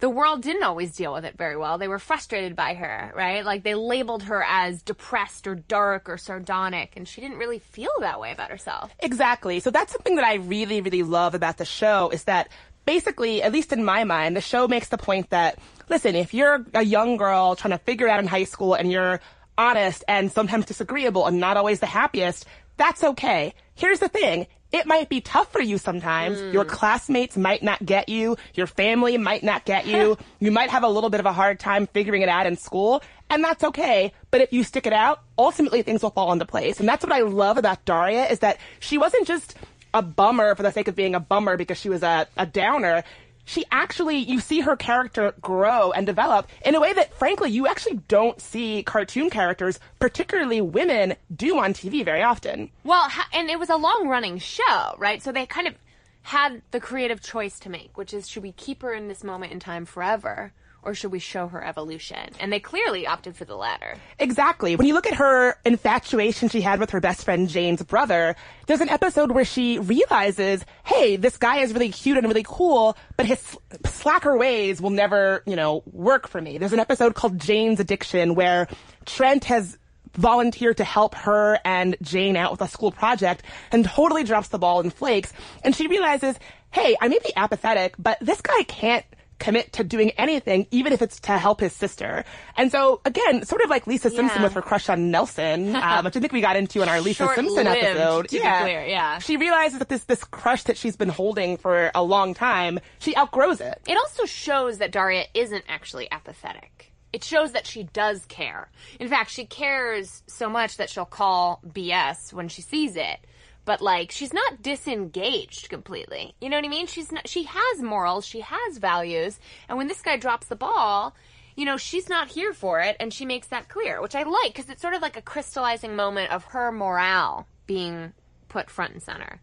the 0.01 0.09
world 0.09 0.43
didn't 0.43 0.63
always 0.63 0.97
deal 0.97 1.13
with 1.13 1.25
it 1.25 1.37
very 1.37 1.57
well. 1.57 1.77
They 1.77 1.89
were 1.89 1.99
frustrated 1.99 2.57
by 2.57 2.75
her, 2.75 3.13
right? 3.15 3.45
Like 3.45 3.63
they 3.63 3.75
labeled 3.75 4.25
her 4.25 4.43
as 4.43 4.83
depressed 4.83 5.47
or 5.47 5.55
dark 5.55 6.09
or 6.09 6.17
sardonic, 6.17 6.95
and 6.97 7.07
she 7.07 7.21
didn't 7.21 7.37
really 7.37 7.59
feel 7.59 7.93
that 8.01 8.19
way 8.19 8.33
about 8.33 8.51
herself. 8.51 8.95
Exactly. 9.01 9.61
So 9.61 9.71
that's 9.71 9.93
something 9.93 10.17
that 10.17 10.25
I 10.25 10.37
really, 10.37 10.81
really 10.81 11.03
love 11.03 11.35
about 11.35 11.59
the 11.59 11.67
show 11.67 12.11
is 12.11 12.25
that 12.25 12.49
basically, 12.87 13.43
at 13.43 13.53
least 13.53 13.73
in 13.73 13.85
my 13.85 14.05
mind, 14.05 14.37
the 14.37 14.41
show 14.41 14.67
makes 14.67 14.89
the 14.89 14.99
point 14.99 15.31
that, 15.31 15.59
listen, 15.91 16.15
if 16.15 16.33
you're 16.33 16.65
a 16.73 16.83
young 16.83 17.19
girl 17.19 17.55
trying 17.55 17.73
to 17.73 17.79
figure 17.79 18.07
it 18.07 18.11
out 18.11 18.21
in 18.21 18.27
high 18.27 18.45
school 18.45 18.75
and 18.75 18.91
you're 18.91 19.21
honest 19.59 20.03
and 20.09 20.33
sometimes 20.33 20.65
disagreeable 20.65 21.27
and 21.27 21.39
not 21.39 21.59
always 21.59 21.81
the 21.81 21.87
happiest, 21.87 22.47
that's 22.79 23.05
okay. 23.05 23.53
Here's 23.75 23.99
the 23.99 24.09
thing. 24.09 24.47
It 24.73 24.87
might 24.87 25.09
be 25.09 25.21
tough 25.21 25.51
for 25.51 25.61
you 25.61 25.79
sometimes. 25.79 26.39
Hmm. 26.39 26.53
Your 26.53 26.65
classmates 26.65 27.37
might 27.37 27.63
not 27.63 27.85
get 27.85 28.09
you. 28.09 28.37
Your 28.55 28.67
family 28.67 29.19
might 29.19 29.43
not 29.43 29.65
get 29.65 29.87
you. 29.87 30.17
you 30.41 30.51
might 30.51 30.71
have 30.71 30.85
a 30.85 30.89
little 30.89 31.11
bit 31.11 31.21
of 31.21 31.27
a 31.27 31.33
hard 31.33 31.59
time 31.59 31.87
figuring 31.89 32.23
it 32.23 32.29
out 32.29 32.47
in 32.47 32.57
school, 32.57 33.03
and 33.29 33.43
that's 33.43 33.65
okay. 33.65 34.13
But 34.31 34.41
if 34.43 34.53
you 34.53 34.63
stick 34.63 34.87
it 34.87 34.93
out, 34.93 35.23
ultimately 35.39 35.83
things 35.83 36.03
will 36.03 36.11
fall 36.11 36.33
into 36.33 36.47
place. 36.47 36.79
And 36.79 36.89
that's 36.89 37.05
what 37.05 37.13
I 37.13 37.21
love 37.21 37.59
about 37.59 37.85
Daria 37.85 38.27
is 38.29 38.41
that 38.41 38.59
she 38.79 38.97
wasn't 38.97 39.27
just 39.27 39.57
a 39.93 40.03
bummer 40.03 40.55
for 40.55 40.63
the 40.63 40.71
sake 40.71 40.89
of 40.89 40.95
being 40.95 41.15
a 41.15 41.21
bummer 41.21 41.57
because 41.57 41.79
she 41.79 41.89
was 41.89 42.03
a, 42.03 42.29
a 42.37 42.47
downer. 42.47 43.03
She 43.51 43.65
actually, 43.73 44.19
you 44.19 44.39
see 44.39 44.61
her 44.61 44.77
character 44.77 45.35
grow 45.41 45.91
and 45.91 46.07
develop 46.07 46.47
in 46.65 46.77
a 46.77 46.81
way 46.81 46.93
that, 46.93 47.13
frankly, 47.15 47.51
you 47.51 47.67
actually 47.67 47.97
don't 48.07 48.41
see 48.41 48.85
cartoon 48.85 49.29
characters, 49.29 49.81
particularly 49.99 50.61
women, 50.61 51.17
do 51.35 51.59
on 51.59 51.75
TV 51.75 52.05
very 52.05 52.23
often. 52.23 52.71
Well, 52.85 53.11
and 53.33 53.51
it 53.51 53.59
was 53.59 53.69
a 53.69 53.75
long 53.75 54.07
running 54.07 54.39
show, 54.39 54.95
right? 54.99 55.21
So 55.21 55.33
they 55.33 55.47
kind 55.47 55.67
of 55.67 55.75
had 56.23 56.63
the 56.71 56.79
creative 56.79 57.21
choice 57.23 57.59
to 57.59 57.71
make, 57.71 57.99
which 57.99 58.15
is 58.15 58.29
should 58.29 58.45
we 58.45 58.53
keep 58.53 58.83
her 58.83 58.95
in 58.95 59.09
this 59.09 59.25
moment 59.25 59.51
in 59.51 59.59
time 59.59 59.85
forever? 59.85 60.53
Or 60.83 60.95
should 60.95 61.13
we 61.13 61.19
show 61.19 61.47
her 61.49 61.63
evolution? 61.63 62.31
And 62.41 62.53
they 62.53 62.61
clearly 62.61 63.07
opted 63.07 63.37
for 63.37 63.45
the 63.45 63.55
latter. 63.55 63.97
Exactly. 64.19 64.77
When 64.77 64.87
you 64.87 64.95
look 64.95 65.07
at 65.07 65.15
her 65.15 65.59
infatuation 65.65 66.49
she 66.49 66.63
had 66.63 66.81
with 66.81 66.91
her 66.91 67.01
best 67.01 67.25
friend 67.25 67.49
Jane's 67.49 67.83
brother, 67.83 68.35
there's 68.67 68.81
an 68.81 68.89
episode 68.89 69.31
where 69.31 69.45
she 69.45 69.79
realizes, 69.79 70.65
hey, 70.85 71.17
this 71.17 71.37
guy 71.37 71.59
is 71.59 71.75
really 71.75 71.91
cute 71.91 72.17
and 72.17 72.27
really 72.27 72.45
cool, 72.47 72.97
but 73.17 73.27
his 73.27 73.59
slacker 73.85 74.39
ways 74.39 74.81
will 74.81 74.91
never, 74.91 75.43
you 75.47 75.57
know, 75.57 75.83
work 75.93 76.29
for 76.29 76.41
me. 76.41 76.57
There's 76.57 76.73
an 76.73 76.81
episode 76.81 77.15
called 77.15 77.39
Jane's 77.39 77.79
Addiction 77.79 78.35
where 78.35 78.67
Trent 79.05 79.45
has 79.45 79.77
volunteered 80.15 80.79
to 80.79 80.85
help 80.85 81.15
her 81.15 81.59
and 81.65 81.97
Jane 82.03 82.37
out 82.37 82.51
with 82.53 82.63
a 82.63 82.69
school 82.69 82.91
project 82.91 83.43
and 83.71 83.85
totally 83.85 84.25
drops 84.25 84.49
the 84.49 84.59
ball 84.59 84.81
in 84.81 84.91
flakes. 84.91 85.33
And 85.63 85.77
she 85.77 85.87
realizes, 85.89 86.37
hey, 86.71 86.97
I 87.01 87.09
may 87.09 87.19
be 87.19 87.33
apathetic, 87.37 87.95
but 87.99 88.19
this 88.21 88.41
guy 88.41 88.63
can't 88.65 89.05
commit 89.41 89.73
to 89.73 89.83
doing 89.83 90.11
anything, 90.13 90.69
even 90.71 90.93
if 90.93 91.03
it's 91.03 91.19
to 91.21 91.37
help 91.37 91.59
his 91.61 91.73
sister. 91.73 92.25
And 92.57 92.71
so, 92.71 93.01
again, 93.05 93.45
sort 93.45 93.63
of 93.63 93.71
like 93.71 93.89
Lisa 93.89 94.11
Simpson 94.11 94.39
Yeah. 94.39 94.45
with 94.45 94.53
her 94.53 94.63
crush 94.63 94.89
on 94.89 95.11
Nelson, 95.11 95.75
uh, 95.77 96.03
which 96.03 96.17
I 96.17 96.21
think 96.21 96.33
we 96.33 96.41
got 96.41 96.55
into 96.57 96.83
in 96.83 96.89
our 96.89 97.01
Lisa 97.01 97.27
Simpson 97.35 97.65
Short-lived, 97.65 97.85
episode. 97.85 98.29
to 98.29 98.37
be 98.37 98.39
clear, 98.41 98.85
yeah. 98.85 99.19
She 99.19 99.37
realizes 99.37 99.81
that 99.81 99.89
this, 99.89 100.05
this 100.05 100.23
crush 100.23 100.63
that 100.65 100.77
she's 100.77 100.97
been 100.97 101.09
holding 101.09 101.57
for 101.57 101.91
a 101.95 102.03
long 102.05 102.35
time, 102.35 102.79
she 103.01 103.17
outgrows 103.17 103.61
it. 103.61 103.81
It 103.89 103.97
also 103.97 104.27
shows 104.27 104.79
that 104.79 104.93
Daria 104.93 105.25
isn't 105.35 105.65
actually 105.69 106.09
apathetic. 106.13 106.93
It 107.13 107.25
shows 107.25 107.53
that 107.53 107.67
she 107.67 107.83
does 107.83 108.25
care. 108.27 108.71
In 109.01 109.09
fact, 109.09 109.31
she 109.31 109.45
cares 109.45 110.23
so 110.29 110.49
much 110.49 110.77
that 110.77 110.89
she'll 110.91 111.05
call 111.05 111.61
BS 111.67 112.33
when 112.33 112.47
she 112.49 112.63
sees 112.63 112.95
it. 112.95 113.19
But 113.65 113.81
like, 113.81 114.11
she's 114.11 114.33
not 114.33 114.63
disengaged 114.63 115.69
completely. 115.69 116.35
You 116.41 116.49
know 116.49 116.57
what 116.57 116.65
I 116.65 116.69
mean? 116.69 116.87
She's 116.87 117.13
not, 117.13 117.29
she 117.29 117.45
has 117.45 117.83
morals, 117.83 118.27
she 118.27 118.41
has 118.41 118.79
values, 118.79 119.39
and 119.69 119.79
when 119.79 119.87
this 119.87 120.03
guy 120.03 120.17
drops 120.17 120.49
the 120.49 120.57
ball, 120.57 121.15
you 121.57 121.65
know, 121.65 121.77
she's 121.77 122.09
not 122.09 122.29
here 122.29 122.53
for 122.53 122.81
it, 122.81 122.97
and 123.01 123.13
she 123.13 123.27
makes 123.27 123.49
that 123.49 123.69
clear, 123.69 124.01
which 124.01 124.15
I 124.15 124.23
like, 124.23 124.55
because 124.55 124.71
it's 124.71 124.81
sort 124.81 124.95
of 124.95 125.03
like 125.03 125.17
a 125.17 125.23
crystallizing 125.23 125.95
moment 125.95 126.33
of 126.33 126.45
her 126.45 126.73
morale 126.73 127.47
being 127.67 128.13
put 128.49 128.71
front 128.71 128.93
and 128.93 129.03
center. 129.03 129.41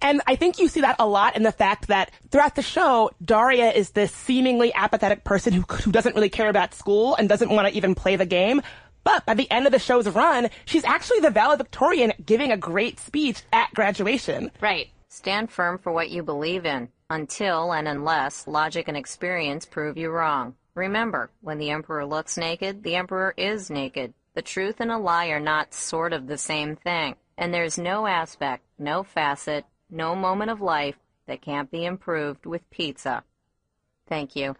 And 0.00 0.20
I 0.26 0.36
think 0.36 0.58
you 0.58 0.68
see 0.68 0.80
that 0.82 0.96
a 0.98 1.06
lot 1.06 1.36
in 1.36 1.42
the 1.42 1.52
fact 1.52 1.88
that 1.88 2.10
throughout 2.30 2.54
the 2.54 2.62
show, 2.62 3.10
Daria 3.24 3.70
is 3.70 3.90
this 3.90 4.12
seemingly 4.12 4.72
apathetic 4.74 5.24
person 5.24 5.52
who, 5.52 5.62
who 5.62 5.92
doesn't 5.92 6.14
really 6.14 6.28
care 6.28 6.48
about 6.48 6.74
school 6.74 7.14
and 7.16 7.28
doesn't 7.28 7.50
want 7.50 7.68
to 7.68 7.74
even 7.74 7.94
play 7.94 8.16
the 8.16 8.26
game. 8.26 8.62
But 9.08 9.24
by 9.24 9.32
the 9.32 9.50
end 9.50 9.64
of 9.64 9.72
the 9.72 9.78
show's 9.78 10.06
run, 10.06 10.50
she's 10.66 10.84
actually 10.84 11.20
the 11.20 11.30
valedictorian 11.30 12.12
giving 12.26 12.52
a 12.52 12.58
great 12.58 13.00
speech 13.00 13.40
at 13.54 13.72
graduation. 13.72 14.50
Right. 14.60 14.88
Stand 15.08 15.50
firm 15.50 15.78
for 15.78 15.90
what 15.90 16.10
you 16.10 16.22
believe 16.22 16.66
in, 16.66 16.90
until 17.08 17.72
and 17.72 17.88
unless 17.88 18.46
logic 18.46 18.86
and 18.86 18.98
experience 18.98 19.64
prove 19.64 19.96
you 19.96 20.10
wrong. 20.10 20.56
Remember, 20.74 21.30
when 21.40 21.56
the 21.56 21.70
emperor 21.70 22.04
looks 22.04 22.36
naked, 22.36 22.82
the 22.82 22.96
emperor 22.96 23.32
is 23.38 23.70
naked. 23.70 24.12
The 24.34 24.42
truth 24.42 24.76
and 24.78 24.92
a 24.92 24.98
lie 24.98 25.28
are 25.28 25.40
not 25.40 25.72
sort 25.72 26.12
of 26.12 26.26
the 26.26 26.36
same 26.36 26.76
thing. 26.76 27.16
And 27.38 27.54
there's 27.54 27.78
no 27.78 28.06
aspect, 28.06 28.62
no 28.78 29.04
facet, 29.04 29.64
no 29.88 30.14
moment 30.16 30.50
of 30.50 30.60
life 30.60 30.96
that 31.26 31.40
can't 31.40 31.70
be 31.70 31.86
improved 31.86 32.44
with 32.44 32.68
pizza. 32.68 33.24
Thank 34.06 34.36
you. 34.36 34.54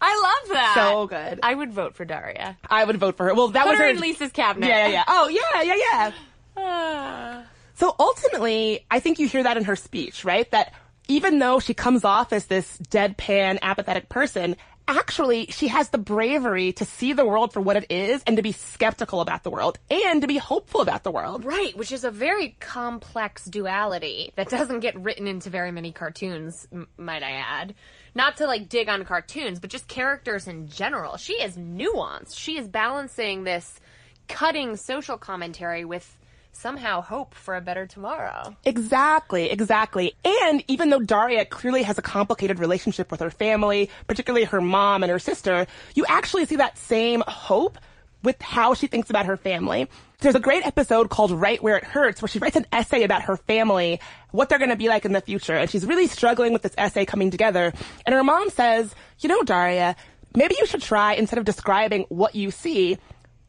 I 0.00 0.20
love 0.42 0.52
that. 0.54 0.74
So 0.76 1.06
good. 1.06 1.40
I 1.42 1.54
would 1.54 1.72
vote 1.72 1.94
for 1.94 2.04
Daria. 2.04 2.56
I 2.68 2.84
would 2.84 2.96
vote 2.96 3.16
for 3.16 3.26
her. 3.26 3.34
Well, 3.34 3.48
that 3.48 3.64
Put 3.64 3.70
was 3.70 3.78
her 3.78 3.84
her 3.84 3.90
in 3.90 4.00
Lisa's 4.00 4.32
cabinet. 4.32 4.68
Yeah, 4.68 4.86
yeah, 4.86 4.92
yeah. 4.92 5.04
Oh, 5.08 5.28
yeah, 5.28 5.62
yeah, 5.62 6.12
yeah. 6.56 7.42
So 7.76 7.94
ultimately, 7.98 8.86
I 8.88 9.00
think 9.00 9.18
you 9.18 9.26
hear 9.26 9.42
that 9.42 9.56
in 9.56 9.64
her 9.64 9.74
speech, 9.74 10.24
right? 10.24 10.48
That 10.52 10.72
even 11.08 11.40
though 11.40 11.58
she 11.58 11.74
comes 11.74 12.04
off 12.04 12.32
as 12.32 12.46
this 12.46 12.78
deadpan, 12.78 13.58
apathetic 13.62 14.08
person, 14.08 14.54
actually 14.86 15.46
she 15.46 15.66
has 15.68 15.88
the 15.88 15.98
bravery 15.98 16.72
to 16.74 16.84
see 16.84 17.14
the 17.14 17.24
world 17.24 17.52
for 17.52 17.60
what 17.60 17.74
it 17.76 17.86
is 17.90 18.22
and 18.28 18.36
to 18.36 18.42
be 18.42 18.52
skeptical 18.52 19.20
about 19.20 19.42
the 19.42 19.50
world 19.50 19.78
and 19.90 20.20
to 20.20 20.28
be 20.28 20.36
hopeful 20.36 20.82
about 20.82 21.02
the 21.02 21.10
world. 21.10 21.44
Right, 21.44 21.76
which 21.76 21.90
is 21.90 22.04
a 22.04 22.10
very 22.12 22.56
complex 22.60 23.44
duality 23.44 24.32
that 24.36 24.48
doesn't 24.50 24.80
get 24.80 24.96
written 25.00 25.26
into 25.26 25.50
very 25.50 25.72
many 25.72 25.90
cartoons, 25.90 26.68
m- 26.72 26.86
might 26.96 27.24
I 27.24 27.32
add. 27.32 27.74
Not 28.14 28.36
to 28.36 28.46
like 28.46 28.68
dig 28.68 28.88
on 28.88 29.04
cartoons, 29.04 29.58
but 29.58 29.70
just 29.70 29.88
characters 29.88 30.46
in 30.46 30.68
general. 30.68 31.16
She 31.16 31.34
is 31.34 31.56
nuanced. 31.56 32.38
She 32.38 32.56
is 32.56 32.68
balancing 32.68 33.44
this 33.44 33.80
cutting 34.28 34.76
social 34.76 35.18
commentary 35.18 35.84
with 35.84 36.16
somehow 36.52 37.00
hope 37.00 37.34
for 37.34 37.56
a 37.56 37.60
better 37.60 37.86
tomorrow. 37.86 38.56
Exactly, 38.64 39.50
exactly. 39.50 40.14
And 40.24 40.62
even 40.68 40.90
though 40.90 41.00
Daria 41.00 41.44
clearly 41.44 41.82
has 41.82 41.98
a 41.98 42.02
complicated 42.02 42.58
relationship 42.60 43.10
with 43.10 43.20
her 43.20 43.30
family, 43.30 43.90
particularly 44.06 44.44
her 44.44 44.60
mom 44.60 45.02
and 45.02 45.10
her 45.10 45.18
sister, 45.18 45.66
you 45.94 46.04
actually 46.08 46.46
see 46.46 46.56
that 46.56 46.78
same 46.78 47.22
hope 47.26 47.78
with 48.24 48.40
how 48.42 48.74
she 48.74 48.86
thinks 48.86 49.10
about 49.10 49.26
her 49.26 49.36
family. 49.36 49.88
There's 50.20 50.34
a 50.34 50.40
great 50.40 50.66
episode 50.66 51.10
called 51.10 51.30
Right 51.30 51.62
Where 51.62 51.76
It 51.76 51.84
Hurts 51.84 52.22
where 52.22 52.28
she 52.28 52.38
writes 52.38 52.56
an 52.56 52.66
essay 52.72 53.04
about 53.04 53.22
her 53.22 53.36
family, 53.36 54.00
what 54.30 54.48
they're 54.48 54.58
going 54.58 54.70
to 54.70 54.76
be 54.76 54.88
like 54.88 55.04
in 55.04 55.12
the 55.12 55.20
future. 55.20 55.54
And 55.54 55.70
she's 55.70 55.86
really 55.86 56.06
struggling 56.06 56.52
with 56.52 56.62
this 56.62 56.74
essay 56.78 57.04
coming 57.04 57.30
together. 57.30 57.72
And 58.06 58.14
her 58.14 58.24
mom 58.24 58.50
says, 58.50 58.94
you 59.20 59.28
know, 59.28 59.42
Daria, 59.42 59.94
maybe 60.34 60.56
you 60.58 60.66
should 60.66 60.82
try 60.82 61.14
instead 61.14 61.38
of 61.38 61.44
describing 61.44 62.06
what 62.08 62.34
you 62.34 62.50
see, 62.50 62.98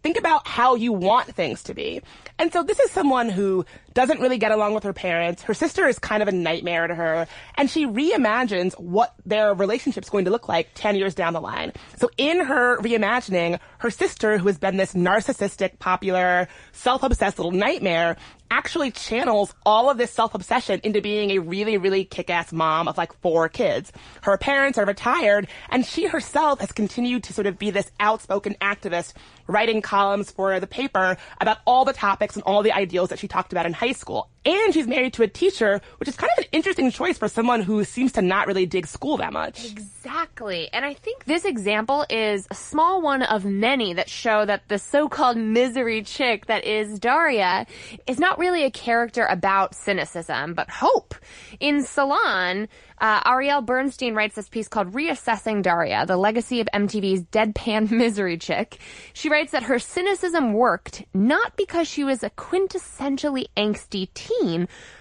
think 0.04 0.18
about 0.18 0.48
how 0.48 0.76
you 0.76 0.92
want 0.94 1.34
things 1.34 1.64
to 1.64 1.74
be. 1.74 2.02
And 2.38 2.52
so 2.52 2.62
this 2.62 2.80
is 2.80 2.92
someone 2.92 3.30
who 3.30 3.66
doesn't 3.96 4.20
really 4.20 4.38
get 4.38 4.52
along 4.52 4.76
with 4.76 4.84
her 4.84 4.94
parents. 4.94 5.42
Her 5.42 5.56
sister 5.56 5.88
is 5.88 5.98
kind 5.98 6.22
of 6.22 6.28
a 6.28 6.32
nightmare 6.32 6.86
to 6.86 6.94
her. 6.94 7.28
And 7.56 7.70
she 7.70 7.88
reimagines 7.88 8.78
what 8.80 9.16
their 9.26 9.56
relationship's 9.56 10.10
going 10.10 10.26
to 10.26 10.32
look 10.32 10.48
like 10.48 10.70
10 10.76 10.98
years 10.98 11.16
down 11.16 11.34
the 11.34 11.42
line. 11.42 11.72
So 11.98 12.12
in 12.18 12.42
her 12.42 12.78
reimagining, 12.80 13.60
her 13.80 13.90
sister, 13.90 14.38
who 14.38 14.48
has 14.48 14.58
been 14.58 14.78
this 14.78 14.94
narcissistic, 14.94 15.80
popular, 15.80 16.48
self-obsessed 16.74 17.40
little 17.40 17.54
nightmare, 17.54 18.18
actually 18.52 18.92
channels 18.92 19.54
all 19.66 19.90
of 19.90 19.98
this 19.98 20.12
self-obsession 20.12 20.80
into 20.84 21.02
being 21.02 21.32
a 21.32 21.40
really, 21.40 21.78
really 21.78 22.06
kick-ass 22.06 22.52
mom 22.52 22.88
of 22.88 22.98
like 22.98 23.14
four 23.22 23.50
kids. 23.50 23.92
Her 24.22 24.38
parents 24.38 24.78
are 24.78 24.86
retired, 24.86 25.48
and 25.70 25.86
she 25.86 26.06
herself 26.06 26.60
has 26.60 26.72
continued 26.72 27.24
to 27.24 27.34
sort 27.34 27.48
of 27.48 27.58
be 27.58 27.72
this 27.72 27.92
outspoken 28.00 28.56
activist, 28.62 29.14
writing 29.48 29.82
columns 29.82 30.32
for 30.32 30.60
the 30.60 30.68
paper 30.68 31.18
about 31.42 31.58
all 31.66 31.86
the 31.86 31.94
topics 31.94 32.36
and 32.36 32.44
all 32.44 32.62
the 32.62 32.72
ideals 32.72 33.10
that 33.10 33.20
she 33.20 33.28
talked 33.28 33.52
about 33.52 33.66
in 33.66 33.74
high 33.74 33.85
school. 33.94 34.35
And 34.46 34.74
she's 34.74 34.88
married 34.88 35.14
to 35.14 35.24
a 35.24 35.28
teacher, 35.28 35.82
which 35.98 36.08
is 36.08 36.16
kind 36.16 36.32
of 36.38 36.44
an 36.44 36.50
interesting 36.52 36.92
choice 36.92 37.18
for 37.18 37.28
someone 37.28 37.62
who 37.62 37.84
seems 37.84 38.12
to 38.14 38.22
not 38.22 38.48
really 38.48 38.66
dig 38.66 38.86
school 38.86 39.18
that 39.18 39.34
much. 39.34 39.72
Exactly. 39.72 40.70
And 40.72 40.86
I 40.86 40.94
think 40.94 41.26
this 41.26 41.46
example 41.46 42.06
is 42.10 42.48
a 42.52 42.56
small 42.56 43.02
one 43.02 43.24
of 43.24 43.44
many 43.44 43.94
that 43.94 44.10
show 44.10 44.46
that 44.46 44.68
the 44.68 44.78
so-called 44.78 45.38
misery 45.38 46.04
chick 46.04 46.46
that 46.46 46.64
is 46.64 47.00
Daria 47.00 47.66
is 48.06 48.20
not 48.20 48.38
really 48.38 48.64
a 48.64 48.72
character 48.72 49.26
about 49.26 49.74
cynicism, 49.74 50.54
but 50.54 50.70
hope. 50.70 51.16
In 51.60 51.82
Salon, 51.82 52.68
uh, 53.00 53.22
Arielle 53.24 53.66
Bernstein 53.66 54.16
writes 54.16 54.36
this 54.36 54.50
piece 54.50 54.68
called 54.68 54.94
Reassessing 54.94 55.62
Daria, 55.62 56.06
the 56.06 56.18
legacy 56.18 56.62
of 56.62 56.68
MTV's 56.74 57.24
deadpan 57.24 57.92
misery 58.06 58.38
chick. 58.38 58.78
She 59.14 59.30
writes 59.30 59.52
that 59.52 59.64
her 59.64 59.80
cynicism 59.80 60.54
worked 60.54 61.04
not 61.14 61.56
because 61.58 61.88
she 61.88 62.04
was 62.04 62.24
a 62.24 62.30
quintessentially 62.30 63.46
angsty 63.58 64.14
teen, 64.14 64.35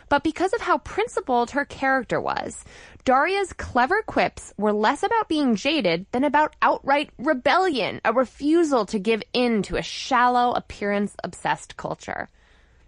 but 0.08 0.22
because 0.22 0.52
of 0.52 0.60
how 0.60 0.78
principled 0.78 1.50
her 1.52 1.64
character 1.64 2.20
was. 2.20 2.64
Daria's 3.04 3.52
clever 3.52 4.02
quips 4.02 4.54
were 4.56 4.72
less 4.72 5.02
about 5.02 5.28
being 5.28 5.56
jaded 5.56 6.06
than 6.12 6.24
about 6.24 6.56
outright 6.62 7.10
rebellion, 7.18 8.00
a 8.04 8.12
refusal 8.12 8.86
to 8.86 8.98
give 8.98 9.22
in 9.34 9.62
to 9.64 9.76
a 9.76 9.82
shallow, 9.82 10.52
appearance 10.52 11.14
obsessed 11.22 11.76
culture. 11.76 12.30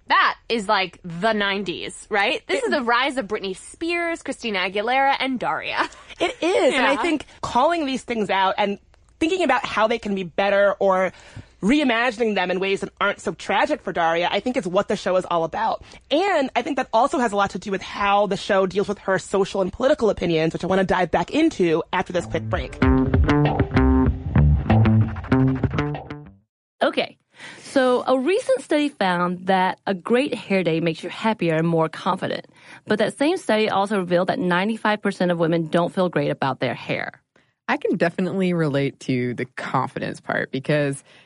That 0.08 0.36
is 0.48 0.68
like 0.68 1.00
the 1.02 1.32
90s, 1.32 2.06
right? 2.08 2.42
This 2.46 2.62
is 2.62 2.70
the 2.70 2.82
rise 2.82 3.16
of 3.16 3.26
Britney 3.26 3.56
Spears, 3.56 4.22
Christina 4.22 4.60
Aguilera, 4.60 5.16
and 5.18 5.38
Daria. 5.38 5.88
It 6.20 6.36
is. 6.40 6.74
And 6.74 6.86
I 6.86 6.96
think 6.96 7.26
calling 7.42 7.84
these 7.84 8.02
things 8.02 8.30
out 8.30 8.54
and 8.56 8.78
thinking 9.18 9.42
about 9.42 9.66
how 9.66 9.88
they 9.88 9.98
can 9.98 10.14
be 10.14 10.22
better 10.22 10.74
or 10.78 11.12
reimagining 11.66 12.34
them 12.34 12.50
in 12.50 12.60
ways 12.60 12.80
that 12.80 12.90
aren't 13.00 13.20
so 13.20 13.32
tragic 13.34 13.82
for 13.82 13.92
Daria, 13.92 14.28
I 14.30 14.40
think 14.40 14.56
is 14.56 14.66
what 14.66 14.88
the 14.88 14.96
show 14.96 15.16
is 15.16 15.26
all 15.30 15.44
about. 15.44 15.82
And 16.10 16.50
I 16.54 16.62
think 16.62 16.76
that 16.76 16.88
also 16.92 17.18
has 17.18 17.32
a 17.32 17.36
lot 17.36 17.50
to 17.50 17.58
do 17.58 17.70
with 17.70 17.82
how 17.82 18.26
the 18.26 18.36
show 18.36 18.66
deals 18.66 18.88
with 18.88 18.98
her 19.00 19.18
social 19.18 19.60
and 19.60 19.72
political 19.72 20.10
opinions, 20.10 20.52
which 20.52 20.64
I 20.64 20.66
want 20.68 20.80
to 20.80 20.86
dive 20.86 21.10
back 21.10 21.30
into 21.32 21.82
after 21.92 22.12
this 22.12 22.26
quick 22.26 22.44
break. 22.44 22.78
Okay. 26.82 27.18
So, 27.62 28.04
a 28.06 28.18
recent 28.18 28.62
study 28.62 28.88
found 28.88 29.46
that 29.46 29.78
a 29.86 29.92
great 29.92 30.32
hair 30.32 30.62
day 30.62 30.80
makes 30.80 31.02
you 31.02 31.10
happier 31.10 31.56
and 31.56 31.68
more 31.68 31.90
confident. 31.90 32.46
But 32.86 32.98
that 33.00 33.18
same 33.18 33.36
study 33.36 33.68
also 33.68 33.98
revealed 33.98 34.28
that 34.28 34.38
95% 34.38 35.30
of 35.30 35.38
women 35.38 35.66
don't 35.66 35.92
feel 35.92 36.08
great 36.08 36.30
about 36.30 36.60
their 36.60 36.74
hair. 36.74 37.20
I 37.68 37.76
can 37.76 37.96
definitely 37.96 38.52
relate 38.54 39.00
to 39.00 39.34
the 39.34 39.44
confidence 39.44 40.20
part 40.20 40.52
because 40.52 41.02
if 41.02 41.25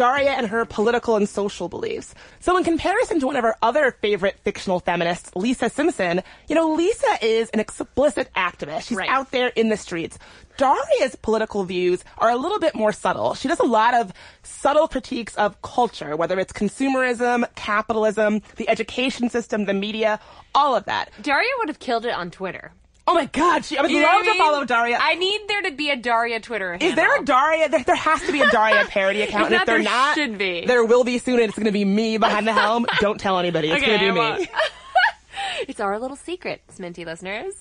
Daria 0.00 0.30
and 0.30 0.46
her 0.46 0.64
political 0.64 1.16
and 1.16 1.28
social 1.28 1.68
beliefs. 1.68 2.14
So 2.40 2.56
in 2.56 2.64
comparison 2.64 3.20
to 3.20 3.26
one 3.26 3.36
of 3.36 3.44
our 3.44 3.58
other 3.60 3.90
favorite 4.00 4.38
fictional 4.44 4.80
feminists, 4.80 5.30
Lisa 5.36 5.68
Simpson, 5.68 6.22
you 6.48 6.54
know, 6.54 6.72
Lisa 6.72 7.18
is 7.20 7.50
an 7.50 7.60
explicit 7.60 8.30
activist. 8.34 8.88
She's 8.88 8.96
Right. 8.96 9.10
out 9.10 9.30
there 9.30 9.48
in 9.48 9.68
the 9.68 9.76
streets. 9.76 10.18
Daria's 10.56 11.16
political 11.16 11.64
views 11.64 12.02
are 12.16 12.30
a 12.30 12.36
little 12.36 12.58
bit 12.58 12.74
more 12.74 12.92
subtle. 12.92 13.34
She 13.34 13.46
does 13.46 13.60
a 13.60 13.64
lot 13.66 13.92
of 13.92 14.14
subtle 14.42 14.88
critiques 14.88 15.34
of 15.36 15.60
culture, 15.60 16.16
whether 16.16 16.38
it's 16.40 16.54
consumerism, 16.54 17.44
capitalism, 17.54 18.40
the 18.56 18.70
education 18.70 19.28
system, 19.28 19.66
the 19.66 19.74
media, 19.74 20.18
all 20.54 20.74
of 20.74 20.86
that. 20.86 21.10
Daria 21.20 21.50
would 21.58 21.68
have 21.68 21.78
killed 21.78 22.06
it 22.06 22.14
on 22.14 22.30
Twitter. 22.30 22.72
Oh 23.10 23.14
my 23.14 23.24
god, 23.26 23.64
she, 23.64 23.76
I 23.76 23.82
would 23.82 23.90
You 23.90 24.02
know 24.02 24.06
love 24.06 24.14
what 24.14 24.24
to 24.24 24.30
I 24.30 24.32
mean? 24.34 24.42
follow 24.42 24.64
Daria. 24.64 24.98
I 25.00 25.14
need 25.16 25.40
there 25.48 25.62
to 25.62 25.72
be 25.72 25.90
a 25.90 25.96
Daria 25.96 26.38
Twitter 26.38 26.78
Is 26.80 26.94
there 26.94 27.20
a. 27.20 27.24
Daria? 27.24 27.68
There, 27.68 27.82
there 27.82 27.96
has 27.96 28.20
to 28.22 28.30
be 28.30 28.40
a 28.40 28.48
Daria 28.50 28.84
parody 28.84 29.22
account. 29.22 29.46
and 29.46 29.54
If 29.56 29.60
if 29.62 29.66
not, 29.66 29.66
they're 29.66 29.76
there 29.82 29.84
not, 29.84 30.14
should 30.14 30.38
be. 30.38 30.64
There 30.64 30.84
will 30.84 31.02
be 31.02 31.18
soon, 31.18 31.40
and 31.40 31.48
it's 31.48 31.56
going 31.58 31.66
to 31.66 31.72
be 31.72 31.84
me 31.84 32.18
behind 32.18 32.46
the 32.46 32.52
helm. 32.52 32.86
Don't 33.00 33.18
tell 33.18 33.38
anybody. 33.40 33.68
It's 33.70 33.82
Okay, 33.82 33.96
going 33.98 33.98
to 34.00 34.12
be 34.14 34.20
I 34.20 34.30
me. 34.38 34.38
won't. 34.38 34.48
It's 35.68 35.80
our 35.80 35.98
little 35.98 36.16
secret, 36.16 36.62
Sminty 36.72 37.04
listeners. 37.04 37.54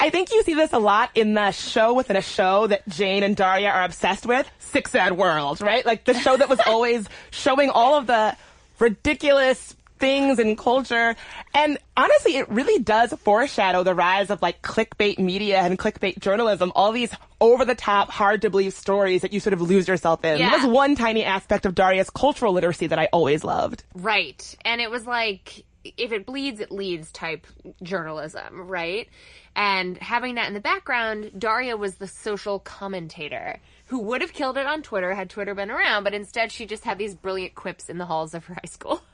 I 0.00 0.10
think 0.10 0.30
you 0.32 0.42
see 0.42 0.54
this 0.54 0.72
a 0.72 0.78
lot 0.78 1.10
in 1.14 1.34
the 1.34 1.50
show 1.50 1.92
within 1.94 2.16
a 2.16 2.22
show 2.22 2.66
that 2.68 2.86
Jane 2.88 3.22
and 3.22 3.34
Daria 3.36 3.68
are 3.70 3.82
obsessed 3.84 4.24
with, 4.26 4.48
Sick 4.60 4.88
Sad 4.88 5.12
World, 5.16 5.60
right? 5.60 5.84
Like 5.84 6.04
the 6.04 6.14
show 6.14 6.36
that 6.36 6.48
was 6.48 6.60
always 6.66 7.06
showing 7.30 7.70
all 7.70 7.96
of 7.96 8.06
the 8.06 8.36
ridiculous 8.78 9.74
things 9.98 10.38
and 10.38 10.56
culture. 10.58 11.16
And 11.54 11.78
honestly, 11.96 12.36
it 12.36 12.48
really 12.48 12.82
does 12.82 13.12
foreshadow 13.12 13.82
the 13.82 13.94
rise 13.94 14.30
of 14.30 14.42
like 14.42 14.62
clickbait 14.62 15.18
media 15.18 15.60
and 15.60 15.78
clickbait 15.78 16.18
journalism, 16.18 16.72
all 16.74 16.92
these 16.92 17.12
over 17.40 17.64
the 17.64 17.74
top, 17.74 18.10
hard 18.10 18.42
to 18.42 18.50
believe 18.50 18.72
stories 18.72 19.22
that 19.22 19.32
you 19.32 19.40
sort 19.40 19.52
of 19.52 19.60
lose 19.60 19.86
yourself 19.86 20.24
in. 20.24 20.38
Yeah. 20.38 20.50
That 20.50 20.64
was 20.64 20.74
one 20.74 20.96
tiny 20.96 21.24
aspect 21.24 21.66
of 21.66 21.74
Daria's 21.74 22.10
cultural 22.10 22.52
literacy 22.52 22.88
that 22.88 22.98
I 22.98 23.08
always 23.12 23.44
loved. 23.44 23.84
Right. 23.94 24.56
And 24.64 24.80
it 24.80 24.90
was 24.90 25.06
like, 25.06 25.64
if 25.96 26.12
it 26.12 26.26
bleeds, 26.26 26.60
it 26.60 26.72
leads 26.72 27.12
type 27.12 27.46
journalism, 27.82 28.66
right? 28.66 29.08
And 29.56 29.96
having 29.98 30.34
that 30.34 30.48
in 30.48 30.54
the 30.54 30.60
background, 30.60 31.32
Daria 31.38 31.76
was 31.76 31.96
the 31.96 32.08
social 32.08 32.58
commentator 32.58 33.60
who 33.86 34.00
would 34.00 34.22
have 34.22 34.32
killed 34.32 34.56
it 34.56 34.66
on 34.66 34.82
Twitter 34.82 35.14
had 35.14 35.30
Twitter 35.30 35.54
been 35.54 35.70
around, 35.70 36.04
but 36.04 36.14
instead 36.14 36.50
she 36.50 36.66
just 36.66 36.84
had 36.84 36.98
these 36.98 37.14
brilliant 37.14 37.54
quips 37.54 37.88
in 37.88 37.98
the 37.98 38.06
halls 38.06 38.34
of 38.34 38.44
her 38.46 38.54
high 38.54 38.68
school. 38.68 39.02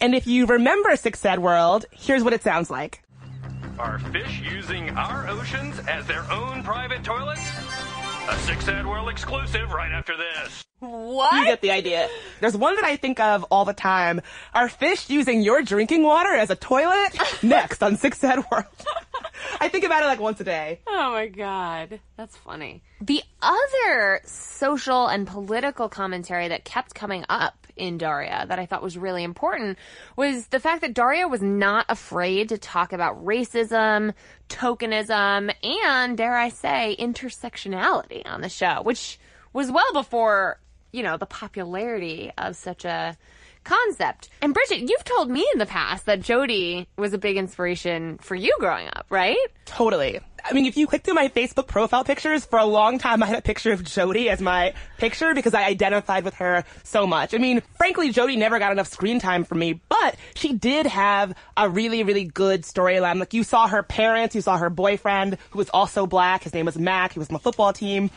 And 0.00 0.14
if 0.14 0.26
you 0.26 0.46
remember 0.46 0.94
Sick 0.94 1.16
Sad 1.16 1.40
World, 1.40 1.86
here's 1.90 2.22
what 2.22 2.32
it 2.32 2.42
sounds 2.42 2.70
like. 2.70 3.02
Are 3.78 3.98
fish 3.98 4.40
using 4.40 4.90
our 4.90 5.28
oceans 5.28 5.78
as 5.88 6.06
their 6.06 6.30
own 6.30 6.62
private 6.62 7.02
toilets? 7.02 7.42
A 8.28 8.36
Sick 8.38 8.60
Sad 8.60 8.86
World 8.86 9.08
exclusive 9.08 9.72
right 9.72 9.92
after 9.92 10.16
this. 10.16 10.64
What? 10.80 11.32
You 11.34 11.44
get 11.46 11.60
the 11.60 11.72
idea. 11.72 12.08
There's 12.40 12.56
one 12.56 12.76
that 12.76 12.84
I 12.84 12.96
think 12.96 13.18
of 13.18 13.44
all 13.44 13.64
the 13.64 13.72
time. 13.72 14.20
Are 14.54 14.68
fish 14.68 15.10
using 15.10 15.42
your 15.42 15.62
drinking 15.62 16.04
water 16.04 16.32
as 16.32 16.50
a 16.50 16.56
toilet? 16.56 17.18
Next 17.42 17.82
on 17.82 17.96
Sick 17.96 18.14
Sad 18.14 18.44
World. 18.50 18.66
I 19.60 19.68
think 19.68 19.84
about 19.84 20.02
it 20.02 20.06
like 20.06 20.20
once 20.20 20.40
a 20.40 20.44
day. 20.44 20.80
Oh 20.86 21.12
my 21.12 21.26
god, 21.26 22.00
that's 22.16 22.36
funny. 22.36 22.82
The 23.00 23.22
other 23.42 24.20
social 24.24 25.06
and 25.06 25.26
political 25.26 25.88
commentary 25.88 26.48
that 26.48 26.64
kept 26.64 26.94
coming 26.94 27.24
up 27.28 27.66
in 27.76 27.98
Daria 27.98 28.44
that 28.48 28.58
I 28.58 28.66
thought 28.66 28.82
was 28.82 28.98
really 28.98 29.22
important 29.22 29.78
was 30.16 30.48
the 30.48 30.60
fact 30.60 30.80
that 30.82 30.94
Daria 30.94 31.28
was 31.28 31.42
not 31.42 31.86
afraid 31.88 32.48
to 32.50 32.58
talk 32.58 32.92
about 32.92 33.24
racism, 33.24 34.14
tokenism, 34.48 35.52
and 35.62 36.16
dare 36.16 36.36
I 36.36 36.48
say, 36.48 36.96
intersectionality 36.98 38.22
on 38.26 38.40
the 38.40 38.48
show, 38.48 38.82
which 38.82 39.18
was 39.52 39.70
well 39.70 39.92
before, 39.92 40.58
you 40.92 41.02
know, 41.02 41.16
the 41.16 41.26
popularity 41.26 42.32
of 42.38 42.56
such 42.56 42.84
a 42.84 43.16
concept. 43.64 44.30
And 44.40 44.54
Bridget, 44.54 44.88
you've 44.88 45.04
told 45.04 45.30
me 45.30 45.46
in 45.52 45.58
the 45.58 45.66
past 45.66 46.06
that 46.06 46.20
Jodie 46.20 46.86
was 46.96 47.12
a 47.12 47.18
big 47.18 47.36
inspiration 47.36 48.18
for 48.18 48.34
you 48.34 48.54
growing 48.58 48.88
up, 48.88 49.06
right? 49.10 49.36
Totally. 49.66 50.20
I 50.44 50.54
mean, 50.54 50.66
if 50.66 50.76
you 50.76 50.86
click 50.86 51.02
through 51.02 51.14
my 51.14 51.28
Facebook 51.28 51.66
profile 51.66 52.04
pictures, 52.04 52.46
for 52.46 52.58
a 52.58 52.64
long 52.64 52.98
time 52.98 53.22
I 53.22 53.26
had 53.26 53.38
a 53.38 53.42
picture 53.42 53.72
of 53.72 53.82
Jodie 53.82 54.28
as 54.28 54.40
my 54.40 54.72
picture 54.96 55.34
because 55.34 55.52
I 55.52 55.64
identified 55.64 56.24
with 56.24 56.34
her 56.34 56.64
so 56.84 57.06
much. 57.06 57.34
I 57.34 57.38
mean, 57.38 57.60
frankly, 57.76 58.12
Jodie 58.12 58.38
never 58.38 58.58
got 58.58 58.72
enough 58.72 58.88
screen 58.88 59.18
time 59.18 59.44
for 59.44 59.56
me, 59.56 59.80
but 59.88 60.16
she 60.34 60.54
did 60.54 60.86
have 60.86 61.34
a 61.56 61.68
really, 61.68 62.04
really 62.04 62.24
good 62.24 62.62
storyline. 62.62 63.18
Like 63.18 63.34
you 63.34 63.42
saw 63.42 63.68
her 63.68 63.82
parents, 63.82 64.34
you 64.34 64.40
saw 64.40 64.56
her 64.56 64.70
boyfriend, 64.70 65.36
who 65.50 65.58
was 65.58 65.68
also 65.70 66.06
black. 66.06 66.44
His 66.44 66.54
name 66.54 66.64
was 66.64 66.78
Mac. 66.78 67.12
He 67.12 67.18
was 67.18 67.28
on 67.28 67.34
the 67.34 67.40
football 67.40 67.72
team. 67.72 68.10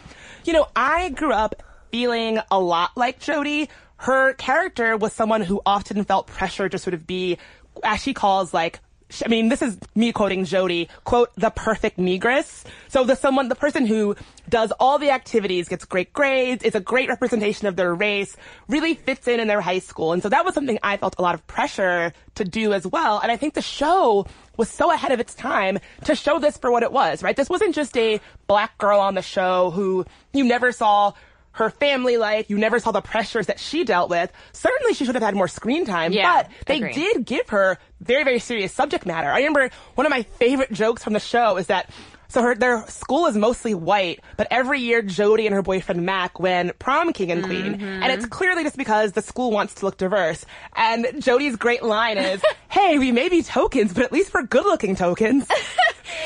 You 0.46 0.54
know, 0.54 0.68
I 0.76 1.10
grew 1.10 1.34
up 1.34 1.62
feeling 1.92 2.40
a 2.50 2.60
lot 2.60 2.92
like 2.96 3.20
Jodie. 3.20 3.68
Her 3.98 4.34
character 4.34 4.98
was 4.98 5.14
someone 5.14 5.42
who 5.42 5.62
often 5.66 6.04
felt 6.06 6.28
pressure 6.28 6.68
to 6.68 6.78
sort 6.78 6.94
of 6.94 7.06
be, 7.06 7.38
as 7.84 8.02
she 8.02 8.14
calls, 8.14 8.54
like, 8.54 8.80
I 9.26 9.28
mean, 9.28 9.50
this 9.50 9.62
is 9.62 9.78
me 9.94 10.14
quoting 10.14 10.46
Jodie, 10.46 10.88
quote, 11.04 11.32
the 11.36 11.50
perfect 11.50 11.98
negress. 11.98 12.64
So 12.88 13.04
the 13.04 13.16
someone, 13.16 13.50
the 13.50 13.56
person 13.56 13.86
who 13.86 14.16
does 14.48 14.72
all 14.80 15.00
the 15.00 15.12
activities, 15.12 15.68
gets 15.68 15.86
great 15.86 16.14
grades, 16.14 16.64
is 16.64 16.76
a 16.76 16.80
great 16.80 17.10
representation 17.10 17.68
of 17.68 17.76
their 17.76 17.94
race, 17.94 18.36
really 18.68 18.94
fits 18.94 19.28
in 19.28 19.40
in 19.40 19.48
their 19.48 19.62
high 19.62 19.80
school. 19.80 20.14
And 20.14 20.24
so 20.24 20.30
that 20.30 20.46
was 20.46 20.54
something 20.54 20.80
I 20.82 20.98
felt 20.98 21.16
a 21.18 21.22
lot 21.22 21.36
of 21.36 21.46
pressure 21.46 22.14
to 22.36 22.46
do 22.46 22.74
as 22.74 22.88
well. 22.88 23.20
And 23.20 23.32
I 23.32 23.38
think 23.38 23.54
the 23.54 23.62
show 23.62 24.26
was 24.58 24.70
so 24.70 24.92
ahead 24.92 25.12
of 25.12 25.20
its 25.20 25.36
time 25.36 25.80
to 26.06 26.16
show 26.16 26.40
this 26.40 26.58
for 26.58 26.72
what 26.72 26.84
it 26.84 26.92
was, 26.92 27.22
right? 27.22 27.36
This 27.36 27.50
wasn't 27.50 27.76
just 27.76 27.98
a 27.98 28.22
black 28.48 28.78
girl 28.78 29.00
on 29.00 29.16
the 29.16 29.22
show 29.22 29.72
who 29.72 30.06
you 30.34 30.46
never 30.46 30.72
saw 30.72 31.14
her 31.54 31.70
family 31.70 32.18
life. 32.18 32.50
You 32.50 32.58
never 32.58 32.80
saw 32.80 32.92
the 32.92 33.02
pressures 33.02 33.48
that 33.48 33.60
she 33.60 33.84
dealt 33.84 34.10
with. 34.10 34.32
Certainly 34.54 34.94
she 34.94 35.06
should 35.06 35.16
have 35.16 35.24
had 35.24 35.36
more 35.36 35.48
screen 35.48 35.86
time, 35.86 36.14
Yeah, 36.14 36.44
but 36.44 36.52
they 36.68 36.78
agree. 36.78 36.94
did 36.94 37.26
give 37.26 37.50
her 37.50 37.78
very, 38.00 38.24
very 38.24 38.40
serious 38.40 38.72
subject 38.74 39.06
matter. 39.06 39.30
I 39.30 39.38
remember 39.38 39.70
one 39.96 40.06
of 40.06 40.12
my 40.12 40.24
favorite 40.24 40.72
jokes 40.72 41.04
from 41.04 41.14
the 41.14 41.20
show 41.20 41.58
is 41.58 41.68
that 41.68 41.90
so 42.32 42.42
her 42.42 42.56
their 42.56 42.86
school 42.88 43.28
is 43.28 43.36
mostly 43.38 43.74
white, 43.76 44.22
but 44.38 44.48
every 44.50 44.80
year 44.80 45.04
Jodie 45.04 45.46
and 45.46 45.54
her 45.54 45.62
boyfriend 45.62 46.06
Mac 46.06 46.40
win 46.40 46.72
prom 46.80 47.14
king 47.14 47.32
and 47.32 47.44
queen, 47.44 47.74
Mm-hmm. 47.76 47.84
and 48.04 48.12
it's 48.12 48.26
clearly 48.26 48.64
just 48.64 48.78
because 48.78 49.12
the 49.12 49.22
school 49.22 49.52
wants 49.52 49.76
to 49.76 49.86
look 49.86 49.98
diverse. 49.98 50.46
And 50.76 51.06
Jodie's 51.06 51.56
great 51.58 51.84
line 51.84 52.18
is, 52.18 52.42
"Hey, 52.70 52.98
we 52.98 53.12
may 53.12 53.30
be 53.30 53.44
tokens, 53.44 53.94
but 53.94 54.04
at 54.04 54.12
least 54.12 54.34
we're 54.34 54.44
good-looking 54.44 54.96
tokens." 54.96 55.48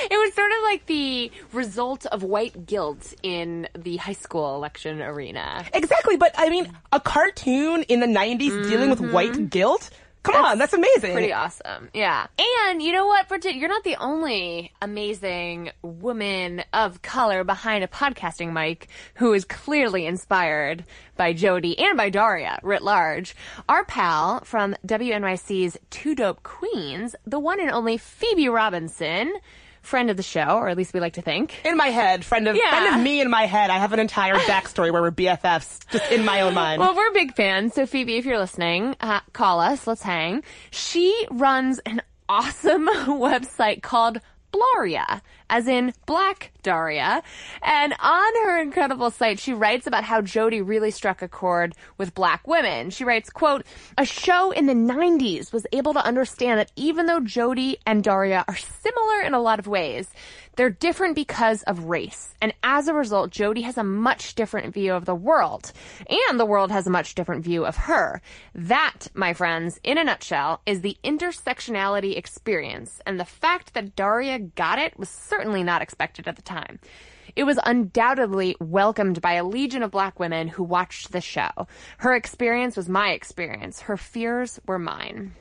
It 0.10 0.18
was 0.18 0.34
sort 0.34 0.52
of 0.52 0.58
like 0.64 0.86
the 0.88 1.32
result 1.54 2.06
of 2.08 2.22
white 2.24 2.66
guilt 2.66 3.14
in 3.24 3.68
the 3.78 3.98
high 3.98 4.14
school 4.14 4.56
election 4.56 5.02
arena. 5.02 5.64
exactly, 5.74 6.16
but 6.18 6.34
I 6.38 6.50
mean, 6.50 6.72
a 6.92 7.00
cartoon 7.00 7.84
in 7.84 8.00
the 8.00 8.08
'90s 8.08 8.70
dealing 8.70 8.90
with 8.90 9.00
white 9.00 9.50
guilt. 9.50 9.90
Come 10.26 10.46
on, 10.46 10.58
that's 10.58 10.74
amazing. 10.74 11.14
Pretty 11.14 11.34
awesome. 11.34 11.90
Yeah. 11.94 12.28
And 12.68 12.82
you 12.82 12.92
know 12.92 13.06
what, 13.06 13.28
Bridget? 13.28 13.56
You're 13.56 13.70
not 13.70 13.84
the 13.84 13.96
only 13.98 14.72
amazing 14.82 15.72
woman 15.82 16.64
of 16.74 17.02
color 17.02 17.44
behind 17.44 17.84
a 17.84 17.88
podcasting 17.88 18.52
mic 18.52 18.88
who 19.16 19.34
is 19.34 19.46
clearly 19.46 20.06
inspired 20.06 20.84
by 21.16 21.34
Jodie 21.34 21.80
and 21.80 21.96
by 21.96 22.10
Daria 22.10 22.60
writ 22.64 22.82
large. 22.82 23.36
Our 23.70 23.86
pal 23.86 24.42
from 24.44 24.76
WNYC's 24.86 25.78
Two 25.90 26.16
Dope 26.16 26.44
Queens, 26.44 27.16
the 27.26 27.40
one 27.40 27.60
and 27.60 27.72
only 27.72 27.98
Phoebe 27.98 28.50
Robinson, 28.50 29.34
friend 29.86 30.10
of 30.10 30.18
the 30.18 30.24
show, 30.24 30.58
or 30.58 30.68
at 30.70 30.78
least 30.78 30.94
we 30.94 31.00
like 31.00 31.14
to 31.14 31.22
think. 31.22 31.62
In 31.66 31.78
my 31.78 31.88
head, 31.88 32.26
friend 32.26 32.48
of 32.48 32.56
Yeah. 32.56 32.70
friend 32.70 32.96
of 32.96 33.02
me 33.02 33.22
in 33.22 33.30
my 33.30 33.46
head, 33.46 33.70
I 33.70 33.78
have 33.78 33.94
an 33.94 34.00
entire 34.00 34.36
backstory 34.50 34.92
where 34.92 35.02
we're 35.02 35.12
BFFs, 35.12 35.80
just 35.92 36.12
in 36.12 36.26
my 36.26 36.42
own 36.42 36.54
mind. 36.54 36.80
Well, 36.80 36.96
we're 36.96 37.12
big 37.14 37.36
fans. 37.36 37.74
So 37.74 37.86
Phoebe, 37.86 38.18
if 38.18 38.26
you're 38.26 38.40
listening, 38.40 38.96
uh, 39.02 39.22
call 39.34 39.60
us. 39.60 39.88
Let's 39.88 40.02
hang. 40.02 40.44
She 40.72 41.28
runs 41.32 41.80
an 41.80 42.02
awesome 42.28 42.88
website 43.06 43.82
called 43.82 44.20
Blaria, 44.56 45.22
as 45.50 45.68
in 45.68 45.94
Black 46.06 46.52
Daria. 46.64 47.22
And 47.62 47.94
on 48.00 48.34
her 48.46 48.62
incredible 48.62 49.12
site, 49.12 49.40
she 49.40 49.54
writes 49.54 49.88
about 49.88 50.04
how 50.04 50.22
Jodie 50.22 50.66
really 50.66 50.92
struck 50.92 51.22
a 51.22 51.28
chord 51.28 51.76
with 51.98 52.16
black 52.16 52.48
women. 52.48 52.90
She 52.90 53.04
writes, 53.04 53.30
quote, 53.30 53.66
a 53.98 54.06
show 54.06 54.52
in 54.52 54.66
the 54.66 54.74
90s 54.74 55.52
was 55.52 55.68
able 55.72 55.94
to 55.94 56.06
understand 56.06 56.60
that 56.60 56.72
even 56.76 57.06
though 57.06 57.20
Jodie 57.20 57.76
and 57.86 58.04
Daria 58.04 58.46
are 58.48 58.58
similar 58.58 59.22
in 59.22 59.34
a 59.34 59.42
lot 59.42 59.60
of 59.60 59.68
ways, 59.68 60.10
they're 60.56 60.70
different 60.70 61.16
because 61.16 61.64
of 61.64 61.86
race. 61.86 62.34
And 62.42 62.54
as 62.64 62.88
a 62.88 62.94
result, 62.94 63.32
Jodie 63.32 63.64
has 63.64 63.78
a 63.78 63.84
much 63.84 64.36
different 64.36 64.74
view 64.74 64.94
of 64.94 65.06
the 65.06 65.16
world. 65.16 65.72
And 66.30 66.40
the 66.40 66.46
world 66.46 66.72
has 66.72 66.88
a 66.88 66.92
much 66.92 67.16
different 67.16 67.44
view 67.44 67.66
of 67.66 67.76
her. 67.76 68.22
That, 68.54 69.08
my 69.14 69.34
friends, 69.34 69.80
in 69.84 69.98
a 69.98 70.04
nutshell, 70.04 70.62
is 70.66 70.82
the 70.82 70.98
intersectionality 71.04 72.18
experience. 72.18 73.02
And 73.06 73.20
the 73.20 73.26
fact 73.26 73.74
that 73.74 73.96
Daria 73.96 74.40
got 74.56 74.80
it 74.80 74.98
was 74.98 75.10
certainly 75.10 75.64
not 75.64 75.82
expected 75.82 76.28
at 76.28 76.36
the 76.36 76.42
time. 76.42 76.80
It 77.36 77.44
was 77.44 77.60
undoubtedly 77.66 78.56
welcomed 78.60 79.22
by 79.22 79.34
a 79.34 79.44
legion 79.44 79.84
of 79.84 79.92
black 79.92 80.20
women 80.20 80.48
who 80.48 80.64
watched 80.64 81.12
the 81.12 81.22
show. 81.22 81.50
Her 81.98 82.16
experience 82.16 82.78
was 82.78 82.88
my 82.88 83.12
experience. 83.12 83.82
Her 83.82 83.98
fears 83.98 84.60
were 84.66 84.80
mine. 84.80 85.34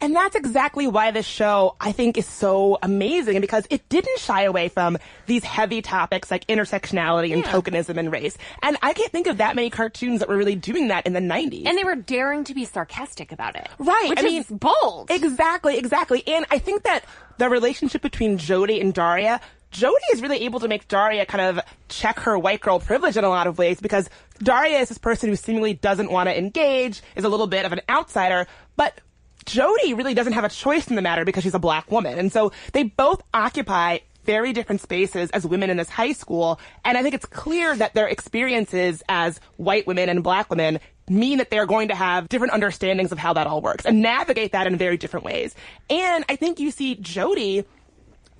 And 0.00 0.14
that's 0.14 0.36
exactly 0.36 0.86
why 0.86 1.10
this 1.12 1.24
show, 1.24 1.76
I 1.80 1.92
think, 1.92 2.18
is 2.18 2.26
so 2.26 2.78
amazing 2.82 3.40
because 3.40 3.66
it 3.70 3.88
didn't 3.88 4.18
shy 4.18 4.42
away 4.42 4.68
from 4.68 4.98
these 5.26 5.44
heavy 5.44 5.82
topics 5.82 6.30
like 6.30 6.46
intersectionality 6.46 7.32
and 7.32 7.44
tokenism 7.44 7.96
and 7.96 8.12
race. 8.12 8.36
And 8.62 8.76
I 8.82 8.92
can't 8.92 9.10
think 9.10 9.26
of 9.26 9.38
that 9.38 9.56
many 9.56 9.70
cartoons 9.70 10.20
that 10.20 10.28
were 10.28 10.36
really 10.36 10.56
doing 10.56 10.88
that 10.88 11.06
in 11.06 11.12
the 11.12 11.20
90s. 11.20 11.66
And 11.66 11.78
they 11.78 11.84
were 11.84 11.96
daring 11.96 12.44
to 12.44 12.54
be 12.54 12.64
sarcastic 12.64 13.32
about 13.32 13.56
it. 13.56 13.68
Right. 13.78 14.10
Which 14.10 14.18
I 14.18 14.26
is 14.26 14.50
mean, 14.50 14.58
bold. 14.58 15.10
Exactly, 15.10 15.78
exactly. 15.78 16.22
And 16.26 16.44
I 16.50 16.58
think 16.58 16.82
that 16.82 17.04
the 17.38 17.48
relationship 17.48 18.02
between 18.02 18.36
Jodie 18.36 18.80
and 18.80 18.92
Daria, 18.92 19.40
Jodie 19.72 20.12
is 20.12 20.22
really 20.22 20.44
able 20.44 20.60
to 20.60 20.68
make 20.68 20.86
Daria 20.86 21.26
kind 21.26 21.58
of 21.58 21.64
check 21.88 22.20
her 22.20 22.38
white 22.38 22.60
girl 22.60 22.78
privilege 22.78 23.16
in 23.16 23.24
a 23.24 23.28
lot 23.28 23.46
of 23.46 23.58
ways 23.58 23.80
because 23.80 24.08
Daria 24.42 24.78
is 24.78 24.88
this 24.88 24.98
person 24.98 25.28
who 25.28 25.36
seemingly 25.36 25.74
doesn't 25.74 26.10
want 26.10 26.28
to 26.28 26.38
engage, 26.38 27.02
is 27.16 27.24
a 27.24 27.28
little 27.28 27.46
bit 27.46 27.64
of 27.64 27.72
an 27.72 27.80
outsider, 27.88 28.46
but 28.76 29.00
Jodie 29.46 29.96
really 29.96 30.14
doesn't 30.14 30.32
have 30.32 30.44
a 30.44 30.48
choice 30.48 30.88
in 30.88 30.96
the 30.96 31.02
matter 31.02 31.24
because 31.24 31.42
she's 31.42 31.54
a 31.54 31.58
black 31.58 31.90
woman. 31.90 32.18
And 32.18 32.32
so 32.32 32.52
they 32.72 32.84
both 32.84 33.22
occupy 33.32 33.98
very 34.24 34.52
different 34.52 34.80
spaces 34.80 35.30
as 35.30 35.46
women 35.46 35.70
in 35.70 35.76
this 35.76 35.90
high 35.90 36.12
school. 36.12 36.58
And 36.84 36.96
I 36.96 37.02
think 37.02 37.14
it's 37.14 37.26
clear 37.26 37.76
that 37.76 37.94
their 37.94 38.08
experiences 38.08 39.02
as 39.08 39.38
white 39.56 39.86
women 39.86 40.08
and 40.08 40.22
black 40.22 40.50
women 40.50 40.80
mean 41.08 41.38
that 41.38 41.50
they're 41.50 41.66
going 41.66 41.88
to 41.88 41.94
have 41.94 42.28
different 42.28 42.54
understandings 42.54 43.12
of 43.12 43.18
how 43.18 43.34
that 43.34 43.46
all 43.46 43.60
works 43.60 43.84
and 43.84 44.00
navigate 44.00 44.52
that 44.52 44.66
in 44.66 44.76
very 44.76 44.96
different 44.96 45.24
ways. 45.24 45.54
And 45.90 46.24
I 46.28 46.36
think 46.36 46.58
you 46.58 46.70
see 46.70 46.96
Jodie 46.96 47.66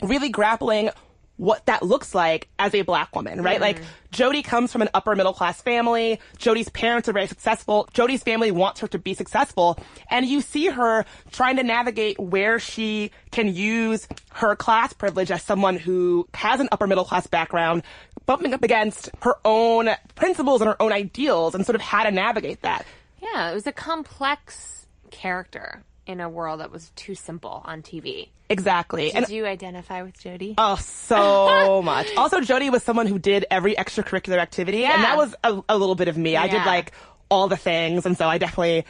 really 0.02 0.30
grappling 0.30 0.90
what 1.36 1.66
that 1.66 1.82
looks 1.82 2.14
like 2.14 2.48
as 2.58 2.74
a 2.74 2.82
black 2.82 3.14
woman, 3.14 3.42
right? 3.42 3.60
Like 3.60 3.80
mm-hmm. 3.80 4.14
Jodie 4.14 4.44
comes 4.44 4.70
from 4.70 4.82
an 4.82 4.88
upper 4.94 5.16
middle 5.16 5.32
class 5.32 5.60
family. 5.60 6.20
Jodie's 6.38 6.68
parents 6.68 7.08
are 7.08 7.12
very 7.12 7.26
successful. 7.26 7.88
Jodie's 7.92 8.22
family 8.22 8.50
wants 8.50 8.80
her 8.80 8.88
to 8.88 8.98
be 8.98 9.14
successful. 9.14 9.78
And 10.10 10.26
you 10.26 10.40
see 10.40 10.68
her 10.68 11.04
trying 11.32 11.56
to 11.56 11.64
navigate 11.64 12.18
where 12.20 12.60
she 12.60 13.10
can 13.32 13.52
use 13.52 14.06
her 14.34 14.54
class 14.54 14.92
privilege 14.92 15.30
as 15.30 15.42
someone 15.42 15.76
who 15.76 16.28
has 16.34 16.60
an 16.60 16.68
upper 16.70 16.86
middle 16.86 17.04
class 17.04 17.26
background, 17.26 17.82
bumping 18.26 18.54
up 18.54 18.62
against 18.62 19.10
her 19.22 19.34
own 19.44 19.90
principles 20.14 20.60
and 20.60 20.68
her 20.68 20.80
own 20.80 20.92
ideals 20.92 21.54
and 21.54 21.66
sort 21.66 21.74
of 21.74 21.82
how 21.82 22.04
to 22.04 22.12
navigate 22.12 22.62
that. 22.62 22.86
yeah, 23.20 23.50
it 23.50 23.54
was 23.54 23.66
a 23.66 23.72
complex 23.72 24.86
character 25.10 25.82
in 26.06 26.20
a 26.20 26.28
world 26.28 26.60
that 26.60 26.70
was 26.70 26.90
too 26.96 27.14
simple 27.14 27.62
on 27.64 27.82
TV. 27.82 28.28
Exactly. 28.48 29.06
Did 29.06 29.16
And 29.16 29.28
you 29.30 29.46
identify 29.46 30.02
with 30.02 30.18
Jodie? 30.18 30.54
Oh, 30.58 30.76
so 30.76 31.82
much. 31.84 32.14
Also, 32.16 32.40
Jodie 32.40 32.70
was 32.70 32.82
someone 32.82 33.06
who 33.06 33.18
did 33.18 33.46
every 33.50 33.74
extracurricular 33.74 34.38
activity, 34.38 34.84
and 34.84 35.02
that 35.02 35.16
was 35.16 35.34
a, 35.42 35.62
a 35.68 35.78
little 35.78 35.94
bit 35.94 36.08
of 36.08 36.18
me. 36.18 36.36
I 36.36 36.48
did 36.48 36.64
like 36.66 36.92
all 37.30 37.48
the 37.48 37.56
things, 37.56 38.06
and 38.06 38.16
so 38.16 38.28
I 38.28 38.38
definitely 38.38 38.84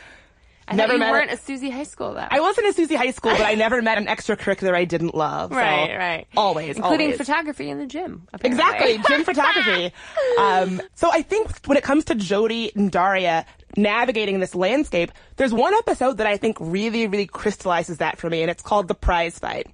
I 0.67 0.77
never 0.77 0.95
you 0.95 0.99
met. 0.99 1.11
weren't 1.11 1.31
a 1.31 1.37
Susie 1.37 1.71
High 1.71 1.83
School 1.85 2.15
though. 2.15 2.27
I 2.31 2.41
wasn't 2.41 2.69
a 2.69 2.73
Susie 2.73 2.95
High 2.95 3.11
School, 3.11 3.33
but 3.33 3.43
I 3.43 3.55
never 3.65 3.83
met 3.83 3.99
an 3.99 4.07
extracurricular 4.07 4.75
I 4.75 4.85
didn't 4.85 5.15
love. 5.15 5.51
so 5.51 5.57
right, 5.57 5.97
right. 5.97 6.27
Always, 6.37 6.77
including 6.77 7.07
always. 7.09 7.19
photography 7.19 7.69
in 7.71 7.79
the 7.79 7.87
gym. 7.87 8.27
apparently. 8.33 8.95
Exactly, 8.95 9.15
gym 9.17 9.25
photography. 9.35 9.93
Um, 10.39 10.81
so 10.95 11.11
I 11.12 11.23
think 11.23 11.67
when 11.67 11.77
it 11.77 11.85
comes 11.85 12.05
to 12.07 12.15
Jodie 12.15 12.75
and 12.75 12.91
Daria 12.91 13.45
navigating 13.77 14.41
this 14.41 14.55
landscape, 14.55 15.12
there's 15.37 15.53
one 15.53 15.75
episode 15.75 16.19
that 16.19 16.27
I 16.27 16.37
think 16.37 16.57
really, 16.61 17.07
really 17.09 17.27
crystallizes 17.27 17.99
that 17.99 18.19
for 18.19 18.31
me, 18.31 18.43
and 18.43 18.51
it's 18.51 18.62
called 18.62 18.89
The 18.89 18.95
Prize 18.95 19.39
Fight. 19.39 19.67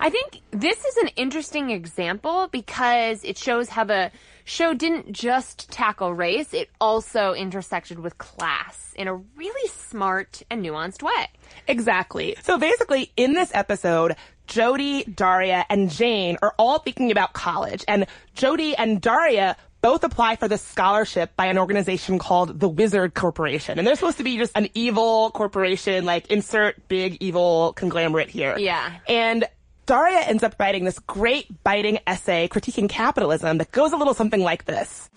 I 0.00 0.08
think 0.08 0.40
this 0.50 0.84
is 0.84 0.96
an 0.98 1.08
interesting 1.16 1.70
example 1.70 2.48
because 2.50 3.22
it 3.24 3.36
shows 3.36 3.68
how 3.68 3.84
the 3.84 4.10
show 4.44 4.74
didn't 4.74 5.12
just 5.12 5.70
tackle 5.70 6.12
race, 6.12 6.54
it 6.54 6.70
also 6.80 7.32
intersected 7.32 7.98
with 7.98 8.18
class 8.18 8.92
in 8.96 9.08
a 9.08 9.14
really 9.14 9.68
smart 9.70 10.42
and 10.50 10.64
nuanced 10.64 11.02
way. 11.02 11.26
Exactly. 11.66 12.36
So 12.42 12.58
basically, 12.58 13.10
in 13.16 13.34
this 13.34 13.50
episode, 13.54 14.16
Jodie, 14.46 15.14
Daria, 15.14 15.64
and 15.68 15.90
Jane 15.90 16.36
are 16.42 16.54
all 16.58 16.78
thinking 16.78 17.10
about 17.10 17.32
college, 17.32 17.84
and 17.88 18.06
Jodie 18.36 18.74
and 18.76 19.00
Daria 19.00 19.56
both 19.80 20.02
apply 20.02 20.36
for 20.36 20.48
this 20.48 20.62
scholarship 20.62 21.36
by 21.36 21.44
an 21.44 21.58
organization 21.58 22.18
called 22.18 22.58
the 22.58 22.68
Wizard 22.68 23.12
Corporation. 23.12 23.78
And 23.78 23.86
they're 23.86 23.96
supposed 23.96 24.16
to 24.16 24.24
be 24.24 24.38
just 24.38 24.52
an 24.54 24.68
evil 24.72 25.30
corporation, 25.32 26.06
like 26.06 26.28
insert 26.28 26.88
big 26.88 27.18
evil 27.20 27.74
conglomerate 27.74 28.30
here. 28.30 28.56
Yeah. 28.56 28.94
And 29.06 29.44
Daria 29.86 30.20
ends 30.20 30.42
up 30.42 30.54
writing 30.58 30.84
this 30.84 30.98
great 30.98 31.62
biting 31.62 31.98
essay 32.06 32.48
critiquing 32.48 32.88
capitalism 32.88 33.58
that 33.58 33.70
goes 33.70 33.92
a 33.92 33.96
little 33.96 34.14
something 34.14 34.40
like 34.40 34.64
this. 34.64 35.10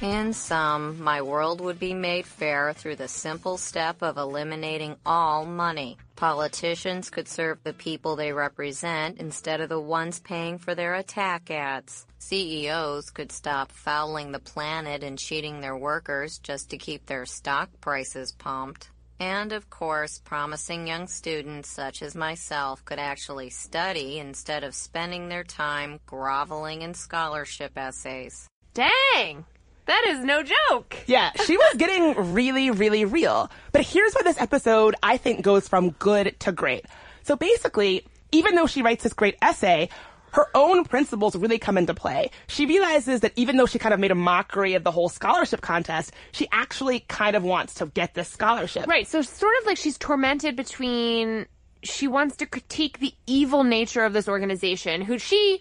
In 0.00 0.32
sum, 0.34 1.02
my 1.02 1.22
world 1.22 1.60
would 1.62 1.80
be 1.80 1.94
made 1.94 2.26
fair 2.26 2.74
through 2.74 2.96
the 2.96 3.08
simple 3.08 3.56
step 3.56 4.02
of 4.02 4.18
eliminating 4.18 4.96
all 5.06 5.46
money. 5.46 5.96
Politicians 6.16 7.08
could 7.08 7.26
serve 7.26 7.64
the 7.64 7.72
people 7.72 8.14
they 8.14 8.32
represent 8.32 9.18
instead 9.18 9.60
of 9.60 9.70
the 9.70 9.80
ones 9.80 10.20
paying 10.20 10.58
for 10.58 10.74
their 10.74 10.94
attack 10.94 11.50
ads. 11.50 12.06
CEOs 12.18 13.10
could 13.10 13.32
stop 13.32 13.72
fouling 13.72 14.32
the 14.32 14.38
planet 14.38 15.02
and 15.02 15.18
cheating 15.18 15.60
their 15.60 15.76
workers 15.76 16.38
just 16.38 16.70
to 16.70 16.78
keep 16.78 17.06
their 17.06 17.24
stock 17.24 17.70
prices 17.80 18.32
pumped. 18.32 18.90
And 19.18 19.52
of 19.52 19.70
course, 19.70 20.18
promising 20.18 20.86
young 20.86 21.06
students 21.06 21.70
such 21.70 22.02
as 22.02 22.14
myself 22.14 22.84
could 22.84 22.98
actually 22.98 23.50
study 23.50 24.18
instead 24.18 24.62
of 24.62 24.74
spending 24.74 25.28
their 25.28 25.44
time 25.44 26.00
groveling 26.04 26.82
in 26.82 26.92
scholarship 26.94 27.72
essays. 27.76 28.48
Dang! 28.74 29.46
That 29.86 30.04
is 30.08 30.24
no 30.24 30.42
joke. 30.42 30.96
Yeah, 31.06 31.30
she 31.44 31.56
was 31.56 31.74
getting 31.78 32.34
really, 32.34 32.70
really 32.70 33.04
real. 33.04 33.50
But 33.72 33.82
here's 33.82 34.14
where 34.14 34.24
this 34.24 34.40
episode, 34.40 34.96
I 35.02 35.16
think, 35.16 35.42
goes 35.42 35.68
from 35.68 35.90
good 35.90 36.38
to 36.40 36.52
great. 36.52 36.84
So 37.22 37.36
basically, 37.36 38.04
even 38.32 38.54
though 38.54 38.66
she 38.66 38.82
writes 38.82 39.04
this 39.04 39.12
great 39.12 39.36
essay, 39.40 39.88
her 40.32 40.46
own 40.54 40.84
principles 40.84 41.36
really 41.36 41.58
come 41.58 41.78
into 41.78 41.94
play. 41.94 42.30
She 42.46 42.66
realizes 42.66 43.20
that 43.20 43.32
even 43.36 43.56
though 43.56 43.66
she 43.66 43.78
kind 43.78 43.94
of 43.94 44.00
made 44.00 44.10
a 44.10 44.16
mockery 44.16 44.74
of 44.74 44.84
the 44.84 44.90
whole 44.90 45.08
scholarship 45.08 45.60
contest, 45.60 46.12
she 46.32 46.48
actually 46.52 47.00
kind 47.00 47.36
of 47.36 47.42
wants 47.42 47.74
to 47.74 47.86
get 47.86 48.14
this 48.14 48.28
scholarship. 48.28 48.86
Right, 48.86 49.06
so 49.06 49.22
sort 49.22 49.54
of 49.60 49.66
like 49.66 49.78
she's 49.78 49.98
tormented 49.98 50.56
between 50.56 51.46
she 51.82 52.08
wants 52.08 52.36
to 52.36 52.46
critique 52.46 52.98
the 52.98 53.14
evil 53.26 53.64
nature 53.64 54.04
of 54.04 54.12
this 54.12 54.28
organization, 54.28 55.02
who 55.02 55.18
she 55.18 55.60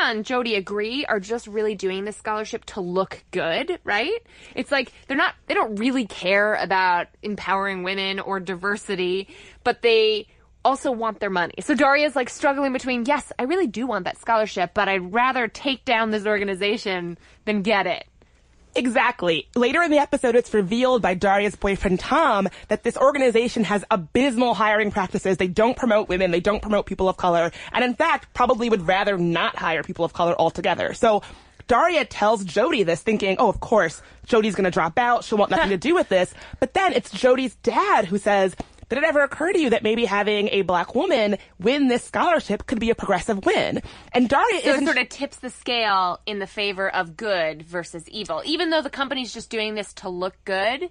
and 0.00 0.24
Jodie 0.24 0.56
agree 0.56 1.04
are 1.06 1.20
just 1.20 1.46
really 1.46 1.74
doing 1.74 2.04
this 2.04 2.16
scholarship 2.16 2.64
to 2.66 2.80
look 2.80 3.22
good, 3.30 3.78
right? 3.84 4.20
It's 4.54 4.72
like 4.72 4.92
they're 5.06 5.16
not 5.16 5.34
they 5.46 5.54
don't 5.54 5.76
really 5.76 6.06
care 6.06 6.54
about 6.54 7.06
empowering 7.22 7.84
women 7.84 8.18
or 8.18 8.40
diversity, 8.40 9.28
but 9.62 9.82
they 9.82 10.26
also 10.64 10.90
want 10.90 11.20
their 11.20 11.30
money. 11.30 11.54
So 11.60 11.74
Daria's 11.74 12.16
like 12.16 12.28
struggling 12.28 12.72
between, 12.72 13.04
yes, 13.04 13.32
I 13.38 13.44
really 13.44 13.66
do 13.66 13.86
want 13.86 14.04
that 14.04 14.18
scholarship, 14.18 14.72
but 14.74 14.88
I'd 14.88 15.12
rather 15.12 15.48
take 15.48 15.84
down 15.84 16.10
this 16.10 16.26
organization 16.26 17.18
than 17.44 17.62
get 17.62 17.86
it. 17.86 18.04
Exactly. 18.74 19.48
Later 19.56 19.82
in 19.82 19.90
the 19.90 19.98
episode, 19.98 20.36
it's 20.36 20.52
revealed 20.54 21.02
by 21.02 21.14
Daria's 21.14 21.56
boyfriend 21.56 21.98
Tom 21.98 22.48
that 22.68 22.84
this 22.84 22.96
organization 22.96 23.64
has 23.64 23.84
abysmal 23.90 24.54
hiring 24.54 24.90
practices. 24.90 25.36
They 25.36 25.48
don't 25.48 25.76
promote 25.76 26.08
women. 26.08 26.30
They 26.30 26.40
don't 26.40 26.62
promote 26.62 26.86
people 26.86 27.08
of 27.08 27.16
color. 27.16 27.50
And 27.72 27.84
in 27.84 27.94
fact, 27.94 28.32
probably 28.34 28.70
would 28.70 28.86
rather 28.86 29.18
not 29.18 29.56
hire 29.56 29.82
people 29.82 30.04
of 30.04 30.12
color 30.12 30.34
altogether. 30.38 30.94
So 30.94 31.22
Daria 31.66 32.04
tells 32.04 32.44
Jodie 32.44 32.86
this 32.86 33.02
thinking, 33.02 33.36
oh, 33.38 33.48
of 33.48 33.60
course, 33.60 34.00
Jodie's 34.26 34.54
going 34.54 34.64
to 34.64 34.70
drop 34.70 34.98
out. 34.98 35.24
She'll 35.24 35.38
want 35.38 35.50
nothing 35.50 35.70
to 35.70 35.76
do 35.88 35.94
with 35.94 36.08
this. 36.08 36.32
But 36.60 36.74
then 36.74 36.92
it's 36.92 37.12
Jodie's 37.12 37.56
dad 37.56 38.04
who 38.04 38.18
says, 38.18 38.54
did 38.88 38.98
it 38.98 39.04
ever 39.04 39.22
occur 39.22 39.52
to 39.52 39.58
you 39.58 39.70
that 39.70 39.82
maybe 39.82 40.04
having 40.04 40.48
a 40.48 40.62
black 40.62 40.94
woman 40.94 41.36
win 41.60 41.88
this 41.88 42.04
scholarship 42.04 42.66
could 42.66 42.80
be 42.80 42.90
a 42.90 42.94
progressive 42.94 43.44
win? 43.44 43.82
And 44.12 44.28
Daria 44.28 44.62
So 44.62 44.74
it 44.74 44.84
sort 44.84 44.98
of 44.98 45.08
tips 45.08 45.36
the 45.38 45.50
scale 45.50 46.20
in 46.26 46.38
the 46.38 46.46
favor 46.46 46.88
of 46.88 47.16
good 47.16 47.62
versus 47.62 48.08
evil. 48.08 48.42
Even 48.44 48.70
though 48.70 48.82
the 48.82 48.90
company's 48.90 49.34
just 49.34 49.50
doing 49.50 49.74
this 49.74 49.92
to 49.94 50.08
look 50.08 50.34
good, 50.44 50.88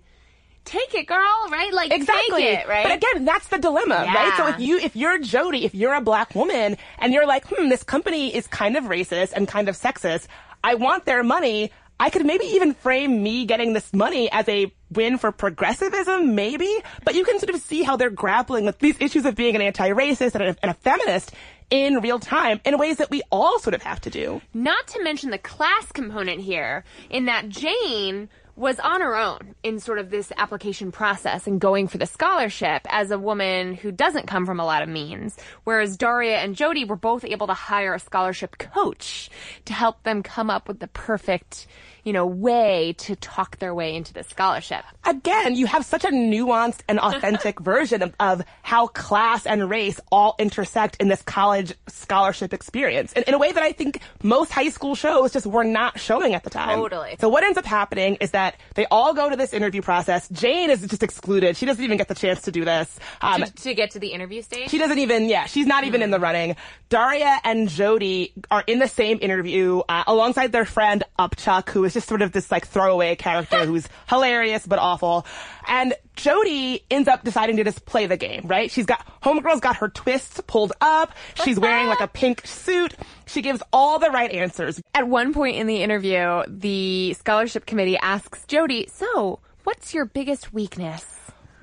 take 0.65 0.93
it, 0.93 1.07
girl, 1.07 1.47
right? 1.49 1.73
Like, 1.73 1.91
Exactly. 1.91 2.43
take 2.43 2.59
it, 2.59 2.67
right? 2.67 2.83
But 2.83 2.91
again, 2.97 3.25
that's 3.25 3.47
the 3.47 3.57
dilemma, 3.57 3.95
right? 4.13 4.33
So 4.37 4.47
if 4.47 4.59
you, 4.59 4.77
if 4.77 4.95
you're 4.95 5.17
Jodie, 5.19 5.63
if 5.63 5.73
you're 5.73 5.93
a 5.93 6.01
black 6.01 6.35
woman 6.35 6.77
and 6.99 7.13
you're 7.13 7.25
like, 7.25 7.45
hmm, 7.47 7.69
this 7.69 7.83
company 7.83 8.35
is 8.35 8.47
kind 8.47 8.77
of 8.77 8.83
racist 8.85 9.33
and 9.33 9.47
kind 9.47 9.69
of 9.69 9.75
sexist. 9.75 10.27
I 10.63 10.75
want 10.75 11.05
their 11.05 11.23
money. 11.23 11.71
I 11.99 12.09
could 12.09 12.25
maybe 12.25 12.45
even 12.45 12.73
frame 12.73 13.23
me 13.23 13.45
getting 13.45 13.73
this 13.73 13.91
money 13.93 14.31
as 14.31 14.47
a 14.47 14.71
win 14.91 15.17
for 15.17 15.31
progressivism, 15.31 16.35
maybe. 16.35 16.71
But 17.03 17.15
you 17.15 17.23
can 17.25 17.39
sort 17.39 17.53
of 17.53 17.61
see 17.61 17.83
how 17.83 17.95
they're 17.97 18.09
grappling 18.09 18.65
with 18.65 18.79
these 18.79 18.97
issues 18.99 19.25
of 19.25 19.35
being 19.35 19.55
an 19.55 19.61
anti-racist 19.61 20.35
and 20.35 20.43
a, 20.43 20.55
and 20.61 20.71
a 20.71 20.75
feminist 20.75 21.33
in 21.69 21.95
real 21.95 22.19
time 22.19 22.61
in 22.65 22.77
ways 22.77 22.97
that 22.97 23.09
we 23.09 23.21
all 23.31 23.59
sort 23.59 23.73
of 23.73 23.81
have 23.81 23.99
to 24.01 24.09
do. 24.09 24.41
Not 24.53 24.87
to 24.87 25.03
mention 25.03 25.31
the 25.31 25.37
class 25.37 25.91
component 25.91 26.41
here, 26.41 26.83
in 27.09 27.25
that 27.25 27.49
Jane 27.49 28.29
was 28.57 28.79
on 28.79 29.01
her 29.01 29.15
own 29.15 29.53
in 29.61 29.79
sort 29.79 29.99
of 29.99 30.09
this 30.09 30.31
application 30.35 30.91
process 30.91 31.45
and 31.45 31.61
going 31.61 31.87
for 31.87 31.99
the 31.99 32.07
scholarship 32.07 32.81
as 32.89 33.11
a 33.11 33.19
woman 33.19 33.75
who 33.75 33.91
doesn't 33.91 34.25
come 34.25 34.47
from 34.47 34.59
a 34.59 34.65
lot 34.65 34.81
of 34.81 34.89
means. 34.89 35.37
Whereas 35.63 35.95
Daria 35.95 36.37
and 36.37 36.55
Jodie 36.55 36.87
were 36.87 36.95
both 36.95 37.23
able 37.23 37.45
to 37.47 37.53
hire 37.53 37.93
a 37.93 37.99
scholarship 37.99 38.57
coach 38.57 39.29
to 39.65 39.73
help 39.73 40.01
them 40.01 40.23
come 40.23 40.49
up 40.49 40.67
with 40.67 40.79
the 40.79 40.87
perfect, 40.87 41.67
you 42.07 42.13
know, 42.13 42.25
way 42.25 42.95
to 42.97 43.17
talk 43.17 43.59
their 43.59 43.75
way 43.75 43.93
into 43.93 44.13
the 44.13 44.23
scholarship. 44.23 44.85
Again, 45.03 45.55
you 45.55 45.65
have 45.65 45.83
such 45.83 46.05
a 46.05 46.07
nuanced 46.07 46.79
and 46.87 47.01
authentic 47.01 47.59
version 47.73 48.01
of, 48.01 48.15
of 48.17 48.45
how 48.63 48.87
class 48.87 49.45
and 49.45 49.69
race 49.69 49.99
all 50.09 50.33
intersect 50.39 50.95
in 51.01 51.09
this 51.09 51.21
college 51.21 51.73
scholarship 51.89 52.53
experience 52.53 53.11
in, 53.11 53.23
in 53.23 53.33
a 53.33 53.37
way 53.37 53.51
that 53.51 53.61
I 53.61 53.73
think 53.73 53.99
most 54.23 54.53
high 54.53 54.69
school 54.69 54.95
shows 54.95 55.33
just 55.33 55.45
were 55.45 55.65
not 55.65 55.99
showing 55.99 56.33
at 56.33 56.45
the 56.45 56.49
time. 56.49 56.79
Totally. 56.79 57.17
So 57.19 57.27
what 57.27 57.43
ends 57.43 57.57
up 57.57 57.65
happening 57.65 58.15
is 58.21 58.31
that 58.31 58.55
they 58.75 58.85
all 58.85 59.13
go 59.13 59.29
to 59.29 59.35
this 59.35 59.51
interview 59.51 59.81
process. 59.81 60.29
Jane 60.29 60.69
is 60.69 60.87
just 60.87 61.03
excluded. 61.03 61.57
She 61.57 61.65
doesn't 61.65 61.83
even 61.83 61.97
get 61.97 62.07
the 62.07 62.15
chance 62.15 62.43
to 62.43 62.53
do 62.53 62.63
this. 62.63 62.99
Um, 63.19 63.43
to, 63.43 63.51
to 63.51 63.73
get 63.73 63.91
to 63.91 63.99
the 63.99 64.13
interview 64.13 64.41
stage? 64.41 64.69
she 64.69 64.77
doesn't 64.77 64.99
even, 64.99 65.25
yeah, 65.25 65.45
she's 65.45 65.67
not 65.67 65.83
even 65.83 66.01
in 66.01 66.11
the 66.11 66.21
running. 66.21 66.55
Daria 66.87 67.37
and 67.43 67.67
Jodie 67.67 68.31
are 68.49 68.63
in 68.65 68.79
the 68.79 68.87
same 68.87 69.19
interview 69.21 69.81
uh, 69.89 70.05
alongside 70.07 70.53
their 70.53 70.63
friend 70.63 71.03
Upchuck, 71.19 71.67
who 71.67 71.83
is 71.83 71.96
just 71.97 72.07
sort 72.07 72.21
of 72.21 72.31
this 72.31 72.51
like 72.51 72.67
throwaway 72.67 73.15
character 73.15 73.65
who's 73.65 73.89
hilarious 74.09 74.67
but 74.67 74.77
awful. 74.77 75.25
And 75.67 75.95
Jodie 76.15 76.83
ends 76.91 77.07
up 77.07 77.23
deciding 77.23 77.57
to 77.57 77.63
just 77.63 77.85
play 77.85 78.05
the 78.05 78.17
game, 78.17 78.43
right? 78.45 78.69
She's 78.69 78.85
got, 78.85 79.03
Homegirl's 79.23 79.59
got 79.59 79.77
her 79.77 79.89
twists 79.89 80.39
pulled 80.45 80.73
up. 80.79 81.13
She's 81.43 81.59
wearing 81.59 81.87
like 81.87 81.99
a 81.99 82.07
pink 82.07 82.45
suit. 82.45 82.95
She 83.25 83.41
gives 83.41 83.63
all 83.73 83.97
the 83.97 84.11
right 84.11 84.31
answers. 84.31 84.79
At 84.93 85.07
one 85.07 85.33
point 85.33 85.57
in 85.57 85.65
the 85.65 85.81
interview, 85.81 86.43
the 86.47 87.13
scholarship 87.15 87.65
committee 87.65 87.97
asks 87.97 88.45
Jodie, 88.47 88.89
so 88.91 89.39
what's 89.63 89.93
your 89.93 90.05
biggest 90.05 90.53
weakness? 90.53 91.03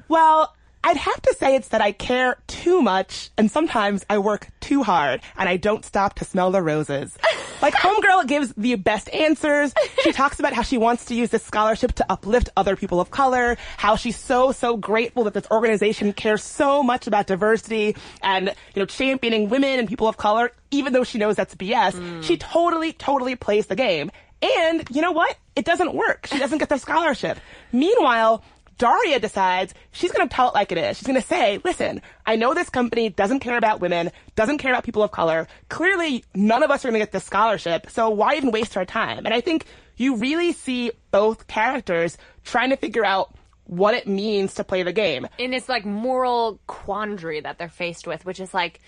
Well, 0.09 0.55
I'd 0.87 0.99
have 0.99 1.23
to 1.23 1.35
say 1.35 1.57
it's 1.57 1.69
that 1.69 1.81
I 1.81 1.93
care 1.93 2.37
too 2.47 2.83
much 2.83 3.31
and 3.39 3.51
sometimes 3.51 4.05
I 4.11 4.19
work 4.19 4.51
too 4.61 4.83
hard 4.83 5.23
and 5.39 5.49
I 5.49 5.57
don't 5.57 5.83
stop 5.83 6.15
to 6.17 6.27
smell 6.27 6.51
the 6.51 6.63
roses. 6.63 7.17
Like 7.63 7.73
Homegirl 7.75 8.27
gives 8.27 8.53
the 8.59 8.75
best 8.75 9.09
answers. 9.09 9.73
She 10.03 10.13
talks 10.13 10.39
about 10.39 10.53
how 10.53 10.61
she 10.61 10.77
wants 10.77 11.07
to 11.07 11.15
use 11.15 11.31
this 11.31 11.43
scholarship 11.43 11.93
to 11.93 12.05
uplift 12.13 12.51
other 12.59 12.77
people 12.77 13.01
of 13.01 13.11
color, 13.11 13.57
how 13.79 13.97
she's 13.97 14.19
so, 14.19 14.53
so 14.53 14.77
grateful 14.77 15.25
that 15.25 15.33
this 15.33 15.47
organization 15.51 16.13
cares 16.13 16.45
so 16.45 16.83
much 16.83 17.07
about 17.07 17.27
diversity 17.27 17.97
and, 18.23 18.49
you 18.75 18.83
know, 18.83 18.85
championing 18.85 19.49
women 19.49 19.79
and 19.79 19.89
people 19.89 20.09
of 20.09 20.19
color, 20.19 20.53
even 20.73 20.93
though 20.93 21.05
she 21.05 21.17
knows 21.17 21.37
that's 21.37 21.55
BS. 21.55 21.93
Mm. 21.93 22.23
She 22.23 22.37
totally, 22.37 22.93
totally 22.93 23.35
plays 23.35 23.65
the 23.67 23.77
game. 23.77 24.11
And 24.43 24.87
you 24.91 25.01
know 25.01 25.13
what? 25.13 25.35
It 25.57 25.65
doesn't 25.65 25.95
work. 25.95 26.27
She 26.27 26.39
doesn't 26.39 26.59
get 26.59 26.69
the 26.69 26.77
scholarship. 26.77 27.39
Meanwhile, 27.73 28.45
Daria 28.79 29.19
decides 29.19 29.75
she's 29.93 30.13
going 30.13 30.29
to 30.29 30.35
tell 30.35 30.49
it 30.49 30.55
like 30.55 30.73
it 30.73 30.79
is. 30.79 30.97
She's 30.97 31.07
going 31.07 31.21
to 31.21 31.27
say, 31.27 31.61
listen, 31.65 32.03
I 32.27 32.37
know 32.37 32.55
this 32.55 32.71
company 32.71 33.09
doesn't 33.09 33.41
care 33.41 33.57
about 33.57 33.81
women, 33.81 34.11
doesn't 34.37 34.59
care 34.59 34.73
about 34.73 34.85
people 34.85 35.03
of 35.03 35.11
color. 35.11 35.47
Clearly, 35.69 36.25
none 36.35 36.63
of 36.63 36.71
us 36.71 36.85
are 36.85 36.89
going 36.89 37.01
to 37.01 37.05
get 37.05 37.13
this 37.13 37.25
scholarship, 37.25 37.91
so 37.91 38.11
why 38.11 38.35
even 38.35 38.51
waste 38.51 38.77
our 38.77 38.85
time? 38.85 39.27
And 39.27 39.35
I 39.35 39.41
think 39.41 39.67
you 39.97 40.17
really 40.17 40.53
see 40.53 40.91
both 41.11 41.47
characters 41.47 42.19
trying 42.45 42.71
to 42.71 42.77
figure 42.77 43.05
out 43.05 43.35
what 43.67 43.95
it 43.95 44.07
means 44.07 44.55
to 44.55 44.65
play 44.65 44.83
the 44.83 44.93
game. 44.93 45.27
in 45.39 45.51
this 45.51 45.69
like 45.69 45.85
moral 45.87 46.61
quandary 46.67 47.41
that 47.41 47.59
they're 47.59 47.69
faced 47.69 48.07
with, 48.07 48.25
which 48.27 48.41
is 48.41 48.53
like, 48.53 48.81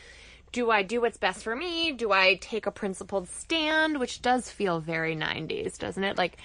do 0.53 0.70
I 0.70 0.82
do 0.82 1.01
what's 1.01 1.16
best 1.16 1.43
for 1.43 1.55
me? 1.57 1.93
Do 1.93 2.12
I 2.12 2.37
take 2.37 2.66
a 2.66 2.70
principled 2.70 3.28
stand? 3.28 3.99
Which 3.99 4.22
does 4.22 4.51
feel 4.51 4.80
very 4.80 5.16
90s, 5.16 5.78
doesn't 5.78 6.03
it? 6.03 6.16
Like 6.18 6.39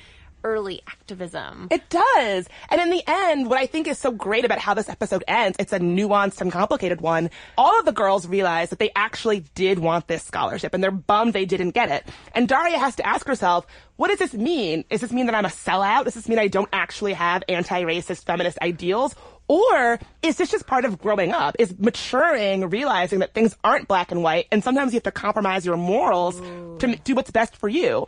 early 0.43 0.81
activism. 0.87 1.67
It 1.71 1.89
does. 1.89 2.47
And 2.69 2.81
in 2.81 2.89
the 2.89 3.03
end, 3.07 3.49
what 3.49 3.59
I 3.59 3.65
think 3.65 3.87
is 3.87 3.97
so 3.97 4.11
great 4.11 4.45
about 4.45 4.59
how 4.59 4.73
this 4.73 4.89
episode 4.89 5.23
ends, 5.27 5.57
it's 5.59 5.73
a 5.73 5.79
nuanced 5.79 6.41
and 6.41 6.51
complicated 6.51 7.01
one. 7.01 7.29
All 7.57 7.79
of 7.79 7.85
the 7.85 7.91
girls 7.91 8.27
realize 8.27 8.69
that 8.69 8.79
they 8.79 8.91
actually 8.95 9.41
did 9.55 9.79
want 9.79 10.07
this 10.07 10.23
scholarship 10.23 10.73
and 10.73 10.83
they're 10.83 10.91
bummed 10.91 11.33
they 11.33 11.45
didn't 11.45 11.71
get 11.71 11.89
it. 11.89 12.07
And 12.33 12.47
Daria 12.47 12.77
has 12.77 12.95
to 12.97 13.07
ask 13.07 13.27
herself, 13.27 13.65
what 13.97 14.07
does 14.07 14.19
this 14.19 14.33
mean? 14.33 14.83
Does 14.89 15.01
this 15.01 15.11
mean 15.11 15.27
that 15.27 15.35
I'm 15.35 15.45
a 15.45 15.49
sellout? 15.49 16.05
Does 16.05 16.15
this 16.15 16.27
mean 16.27 16.39
I 16.39 16.47
don't 16.47 16.69
actually 16.73 17.13
have 17.13 17.43
anti-racist 17.47 18.25
feminist 18.25 18.57
ideals? 18.61 19.15
Or 19.47 19.99
is 20.21 20.37
this 20.37 20.49
just 20.49 20.65
part 20.65 20.85
of 20.85 20.97
growing 20.97 21.33
up? 21.33 21.57
Is 21.59 21.77
maturing, 21.77 22.69
realizing 22.69 23.19
that 23.19 23.33
things 23.33 23.55
aren't 23.65 23.87
black 23.87 24.11
and 24.11 24.23
white, 24.23 24.47
and 24.49 24.63
sometimes 24.63 24.93
you 24.93 24.97
have 24.97 25.03
to 25.03 25.11
compromise 25.11 25.65
your 25.65 25.75
morals 25.75 26.39
to 26.79 26.95
do 27.03 27.15
what's 27.15 27.31
best 27.31 27.57
for 27.57 27.67
you. 27.67 28.07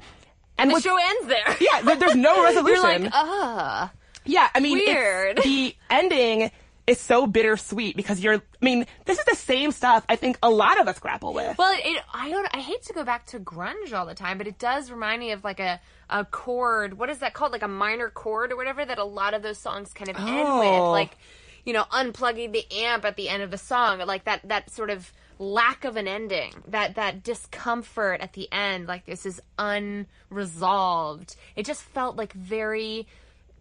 And 0.58 0.72
the 0.72 0.80
show 0.80 0.98
ends 0.98 1.28
there. 1.28 1.56
yeah, 1.62 1.82
there- 1.82 1.96
there's 1.98 2.16
no 2.16 2.44
resolution. 2.44 2.84
You're 2.84 3.00
like, 3.02 3.12
ah. 3.14 3.92
Yeah, 4.26 4.48
I 4.56 4.60
mean, 4.62 4.78
Weird. 4.78 5.40
the 5.44 5.76
ending 5.90 6.50
is 6.88 7.00
so 7.00 7.28
bittersweet 7.28 7.96
because 7.98 8.22
you're. 8.22 8.36
I 8.36 8.40
mean, 8.62 8.86
this 9.06 9.18
is 9.20 9.26
the 9.26 9.36
same 9.36 9.72
stuff 9.72 10.06
I 10.08 10.16
think 10.16 10.38
a 10.42 10.50
lot 10.50 10.80
of 10.80 10.88
us 10.88 11.00
grapple 11.00 11.34
with. 11.34 11.58
Well, 11.58 11.74
it, 11.74 11.82
it, 11.86 12.04
I 12.14 12.30
don't. 12.30 12.48
I 12.54 12.60
hate 12.60 12.84
to 12.84 12.94
go 12.94 13.04
back 13.04 13.26
to 13.28 13.40
grunge 13.40 13.92
all 13.94 14.06
the 14.06 14.14
time, 14.16 14.38
but 14.38 14.48
it 14.48 14.58
does 14.58 14.92
remind 14.92 15.20
me 15.20 15.32
of 15.32 15.44
like 15.44 15.60
a 15.60 15.80
a 16.10 16.24
chord. 16.26 16.98
What 16.98 17.10
is 17.10 17.18
that 17.20 17.34
called? 17.34 17.52
Like 17.52 17.64
a 17.64 17.68
minor 17.68 18.10
chord 18.10 18.52
or 18.52 18.56
whatever 18.56 18.84
that 18.86 18.98
a 18.98 19.04
lot 19.04 19.34
of 19.34 19.42
those 19.44 19.58
songs 19.58 19.92
kind 19.94 20.10
of 20.10 20.16
end 20.18 20.28
Oh. 20.30 20.60
with, 20.60 20.92
like 20.92 21.18
you 21.66 21.74
know, 21.74 21.84
unplugging 21.92 22.52
the 22.54 22.66
amp 22.84 23.04
at 23.06 23.16
the 23.18 23.28
end 23.30 23.44
of 23.44 23.52
the 23.52 23.58
song, 23.58 24.00
like 24.00 24.24
that 24.26 24.42
that 24.48 24.70
sort 24.70 24.90
of 24.90 25.12
lack 25.40 25.86
of 25.86 25.96
an 25.96 26.08
ending, 26.08 26.54
that 26.68 26.96
that 26.96 27.24
discomfort 27.24 28.22
at 28.22 28.34
the 28.34 28.52
end, 28.52 28.88
like 28.88 29.06
this 29.06 29.26
is 29.26 29.42
unresolved. 29.58 31.36
It 31.56 31.66
just 31.66 31.82
felt 31.82 32.16
like 32.16 32.34
very 32.34 33.08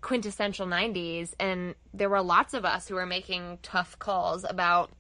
quintessential 0.01 0.67
90s 0.67 1.33
and 1.39 1.77
there 1.95 2.09
were 2.09 2.21
lots 2.21 2.55
of 2.55 2.65
us 2.65 2.89
who 2.89 2.97
were 2.97 3.07
making 3.07 3.57
tough 3.63 3.97
calls 4.01 4.43
about 4.43 4.91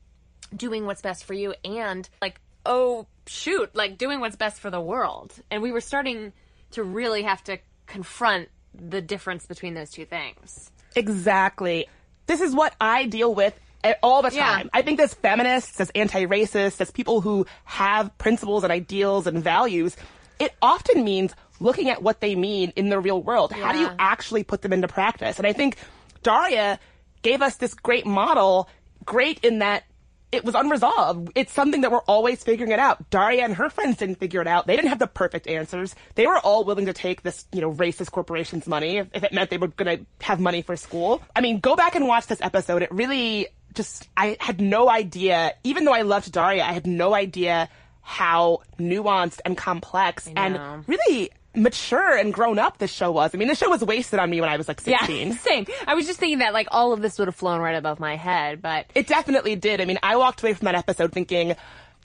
doing 0.54 0.86
what's 0.86 1.02
best 1.02 1.24
for 1.24 1.34
you 1.34 1.52
and 1.64 2.08
like 2.20 2.40
oh 2.66 3.04
shoot 3.26 3.68
like 3.74 3.98
doing 3.98 4.20
what's 4.20 4.36
best 4.36 4.60
for 4.60 4.70
the 4.70 4.80
world 4.80 5.34
and 5.50 5.60
we 5.60 5.72
were 5.72 5.80
starting 5.80 6.32
to 6.70 6.84
really 6.84 7.24
have 7.24 7.42
to 7.42 7.58
confront 7.88 8.48
the 8.72 9.00
difference 9.00 9.44
between 9.44 9.74
those 9.74 9.90
two 9.90 10.04
things 10.04 10.70
Exactly. 10.94 11.86
This 12.26 12.40
is 12.40 12.54
what 12.54 12.74
I 12.80 13.06
deal 13.06 13.34
with 13.34 13.58
all 14.02 14.22
the 14.22 14.30
Yeah. 14.32 14.46
time. 14.46 14.70
I 14.72 14.82
think 14.82 15.00
as 15.00 15.14
feminists, 15.14 15.80
as 15.80 15.90
anti-racists, 15.94 16.80
as 16.80 16.90
people 16.90 17.20
who 17.20 17.46
have 17.64 18.16
principles 18.18 18.62
and 18.64 18.72
ideals 18.72 19.26
and 19.26 19.42
values, 19.42 19.96
it 20.38 20.52
often 20.62 21.04
means 21.04 21.34
looking 21.60 21.88
at 21.90 22.02
what 22.02 22.20
they 22.20 22.34
mean 22.34 22.72
in 22.76 22.88
the 22.88 22.98
real 22.98 23.22
world. 23.22 23.52
How 23.52 23.72
do 23.72 23.78
you 23.78 23.90
actually 23.98 24.42
put 24.42 24.62
them 24.62 24.72
into 24.72 24.88
practice? 24.88 25.38
And 25.38 25.46
I 25.46 25.52
think 25.52 25.76
Daria 26.22 26.78
gave 27.22 27.42
us 27.42 27.56
this 27.56 27.74
great 27.74 28.04
model, 28.06 28.68
great 29.04 29.38
in 29.44 29.60
that 29.60 29.84
it 30.32 30.44
was 30.46 30.54
unresolved. 30.54 31.30
It's 31.34 31.52
something 31.52 31.82
that 31.82 31.92
we're 31.92 31.98
always 32.08 32.42
figuring 32.42 32.72
it 32.72 32.78
out. 32.78 33.10
Daria 33.10 33.44
and 33.44 33.54
her 33.54 33.68
friends 33.68 33.98
didn't 33.98 34.14
figure 34.14 34.40
it 34.40 34.46
out. 34.46 34.66
They 34.66 34.74
didn't 34.76 34.88
have 34.88 34.98
the 34.98 35.06
perfect 35.06 35.46
answers. 35.46 35.94
They 36.14 36.26
were 36.26 36.38
all 36.38 36.64
willing 36.64 36.86
to 36.86 36.94
take 36.94 37.22
this, 37.22 37.44
you 37.52 37.60
know, 37.60 37.70
racist 37.70 38.10
corporation's 38.12 38.66
money 38.66 38.96
if, 38.96 39.08
if 39.12 39.24
it 39.24 39.32
meant 39.34 39.50
they 39.50 39.58
were 39.58 39.68
going 39.68 39.98
to 39.98 40.06
have 40.24 40.40
money 40.40 40.62
for 40.62 40.74
school. 40.74 41.22
I 41.36 41.42
mean, 41.42 41.60
go 41.60 41.76
back 41.76 41.96
and 41.96 42.08
watch 42.08 42.28
this 42.28 42.40
episode. 42.40 42.80
It 42.82 42.90
really 42.90 43.48
just, 43.74 44.08
I 44.16 44.36
had 44.40 44.60
no 44.60 44.88
idea, 44.88 45.54
even 45.64 45.84
though 45.84 45.94
I 45.94 46.02
loved 46.02 46.32
Daria, 46.32 46.62
I 46.64 46.72
had 46.72 46.86
no 46.86 47.14
idea 47.14 47.68
how 48.02 48.62
nuanced 48.78 49.40
and 49.44 49.56
complex 49.56 50.28
and 50.34 50.86
really 50.88 51.30
mature 51.54 52.16
and 52.16 52.32
grown 52.32 52.58
up 52.58 52.78
this 52.78 52.90
show 52.90 53.12
was. 53.12 53.34
I 53.34 53.38
mean, 53.38 53.48
the 53.48 53.54
show 53.54 53.68
was 53.70 53.84
wasted 53.84 54.18
on 54.18 54.28
me 54.30 54.40
when 54.40 54.50
I 54.50 54.56
was 54.56 54.68
like 54.68 54.80
16. 54.80 55.32
same 55.38 55.66
i 55.86 55.94
was 55.94 56.06
just 56.06 56.18
thinking 56.18 56.38
that 56.38 56.52
like 56.54 56.66
all 56.70 56.92
of 56.92 57.02
this 57.02 57.18
would 57.18 57.28
have 57.28 57.34
flown 57.34 57.60
right 57.60 57.74
above 57.74 58.00
my 58.00 58.16
head 58.16 58.62
but 58.62 58.86
It 58.94 59.06
definitely 59.06 59.54
did. 59.56 59.80
I 59.80 59.84
mean, 59.84 59.98
I 60.02 60.16
walked 60.16 60.42
away 60.42 60.54
from 60.54 60.64
that 60.66 60.74
episode 60.74 61.12
thinking, 61.12 61.54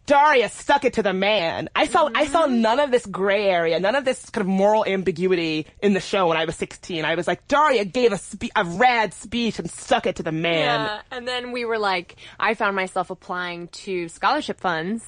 Daria 0.08 0.48
stuck 0.48 0.86
it 0.86 0.94
to 0.94 1.04
the 1.04 1.12
man. 1.12 1.70
I 1.76 1.86
saw, 1.86 2.10
I 2.16 2.28
saw 2.28 2.48
mm-hmm. 2.48 2.62
none 2.62 2.80
of 2.80 2.92
this 2.92 3.06
gray 3.06 3.48
area, 3.50 3.78
none 3.80 3.94
of 3.94 4.06
this 4.06 4.30
kind 4.30 4.42
of 4.42 4.48
moral 4.48 4.86
ambiguity 4.86 5.68
in 5.84 5.94
the 5.94 6.00
show 6.00 6.28
when 6.28 6.38
I 6.38 6.46
was 6.46 6.56
16. 6.56 7.04
I 7.04 7.16
was 7.16 7.28
like, 7.28 7.46
Daria 7.50 7.84
gave 7.84 8.14
a 8.14 8.18
spe- 8.18 8.56
a 8.56 8.64
rad 8.64 9.14
speech 9.14 9.60
and 9.60 9.70
stuck 9.70 10.08
it 10.08 10.16
to 10.16 10.24
the 10.24 10.32
man. 10.32 10.80
Yeah, 10.80 11.02
and 11.12 11.28
then 11.28 11.52
we 11.52 11.66
were 11.66 11.78
like, 11.78 12.16
I 12.40 12.54
found 12.54 12.76
myself 12.76 13.10
applying 13.10 13.68
to 13.68 14.08
scholarship 14.08 14.62
funds 14.62 15.04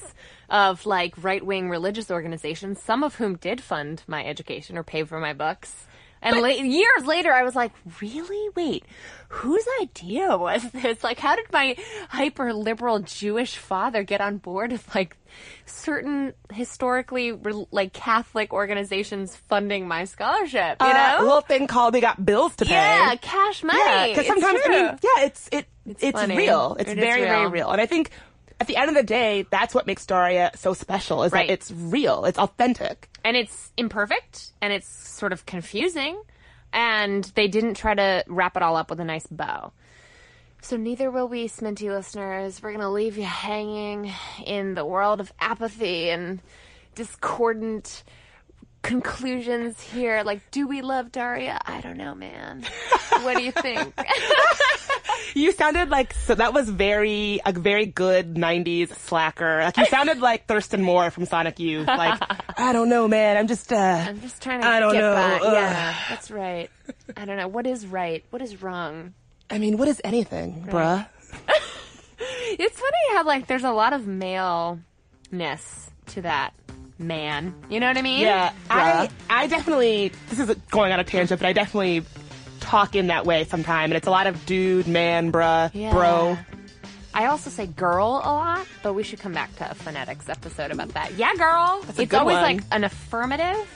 of 0.49 0.85
like 0.85 1.13
right 1.23 1.45
wing 1.45 1.69
religious 1.69 2.11
organizations, 2.11 2.81
some 2.81 3.01
of 3.01 3.15
whom 3.15 3.37
did 3.37 3.61
fund 3.61 4.03
my 4.05 4.25
education 4.25 4.77
or 4.77 4.83
pay 4.83 5.05
for 5.05 5.19
my 5.21 5.31
books. 5.31 5.87
And 6.21 6.41
la- 6.41 6.47
years 6.49 7.05
later, 7.05 7.31
I 7.31 7.43
was 7.43 7.55
like, 7.55 7.71
really? 8.01 8.49
Wait, 8.55 8.83
whose 9.29 9.65
idea 9.81 10.35
was 10.37 10.63
this? 10.71 11.03
Like, 11.03 11.19
how 11.19 11.35
did 11.35 11.45
my 11.53 11.75
hyper 12.09 12.53
liberal 12.53 12.99
Jewish 12.99 13.55
father 13.57 14.03
get 14.03 14.19
on 14.21 14.37
board 14.37 14.71
with 14.71 14.93
like 14.95 15.15
certain 15.65 16.33
historically 16.51 17.31
re- 17.31 17.65
like 17.71 17.93
Catholic 17.93 18.53
organizations 18.53 19.35
funding 19.35 19.87
my 19.87 20.05
scholarship? 20.05 20.77
You 20.81 20.87
Uh, 20.87 20.93
know? 20.93 21.17
a 21.19 21.23
little 21.23 21.41
thing 21.41 21.67
called 21.67 21.93
they 21.93 22.01
got 22.01 22.23
bills 22.25 22.55
to 22.57 22.65
pay. 22.65 22.71
yeah, 22.73 23.15
cash 23.15 23.63
money. 23.63 23.79
Yeah, 23.79 24.07
because 24.07 24.25
It's 24.25 24.27
sometimes 24.27 24.59
I 24.65 24.69
mean, 24.69 24.85
yeah, 25.01 25.23
it's 25.25 25.49
it 25.51 25.65
it's, 25.85 26.19
funny. 26.19 26.37
real. 26.37 26.75
It's 26.79 26.91
It 26.91 26.95
very 26.97 27.21
very 27.21 27.41
real. 27.41 27.49
real, 27.51 27.69
and 27.71 27.81
I 27.81 27.85
think 27.85 28.11
at 28.59 28.67
the 28.67 28.75
end 28.77 28.89
of 28.89 28.95
the 28.95 29.03
day, 29.03 29.45
that's 29.49 29.73
what 29.73 29.87
makes 29.87 30.05
Daria 30.05 30.51
so 30.55 30.73
special. 30.73 31.23
Is 31.23 31.31
Right. 31.31 31.47
that 31.47 31.53
it's 31.53 31.71
real, 31.71 32.25
it's 32.25 32.37
authentic. 32.39 33.09
and 33.23 33.35
it's 33.37 33.71
imperfect 33.77 34.51
and 34.61 34.71
it's 34.73 34.87
sort 34.87 35.33
of 35.33 35.45
confusing 35.45 36.21
and 36.73 37.23
they 37.35 37.47
didn't 37.47 37.75
try 37.75 37.93
to 37.93 38.23
wrap 38.27 38.55
it 38.55 38.61
all 38.63 38.75
up 38.77 38.89
with 38.89 38.99
a 38.99 39.03
nice 39.05 39.27
bow 39.27 39.71
so 40.61 40.77
neither 40.77 41.09
will 41.11 41.27
we 41.27 41.47
sminty 41.47 41.89
listeners 41.89 42.61
we're 42.61 42.69
going 42.71 42.79
to 42.81 42.89
leave 42.89 43.17
you 43.17 43.23
hanging 43.25 44.11
in 44.45 44.75
the 44.75 44.85
world 44.85 45.19
of 45.19 45.31
apathy 45.39 46.09
and 46.09 46.39
discordant 46.95 48.03
conclusions 48.81 49.79
here. 49.81 50.23
Like, 50.23 50.51
do 50.51 50.67
we 50.67 50.81
love 50.81 51.11
Daria? 51.11 51.59
I 51.65 51.81
don't 51.81 51.97
know, 51.97 52.15
man. 52.15 52.63
what 53.21 53.37
do 53.37 53.43
you 53.43 53.51
think? 53.51 53.93
You 55.35 55.51
sounded 55.51 55.89
like 55.89 56.13
so 56.13 56.35
that 56.35 56.53
was 56.53 56.69
very 56.69 57.39
a 57.45 57.51
very 57.51 57.85
good 57.85 58.35
'90s 58.35 58.89
slacker. 58.95 59.61
Like 59.63 59.77
you 59.77 59.85
sounded 59.85 60.19
like 60.19 60.47
Thurston 60.47 60.81
Moore 60.81 61.11
from 61.11 61.25
Sonic 61.25 61.59
Youth. 61.59 61.87
Like 61.87 62.19
I 62.57 62.73
don't 62.73 62.89
know, 62.89 63.07
man. 63.07 63.37
I'm 63.37 63.47
just 63.47 63.71
uh, 63.71 63.75
I'm 63.75 64.21
just 64.21 64.41
trying 64.41 64.61
to 64.61 64.67
I 64.67 64.79
don't 64.79 64.93
get 64.93 65.01
know. 65.01 65.13
back. 65.13 65.41
Yeah, 65.43 65.95
that's 66.09 66.31
right. 66.31 66.69
I 67.15 67.25
don't 67.25 67.37
know. 67.37 67.47
What 67.47 67.67
is 67.67 67.85
right? 67.85 68.23
What 68.31 68.41
is 68.41 68.61
wrong? 68.63 69.13
I 69.49 69.57
mean, 69.57 69.77
what 69.77 69.87
is 69.87 70.01
anything, 70.03 70.65
bruh? 70.69 71.07
It's 72.51 72.77
funny 72.77 73.15
how 73.15 73.23
like 73.25 73.47
there's 73.47 73.63
a 73.63 73.71
lot 73.71 73.93
of 73.93 74.05
maleness 74.07 75.89
to 76.07 76.21
that 76.23 76.53
man. 76.99 77.55
You 77.69 77.79
know 77.79 77.87
what 77.87 77.97
I 77.97 78.01
mean? 78.01 78.21
Yeah, 78.21 78.51
I 78.69 79.09
I 79.29 79.47
definitely 79.47 80.11
this 80.29 80.39
is 80.39 80.53
going 80.69 80.91
on 80.93 80.99
a 80.99 81.03
tangent, 81.03 81.39
but 81.39 81.47
I 81.47 81.53
definitely 81.53 82.03
talk 82.59 82.95
in 82.95 83.07
that 83.07 83.25
way 83.25 83.45
sometime, 83.45 83.85
and 83.85 83.93
it's 83.93 84.07
a 84.07 84.11
lot 84.11 84.27
of 84.27 84.45
dude, 84.45 84.87
man, 84.87 85.31
bruh, 85.31 85.71
Yeah. 85.73 85.91
bro. 85.93 86.37
I 87.13 87.25
also 87.25 87.49
say 87.49 87.65
girl 87.65 88.21
a 88.23 88.31
lot, 88.31 88.67
but 88.83 88.93
we 88.93 89.01
should 89.01 89.19
come 89.19 89.33
back 89.33 89.55
to 89.55 89.71
a 89.71 89.73
phonetics 89.73 90.29
episode 90.29 90.71
about 90.71 90.89
that. 90.89 91.15
Yeah, 91.15 91.33
girl. 91.35 91.83
a 91.97 92.01
it's 92.01 92.13
always 92.13 92.35
one. 92.35 92.43
like 92.43 92.61
an 92.71 92.83
affirmative. 92.83 93.67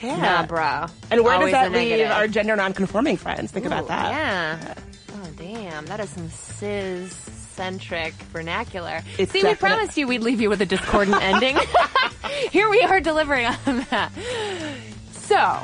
Yeah. 0.00 0.16
Nah, 0.18 0.46
bro. 0.46 0.86
And 1.10 1.24
where 1.24 1.34
Always 1.34 1.52
does 1.52 1.52
that 1.52 1.72
leave 1.72 1.88
negative. 1.90 2.12
our 2.12 2.28
gender 2.28 2.54
nonconforming 2.54 3.16
friends? 3.16 3.50
Think 3.50 3.64
about 3.66 3.88
that. 3.88 4.10
Yeah. 4.12 4.74
Oh, 5.14 5.28
damn. 5.36 5.86
That 5.86 6.00
is 6.00 6.10
some 6.10 6.28
cis 6.28 7.14
centric 7.56 8.12
vernacular. 8.32 9.00
It's 9.18 9.32
See, 9.32 9.42
we 9.42 9.54
promised 9.54 9.96
you 9.96 10.06
we'd 10.06 10.22
leave 10.22 10.40
you 10.40 10.50
with 10.50 10.60
a 10.60 10.66
discordant 10.66 11.20
ending. 11.22 11.56
Here 12.50 12.68
we 12.68 12.80
are 12.82 13.00
delivering 13.00 13.46
on 13.46 13.86
that. 13.90 14.12
So, 15.12 15.62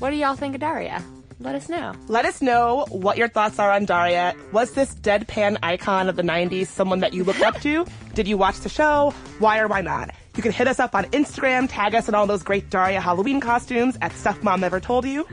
what 0.00 0.10
do 0.10 0.16
y'all 0.16 0.34
think 0.34 0.56
of 0.56 0.60
Daria? 0.60 1.02
Let 1.40 1.54
us 1.54 1.68
know. 1.68 1.94
Let 2.08 2.24
us 2.24 2.40
know 2.42 2.86
what 2.90 3.16
your 3.16 3.28
thoughts 3.28 3.58
are 3.58 3.70
on 3.70 3.84
Daria. 3.84 4.34
Was 4.52 4.72
this 4.72 4.94
deadpan 4.94 5.58
icon 5.62 6.08
of 6.08 6.16
the 6.16 6.22
90s 6.22 6.66
someone 6.68 7.00
that 7.00 7.12
you 7.12 7.24
looked 7.24 7.42
up 7.42 7.60
to? 7.62 7.86
Did 8.14 8.28
you 8.28 8.36
watch 8.36 8.60
the 8.60 8.68
show? 8.68 9.12
Why 9.38 9.58
or 9.58 9.68
why 9.68 9.80
not? 9.80 10.10
You 10.36 10.42
can 10.42 10.52
hit 10.52 10.68
us 10.68 10.80
up 10.80 10.94
on 10.94 11.04
Instagram, 11.06 11.66
tag 11.68 11.94
us 11.94 12.08
in 12.08 12.14
all 12.14 12.26
those 12.26 12.42
great 12.42 12.70
Daria 12.70 13.00
Halloween 13.00 13.40
costumes 13.40 13.96
at 14.00 14.12
Stuff 14.12 14.42
Mom 14.42 14.60
Never 14.60 14.80
Told 14.80 15.04
You. 15.04 15.26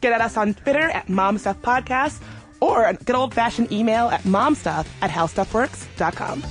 Get 0.00 0.12
at 0.12 0.20
us 0.20 0.36
on 0.36 0.54
Twitter 0.54 0.90
at 0.90 1.08
Mom 1.08 1.38
Stuff 1.38 1.60
Podcast 1.62 2.20
or 2.60 2.84
a 2.86 2.94
good 2.94 3.16
old 3.16 3.34
fashioned 3.34 3.72
email 3.72 4.08
at 4.08 4.22
momstuff 4.22 4.86
at 5.02 5.10
howstuffworks.com. 5.10 6.44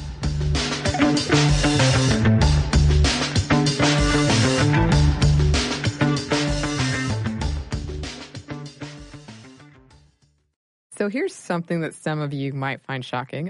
So 10.97 11.10
here's 11.10 11.36
something 11.36 11.82
that 11.82 11.93
some 11.93 12.22
of 12.22 12.34
you 12.34 12.53
might 12.53 12.82
find 12.82 13.03
shocking. 13.03 13.49